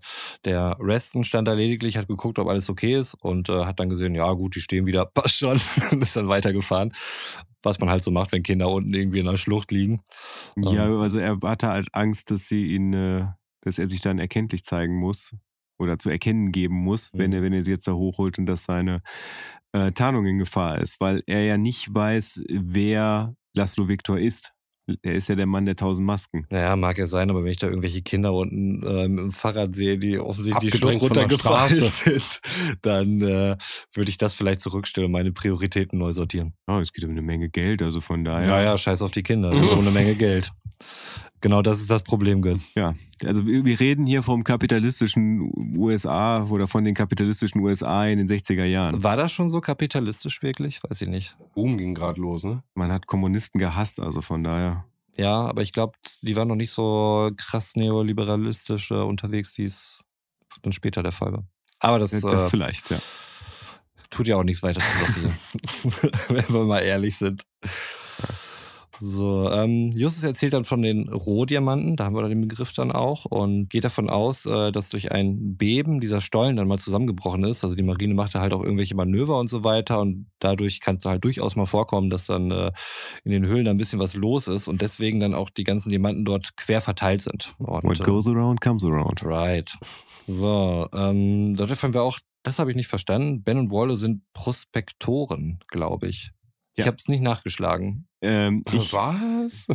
[0.45, 3.89] der Reston stand da lediglich, hat geguckt, ob alles okay ist und äh, hat dann
[3.89, 5.59] gesehen, ja gut, die stehen wieder, passt schon,
[5.91, 6.93] und ist dann weitergefahren.
[7.63, 10.01] Was man halt so macht, wenn Kinder unten irgendwie in der Schlucht liegen.
[10.55, 13.25] ja, also er hatte halt Angst, dass sie ihn, äh,
[13.61, 15.35] dass er sich dann erkenntlich zeigen muss
[15.79, 17.35] oder zu erkennen geben muss, wenn Mhm.
[17.35, 19.01] er, wenn er sie jetzt da hochholt und dass seine
[19.73, 24.53] äh, Tarnung in Gefahr ist, weil er ja nicht weiß, wer Laszlo Viktor ist.
[25.03, 26.45] Er ist ja der Mann der tausend Masken.
[26.49, 29.73] Naja, mag ja sein, aber wenn ich da irgendwelche Kinder unten äh, mit dem Fahrrad
[29.75, 32.09] sehe, die offensichtlich runtergefallen Straße.
[32.19, 32.41] sind,
[32.81, 33.57] dann äh,
[33.93, 36.53] würde ich das vielleicht zurückstellen und meine Prioritäten neu sortieren.
[36.67, 38.49] Oh, es geht um eine Menge Geld, also von daher.
[38.49, 39.51] Ja, ja, scheiß auf die Kinder.
[39.53, 40.51] Ist auch eine Menge Geld.
[41.41, 42.69] Genau das ist das Problem, Götz.
[42.75, 42.93] Ja,
[43.25, 48.63] also wir reden hier vom kapitalistischen USA oder von den kapitalistischen USA in den 60er
[48.63, 49.03] Jahren.
[49.03, 50.83] War das schon so kapitalistisch wirklich?
[50.83, 51.35] Weiß ich nicht.
[51.55, 52.63] Boom ging gerade los, ne?
[52.75, 54.85] Man hat Kommunisten gehasst, also von daher.
[55.17, 60.03] Ja, aber ich glaube, die waren noch nicht so krass neoliberalistisch äh, unterwegs, wie es
[60.61, 61.43] dann später der Fall war.
[61.79, 62.99] Aber das, Das, äh, vielleicht, ja.
[64.11, 67.43] tut ja auch nichts weiter zu sagen, wenn wir mal ehrlich sind.
[69.03, 73.25] So, ähm, Justus erzählt dann von den Rohdiamanten, da haben wir den Begriff dann auch,
[73.25, 77.63] und geht davon aus, äh, dass durch ein Beben dieser Stollen dann mal zusammengebrochen ist.
[77.63, 80.97] Also die Marine macht da halt auch irgendwelche Manöver und so weiter und dadurch kann
[80.97, 82.71] es halt durchaus mal vorkommen, dass dann äh,
[83.23, 85.89] in den Höhlen da ein bisschen was los ist und deswegen dann auch die ganzen
[85.89, 87.55] Diamanten dort quer verteilt sind.
[87.57, 89.25] Und, What äh, goes around comes around.
[89.25, 89.75] Right.
[90.27, 93.41] So, ähm, dort erfahren wir auch, das habe ich nicht verstanden.
[93.41, 96.29] Ben und Waller sind Prospektoren, glaube ich.
[96.73, 96.85] Ich Ja.
[96.87, 98.07] habe es nicht nachgeschlagen.
[98.21, 99.67] Ähm, ich Was?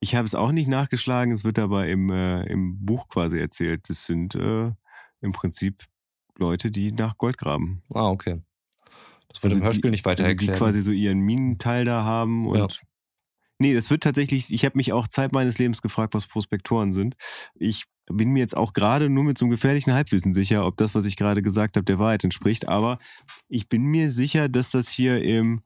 [0.00, 3.88] ich habe es auch nicht nachgeschlagen, es wird aber im, äh, im Buch quasi erzählt.
[3.88, 4.72] Das sind äh,
[5.20, 5.84] im Prinzip
[6.38, 7.82] Leute, die nach Gold graben.
[7.94, 8.40] Ah, okay.
[9.28, 12.46] Das wird Also im Hörspiel nicht weiter Also die quasi so ihren Minenteil da haben
[12.46, 12.68] und Ja.
[13.62, 17.14] Nee, das wird tatsächlich, ich habe mich auch Zeit meines Lebens gefragt, was Prospektoren sind.
[17.54, 20.94] Ich bin mir jetzt auch gerade nur mit so einem gefährlichen Halbwissen sicher, ob das,
[20.94, 22.68] was ich gerade gesagt habe, der Wahrheit entspricht.
[22.68, 22.96] Aber
[23.48, 25.60] ich bin mir sicher, dass das hier im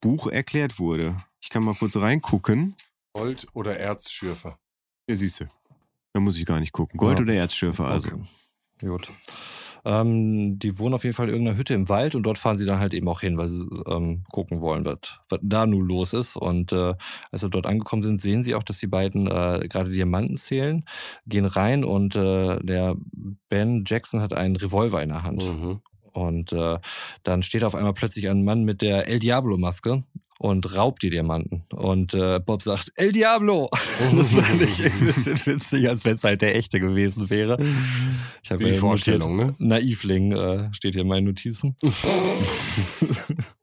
[0.00, 1.16] Buch erklärt wurde.
[1.40, 2.74] Ich kann mal kurz reingucken.
[3.12, 4.58] Gold oder Erzschürfer?
[5.08, 5.44] Ja, siehst du.
[6.12, 6.98] Da muss ich gar nicht gucken.
[6.98, 7.22] Gold Ja.
[7.24, 8.08] oder Erzschürfer, also.
[8.08, 8.88] Okay.
[8.88, 9.12] Gut.
[9.84, 12.64] Ähm, die wohnen auf jeden Fall in irgendeiner Hütte im Wald und dort fahren sie
[12.66, 16.12] dann halt eben auch hin, weil sie ähm, gucken wollen, was, was da nun los
[16.12, 16.36] ist.
[16.36, 16.94] Und äh,
[17.30, 20.84] als sie dort angekommen sind, sehen sie auch, dass die beiden äh, gerade Diamanten zählen,
[21.26, 22.96] gehen rein und äh, der
[23.48, 25.44] Ben Jackson hat einen Revolver in der Hand.
[25.44, 25.80] Mhm.
[26.16, 26.78] Und äh,
[27.24, 30.02] dann steht auf einmal plötzlich ein Mann mit der El Diablo-Maske
[30.38, 31.62] und raubt die Diamanten.
[31.72, 33.68] Und äh, Bob sagt, El Diablo!
[34.16, 37.56] das fand ich ein bisschen witzig, als wenn es halt der echte gewesen wäre.
[38.42, 41.76] Ich habe Wie die ja Vorstellung, notiert, Naivling äh, steht hier in meinen Notizen.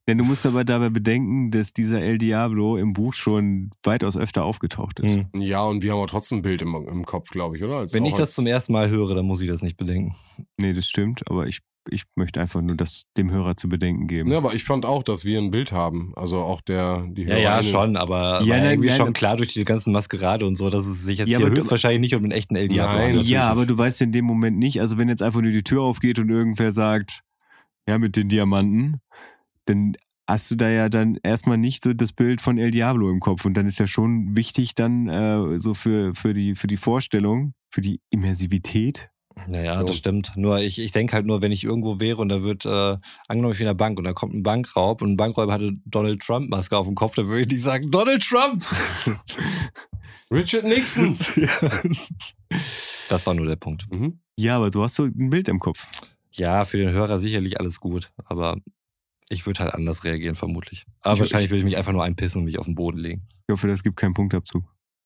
[0.08, 4.43] Denn du musst aber dabei bedenken, dass dieser El Diablo im Buch schon weitaus öfter
[4.43, 5.16] aufgetaucht ist.
[5.16, 5.41] Hm.
[5.41, 7.78] Ja, und wir haben aber trotzdem ein Bild im, im Kopf, glaube ich, oder?
[7.78, 10.14] Als Wenn auch ich das zum ersten Mal höre, dann muss ich das nicht bedenken.
[10.58, 14.32] Nee, das stimmt, aber ich, ich möchte einfach nur das dem Hörer zu bedenken geben.
[14.32, 16.14] Ja, aber ich fand auch, dass wir ein Bild haben.
[16.16, 19.14] Also auch der, die Ja, ja, Hörerinnen- schon, aber Ja, nein, irgendwie nein, schon nein.
[19.14, 22.16] klar durch diese ganzen Maskerade und so, dass es sich jetzt Ja, hier höchstwahrscheinlich nicht
[22.16, 23.26] um einen echten El Diablo handelt.
[23.28, 25.82] Ja, aber du weißt in dem Moment nicht, also wenn jetzt einfach nur die Tür
[25.84, 27.22] aufgeht und irgendwer sagt,
[27.88, 29.02] ja, mit den Diamanten,
[29.66, 29.94] dann
[30.26, 33.44] hast du da ja dann erstmal nicht so das Bild von El Diablo im Kopf.
[33.44, 37.54] Und dann ist ja schon wichtig dann äh, so für, für, die, für die Vorstellung,
[37.70, 39.10] für die Immersivität.
[39.48, 39.86] Naja, So.
[39.88, 40.32] das stimmt.
[40.36, 43.52] Nur ich, ich denke halt nur, wenn ich irgendwo wäre und da wird, äh, angenommen
[43.54, 46.22] ich bin in der Bank und da kommt ein Bankraub und ein Bankräuber hatte Donald
[46.22, 48.64] Trump-Maske auf dem Kopf, dann würde ich nicht sagen, Donald Trump!
[50.32, 51.18] Richard Nixon!
[53.10, 53.88] das war nur der Punkt.
[53.92, 54.20] mhm.
[54.38, 55.86] Ja, aber du hast so ein Bild im Kopf.
[56.32, 58.58] Ja, für den Hörer sicherlich alles gut, aber
[59.30, 60.86] ich würde halt anders reagieren, vermutlich.
[61.02, 63.24] Aber Ich- wahrscheinlich würde ich mich einfach nur einpissen und mich auf den Boden legen.
[63.48, 64.64] Ich hoffe, das gibt keinen Punktabzug.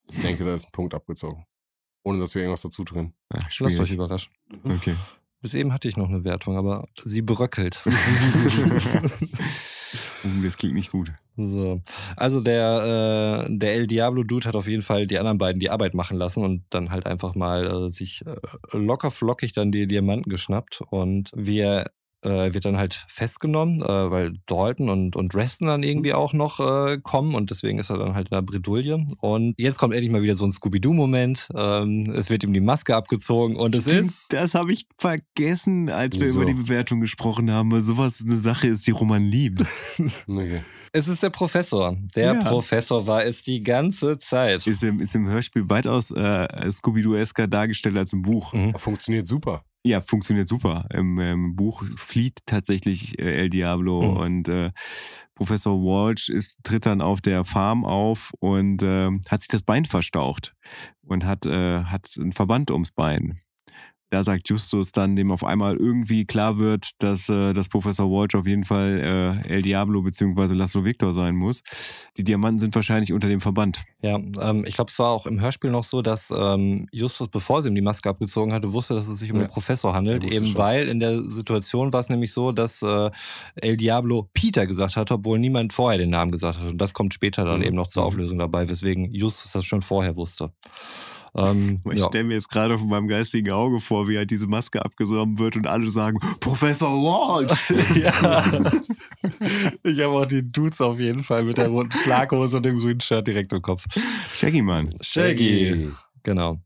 [0.09, 1.43] Ich denke, da ist ein Punkt abgezogen.
[2.07, 3.13] Ohne dass wir irgendwas dazu tun.
[3.29, 4.31] Lasst euch überraschen.
[4.63, 4.95] Okay.
[5.41, 7.81] Bis eben hatte ich noch eine Wertung, aber sie bröckelt.
[10.23, 11.11] Uh, das klingt nicht gut.
[11.35, 11.81] So.
[12.15, 15.93] Also der, äh, der El Diablo-Dude hat auf jeden Fall die anderen beiden die Arbeit
[15.93, 18.35] machen lassen und dann halt einfach mal äh, sich äh,
[18.77, 20.81] locker flockig dann die Diamanten geschnappt.
[20.89, 21.85] Und wir
[22.27, 26.59] äh, wird dann halt festgenommen, äh, weil Dalton und, und Reston dann irgendwie auch noch
[26.59, 29.07] äh, kommen und deswegen ist er dann halt in der Bredouille.
[29.21, 31.49] Und jetzt kommt endlich mal wieder so ein Scooby-Doo-Moment.
[31.55, 34.33] Ähm, es wird ihm die Maske abgezogen und es Stimmt, ist.
[34.33, 36.41] Das habe ich vergessen, als wir Wieso?
[36.41, 39.63] über die Bewertung gesprochen haben, weil sowas eine Sache ist, die Roman liebt.
[40.27, 40.61] Okay.
[40.93, 41.95] Es ist der Professor.
[42.15, 42.43] Der Ja.
[42.43, 44.65] Professor war es die ganze Zeit.
[44.67, 48.53] Ist im, ist im Hörspiel weitaus äh, Scooby-Doo-esker dargestellt als im Buch.
[48.53, 48.73] Mhm.
[48.75, 49.63] Funktioniert super.
[49.83, 50.85] Ja, funktioniert super.
[50.93, 54.17] Im, ähm, Buch flieht tatsächlich äh, El Diablo Mhm.
[54.17, 54.71] und äh,
[55.35, 59.85] Professor Walsh ist, tritt dann auf der Farm auf und äh, hat sich das Bein
[59.85, 60.55] verstaucht
[61.03, 63.39] und hat, äh, hat einen Verband ums Bein.
[64.09, 68.35] Da sagt Justus dann, dem auf einmal irgendwie klar wird, dass, äh, dass Professor Walsh
[68.35, 70.53] auf jeden Fall äh, El Diablo bzw.
[70.53, 71.61] Laszlo Victor sein muss.
[72.15, 73.83] Die Diamanten sind wahrscheinlich unter dem Verband.
[74.01, 77.61] Ja, ähm, ich glaube, es war auch im Hörspiel noch so, dass ähm, Justus, bevor
[77.61, 79.45] sie ihm die Maske abgezogen hatte, wusste, dass es sich um Ja.
[79.45, 80.23] den Professor handelt.
[80.23, 80.57] Eben schon.
[80.57, 83.11] weil in der Situation war es nämlich so, dass äh,
[83.55, 86.69] El Diablo Peter gesagt hat, obwohl niemand vorher den Namen gesagt hat.
[86.69, 87.65] Und das kommt später dann Mhm.
[87.65, 88.07] eben noch zur Mhm.
[88.07, 90.53] Auflösung dabei, weswegen Justus das schon vorher wusste.
[91.35, 92.07] Ähm, Ich ja.
[92.07, 95.55] stelle mir jetzt gerade von meinem geistigen Auge vor, wie halt diese Maske abgenommen wird
[95.55, 97.73] und alle sagen, Professor Walsh!
[97.95, 98.43] ja.
[99.83, 103.01] Ich habe auch die Dudes auf jeden Fall mit der roten Schlaghose und dem grünen
[103.01, 103.85] Shirt direkt im Kopf.
[104.33, 104.93] Shaggy Mann.
[105.01, 105.89] Shaggy.
[106.23, 106.59] Genau.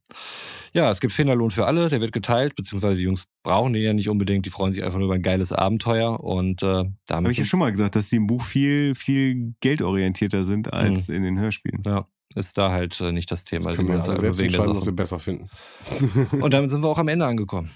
[0.74, 3.93] Ja, es gibt Finderlohn für alle, der wird geteilt, beziehungsweise die Jungs brauchen den ja
[3.93, 7.32] nicht unbedingt, die freuen sich einfach nur über ein geiles Abenteuer und äh, damit Habe
[7.32, 11.24] ich ja schon mal gesagt, dass die im Buch viel, viel geldorientierter sind als in
[11.24, 11.84] den Hörspielen.
[11.86, 13.65] ja, ist da halt äh, nicht das Thema.
[13.65, 15.49] Das die können wir uns selbst entscheiden, was wir besser finden.
[16.41, 17.69] Und damit sind wir auch am Ende angekommen.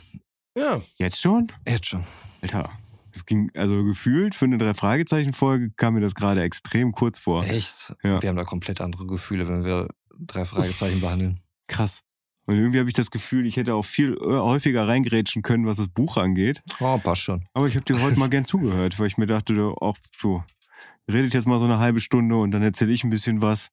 [0.57, 1.51] Ja, Jetzt schon?
[1.67, 2.03] Jetzt schon.
[2.41, 2.69] Alter.
[3.13, 7.45] Es ging, also gefühlt für eine Drei-Fragezeichen-Folge kam mir das gerade extrem kurz vor.
[7.45, 7.95] Echt?
[8.03, 8.21] Ja.
[8.21, 9.87] Wir haben da komplett andere Gefühle, wenn wir
[10.19, 11.39] drei Fragezeichen behandeln.
[11.67, 12.01] Krass.
[12.45, 15.77] Und irgendwie habe ich das Gefühl, ich hätte auch viel äh, häufiger reingerätschen können, was
[15.77, 16.61] das Buch angeht.
[16.79, 17.43] Oh, passt schon.
[17.53, 20.43] Aber ich habe dir heute mal gern zugehört, weil ich mir dachte, du, auch so,
[21.11, 23.71] redet jetzt mal so eine halbe Stunde und dann erzähle ich ein bisschen was.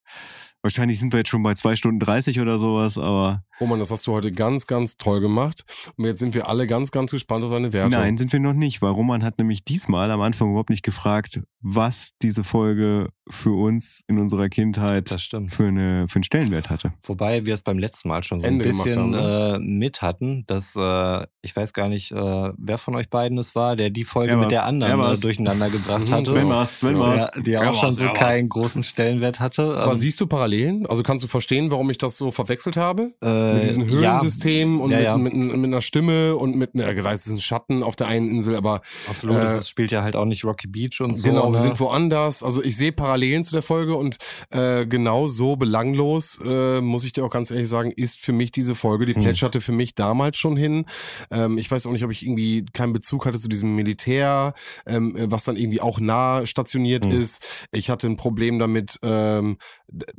[0.62, 4.06] Wahrscheinlich sind wir jetzt schon bei zwei Stunden 30 oder sowas, aber Roman, das hast
[4.06, 5.64] du heute ganz, ganz toll gemacht.
[5.96, 7.92] Und jetzt sind wir alle ganz, ganz gespannt auf deine Wertung.
[7.92, 11.40] nein, sind wir noch nicht, weil Roman hat nämlich diesmal am Anfang überhaupt nicht gefragt,
[11.60, 15.52] was diese Folge für uns in unserer Kindheit Das stimmt.
[15.54, 16.90] für, eine, für einen Stellenwert hatte.
[17.04, 20.42] Wobei wir es beim letzten Mal schon so Ende ein bisschen haben, äh, mit hatten,
[20.48, 24.02] dass äh, ich weiß gar nicht, äh, wer von euch beiden es war, der die
[24.02, 26.32] Folge mit der Er anderen äh, durcheinander gebracht hatte.
[26.32, 27.30] Sven war's, Sven Ja, war's.
[27.44, 29.76] die auch schon so keinen großen Stellenwert hatte.
[29.78, 30.84] Aber Ähm, siehst du Parallelen?
[30.86, 33.12] Also kannst du verstehen, warum ich das so verwechselt habe?
[33.22, 35.16] äh, mit diesem Höhlensystem und Ja, mit, ja.
[35.18, 39.10] Mit, mit, einer Stimme und mit einer geleisteten Schatten auf der einen Insel, aber Ja,
[39.10, 39.36] absolut.
[39.38, 41.22] äh, es spielt ja halt auch nicht Rocky Beach und so.
[41.28, 41.60] genau, wir ne?
[41.60, 42.42] sind woanders.
[42.42, 44.18] Also ich sehe Parallelen zu der Folge und
[44.50, 48.52] äh, genau so belanglos, äh, muss ich dir auch ganz ehrlich sagen, ist für mich
[48.52, 49.06] diese Folge.
[49.06, 49.22] Die Hm.
[49.22, 50.86] plätscherte für mich damals schon hin.
[51.30, 54.54] Ähm, ich weiß auch nicht, ob ich irgendwie keinen Bezug hatte zu diesem Militär,
[54.86, 57.20] ähm, was dann irgendwie auch nah stationiert Hm.
[57.20, 57.44] ist.
[57.72, 59.56] Ich hatte ein Problem damit, ähm,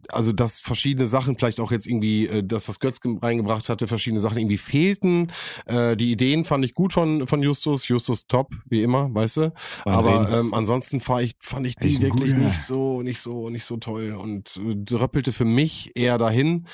[0.09, 3.88] also dass verschiedene Sachen, vielleicht auch jetzt irgendwie äh, das, was Götz ge- reingebracht hatte,
[3.88, 5.32] verschiedene Sachen irgendwie fehlten.
[5.66, 7.88] Äh, die Ideen fand ich gut von, von Justus.
[7.88, 9.53] Justus top, wie immer, weißt du.
[9.86, 12.45] Aber ähm, ansonsten fand ich, fand ich die wirklich guter.
[12.45, 16.66] nicht so, nicht so, nicht so toll und äh, dröppelte für mich eher dahin.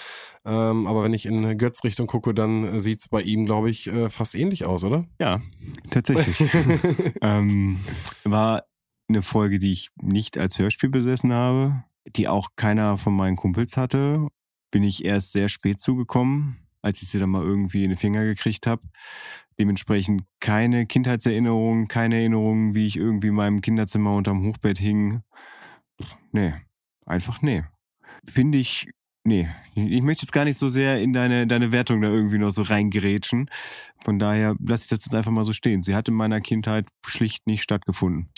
[0.46, 3.88] Ähm, aber wenn ich in Götz Richtung gucke, dann äh, sieht's bei ihm, glaube ich,
[3.88, 5.06] äh, fast ähnlich aus, oder?
[5.20, 5.38] Ja,
[5.90, 6.50] tatsächlich.
[7.22, 7.80] ähm,
[8.24, 8.64] war
[9.10, 11.84] eine Folge, die ich nicht als Hörspiel besessen habe,
[12.16, 14.28] die auch keiner von meinen Kumpels hatte.
[14.72, 18.24] Bin ich erst sehr spät zugekommen, als ich sie dann mal irgendwie in den Finger
[18.24, 18.82] gekriegt habe.
[19.60, 25.22] Dementsprechend keine Kindheitserinnerungen, keine Erinnerungen, wie ich irgendwie in meinem Kinderzimmer unterm Hochbett hing.
[26.32, 26.54] Nee,
[27.06, 27.64] einfach nee.
[28.26, 28.88] Finde ich,
[29.24, 29.50] nee.
[29.76, 32.62] Ich möchte jetzt gar nicht so sehr in deine, deine Wertung da irgendwie noch so
[32.62, 33.50] reingerätschen.
[34.04, 35.82] Von daher lasse ich das jetzt einfach mal so stehen.
[35.82, 38.30] Sie hat in meiner Kindheit schlicht nicht stattgefunden.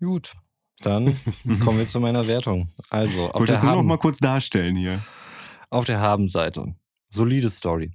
[0.00, 0.34] Gut.
[0.82, 1.14] Dann
[1.62, 2.68] kommen wir zu meiner Wertung.
[2.90, 4.98] Also, Ich auf wollte der, das nur noch mal kurz darstellen hier.
[5.70, 6.74] Auf der Haben-Seite.
[7.08, 7.92] Solide Story.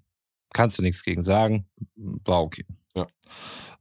[0.53, 1.67] Kannst du nichts gegen sagen.
[1.95, 2.65] War okay.
[2.95, 3.05] Ja.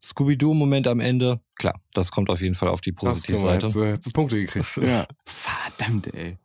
[0.02, 1.40] Scooby-Doo-Moment am Ende.
[1.56, 3.66] Klar, das kommt auf jeden Fall auf die mal Positivseite.
[3.66, 4.76] jetzt, äh, jetzt Punkte gekriegt.
[4.82, 5.06] Ja.
[5.24, 6.36] Verdammt, ey.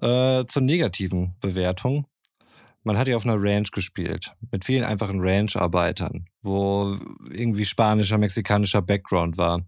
[0.00, 2.06] Äh, zur negativen Bewertung.
[2.82, 6.96] Man hat ja auf einer Ranch gespielt, mit vielen einfachen Ranch-Arbeitern, wo
[7.30, 9.62] irgendwie spanischer, mexikanischer Background war.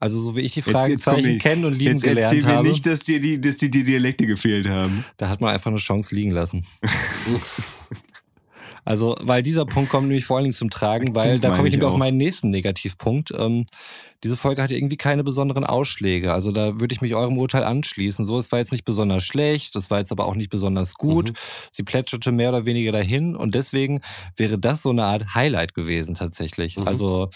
[0.00, 2.68] Also so wie ich die Fragezeichen ich- kennen und lieben Jetzt erzähl gelernt mir habe,
[2.68, 5.04] nicht, dass dir, die, dass dir die Dialekte gefehlt haben.
[5.16, 6.64] da hat man einfach eine Chance liegen lassen.
[8.84, 11.74] Also, weil dieser Punkt kommt nämlich vor allen Dingen zum Tragen, weil da komme ich
[11.74, 13.32] ich nämlich auf meinen nächsten Negativpunkt.
[13.36, 13.66] Ähm,
[14.24, 16.32] diese Folge hatte irgendwie keine besonderen Ausschläge.
[16.32, 18.24] Also da würde ich mich eurem Urteil anschließen.
[18.24, 21.28] So, es war jetzt nicht besonders schlecht, das war jetzt aber auch nicht besonders gut.
[21.28, 21.34] Mhm.
[21.70, 24.00] Sie plätscherte mehr oder weniger dahin und deswegen
[24.36, 26.78] wäre das so eine Art Highlight gewesen tatsächlich.
[26.78, 26.88] Mhm.
[26.88, 27.28] Also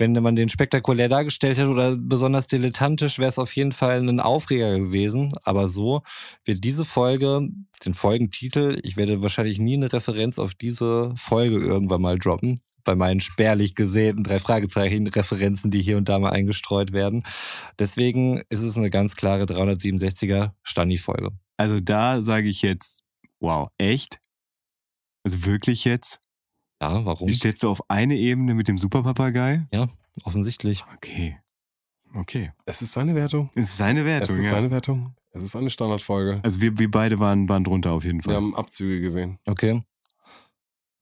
[0.00, 4.18] wenn man den spektakulär dargestellt hätte oder besonders dilettantisch, wäre es auf jeden Fall ein
[4.18, 5.32] Aufreger gewesen.
[5.44, 6.02] Aber so
[6.44, 7.48] wird diese Folge,
[7.84, 12.60] den Folgentitel, ich werde wahrscheinlich nie eine Referenz auf diese Folge irgendwann mal droppen.
[12.82, 17.24] Bei meinen spärlich gesäten drei Fragezeichen Referenzen, die hier und da mal eingestreut werden.
[17.78, 21.30] Deswegen ist es eine ganz klare 367er Stani-Folge.
[21.58, 23.02] Also da sage ich jetzt,
[23.38, 24.18] wow, echt?
[25.24, 26.20] Also wirklich jetzt?
[26.80, 27.26] Ja, warum?
[27.26, 29.66] Die stellst du auf eine Ebene mit dem Superpapagei?
[29.72, 29.86] Ja,
[30.24, 30.84] offensichtlich.
[30.96, 31.38] Okay.
[32.14, 32.52] Okay.
[32.66, 33.50] Es ist seine Wertung.
[33.54, 34.50] Es ist seine Es Wertung, ist ja.
[34.50, 35.14] seine Wertung.
[35.32, 36.40] Es ist eine Standardfolge.
[36.42, 38.34] Also wir, wir beide waren, waren drunter auf jeden Wir Fall.
[38.36, 39.38] haben Abzüge gesehen.
[39.46, 39.82] Okay.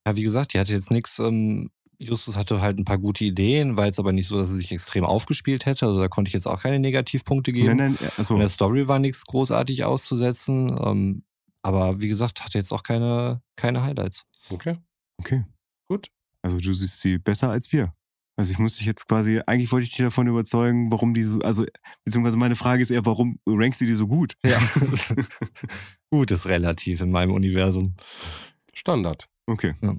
[0.06, 1.18] Ja, wie gesagt, die hatte jetzt nichts.
[1.18, 4.56] Ähm, Justus hatte halt ein paar gute Ideen, war jetzt aber nicht so, dass sie
[4.56, 5.86] sich extrem aufgespielt hätte.
[5.86, 7.76] Also da konnte ich jetzt auch keine Negativpunkte geben.
[7.76, 8.34] Nein, nein, achso.
[8.34, 10.76] In der Story war nichts großartig auszusetzen.
[10.84, 11.24] Ähm,
[11.62, 14.24] aber wie gesagt, hatte jetzt auch keine, keine Highlights.
[14.50, 14.76] Okay.
[15.18, 15.44] Okay.
[15.88, 16.08] Gut.
[16.42, 17.92] Also du siehst sie besser als wir.
[18.36, 21.40] Also ich muss dich jetzt quasi, eigentlich wollte ich dich davon überzeugen, warum die so,
[21.40, 21.66] also,
[22.04, 24.34] beziehungsweise meine Frage ist eher, warum rankst du die so gut?
[24.44, 24.60] Ja.
[26.10, 27.96] Gut ist relativ in meinem Universum.
[28.72, 29.28] Standard.
[29.46, 29.74] Okay.
[29.82, 29.96] Ja.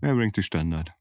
[0.00, 0.92] Er rankt die Standard.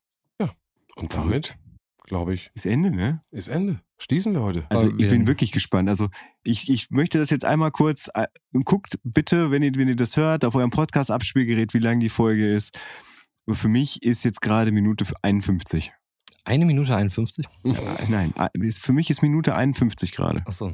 [0.95, 1.57] Und damit,
[2.03, 3.23] glaube ich, Ist Ende, ne?
[3.31, 3.81] ist Ende.
[3.97, 4.65] Schließen wir heute.
[4.69, 5.88] Also ich bin wirklich gespannt.
[5.88, 6.09] Also
[6.43, 8.27] ich, ich möchte das jetzt einmal kurz, äh,
[8.65, 12.51] guckt bitte, wenn ihr, wenn ihr das hört, auf eurem Podcast-Abspielgerät, wie lang die Folge
[12.51, 12.80] ist.
[13.52, 15.91] Aber Für mich ist jetzt gerade Minute 51.
[16.45, 17.45] Eine Minute 51?
[17.65, 17.73] Äh,
[18.07, 18.34] Nein,
[18.80, 20.41] für mich ist Minute 51 gerade.
[20.45, 20.72] Achso.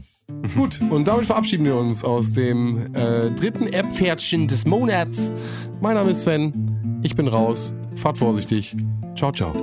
[0.54, 5.34] Gut, und damit verabschieden wir uns aus dem äh, dritten App-Pferdchen des Monats.
[5.82, 7.00] Mein Name ist Sven.
[7.02, 7.74] Ich bin raus.
[7.96, 8.78] Fahrt vorsichtig.
[9.16, 9.56] Ciao, ciao.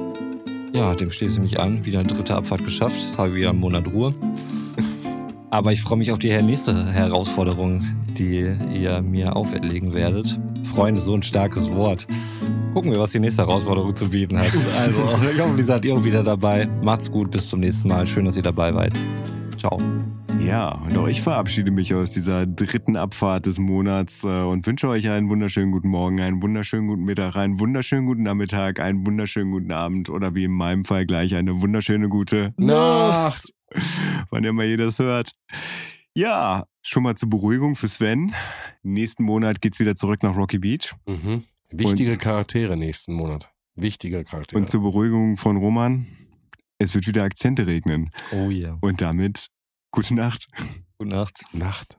[0.73, 1.85] Ja, dem schließe ich mich an.
[1.85, 2.97] Wieder eine dritte Abfahrt geschafft.
[3.01, 4.12] Jetzt habe ich wieder einen Monat Ruhe.
[5.55, 7.85] Aber ich freue mich auf die nächste Herausforderung,
[8.18, 8.44] die
[8.74, 10.36] ihr mir auferlegen werdet.
[10.64, 12.09] Freunde, so ein starkes Wort.
[12.74, 14.51] Gucken wir, was die nächste Herausforderung zu bieten hat.
[14.76, 14.98] Also,
[15.32, 16.68] ich hoffe, ihr seid ihr auch wieder dabei.
[16.82, 18.05] Macht's gut, bis zum nächsten Mal.
[18.05, 18.94] Schön, dass ihr dabei seid.
[19.56, 19.81] Ciao.
[20.40, 24.89] Ja, und auch ich verabschiede mich aus dieser dritten Abfahrt des Monats äh, und wünsche
[24.89, 29.52] euch einen wunderschönen guten Morgen, einen wunderschönen guten Mittag, einen wunderschönen guten Nachmittag, einen wunderschönen
[29.52, 33.55] guten Abend oder wie in meinem Fall gleich eine wunderschöne gute Nacht.
[34.30, 35.34] wann immer ihr das hört.
[36.16, 38.34] Ja, schon mal zur Beruhigung für Sven.
[38.82, 40.94] Nächsten Monat geht's wieder zurück nach Rocky Beach.
[41.06, 41.44] Mhm.
[41.70, 43.51] Wichtige Charaktere nächsten Monat.
[43.74, 44.60] Wichtige Charaktere.
[44.60, 46.06] Und zur Beruhigung von Roman,
[46.78, 48.10] es wird wieder Akzente regnen.
[48.32, 48.78] Oh yeah.
[48.80, 49.48] Und damit
[49.90, 50.48] gute Nacht.
[50.98, 51.44] Gute Nacht.
[51.52, 51.98] Nacht.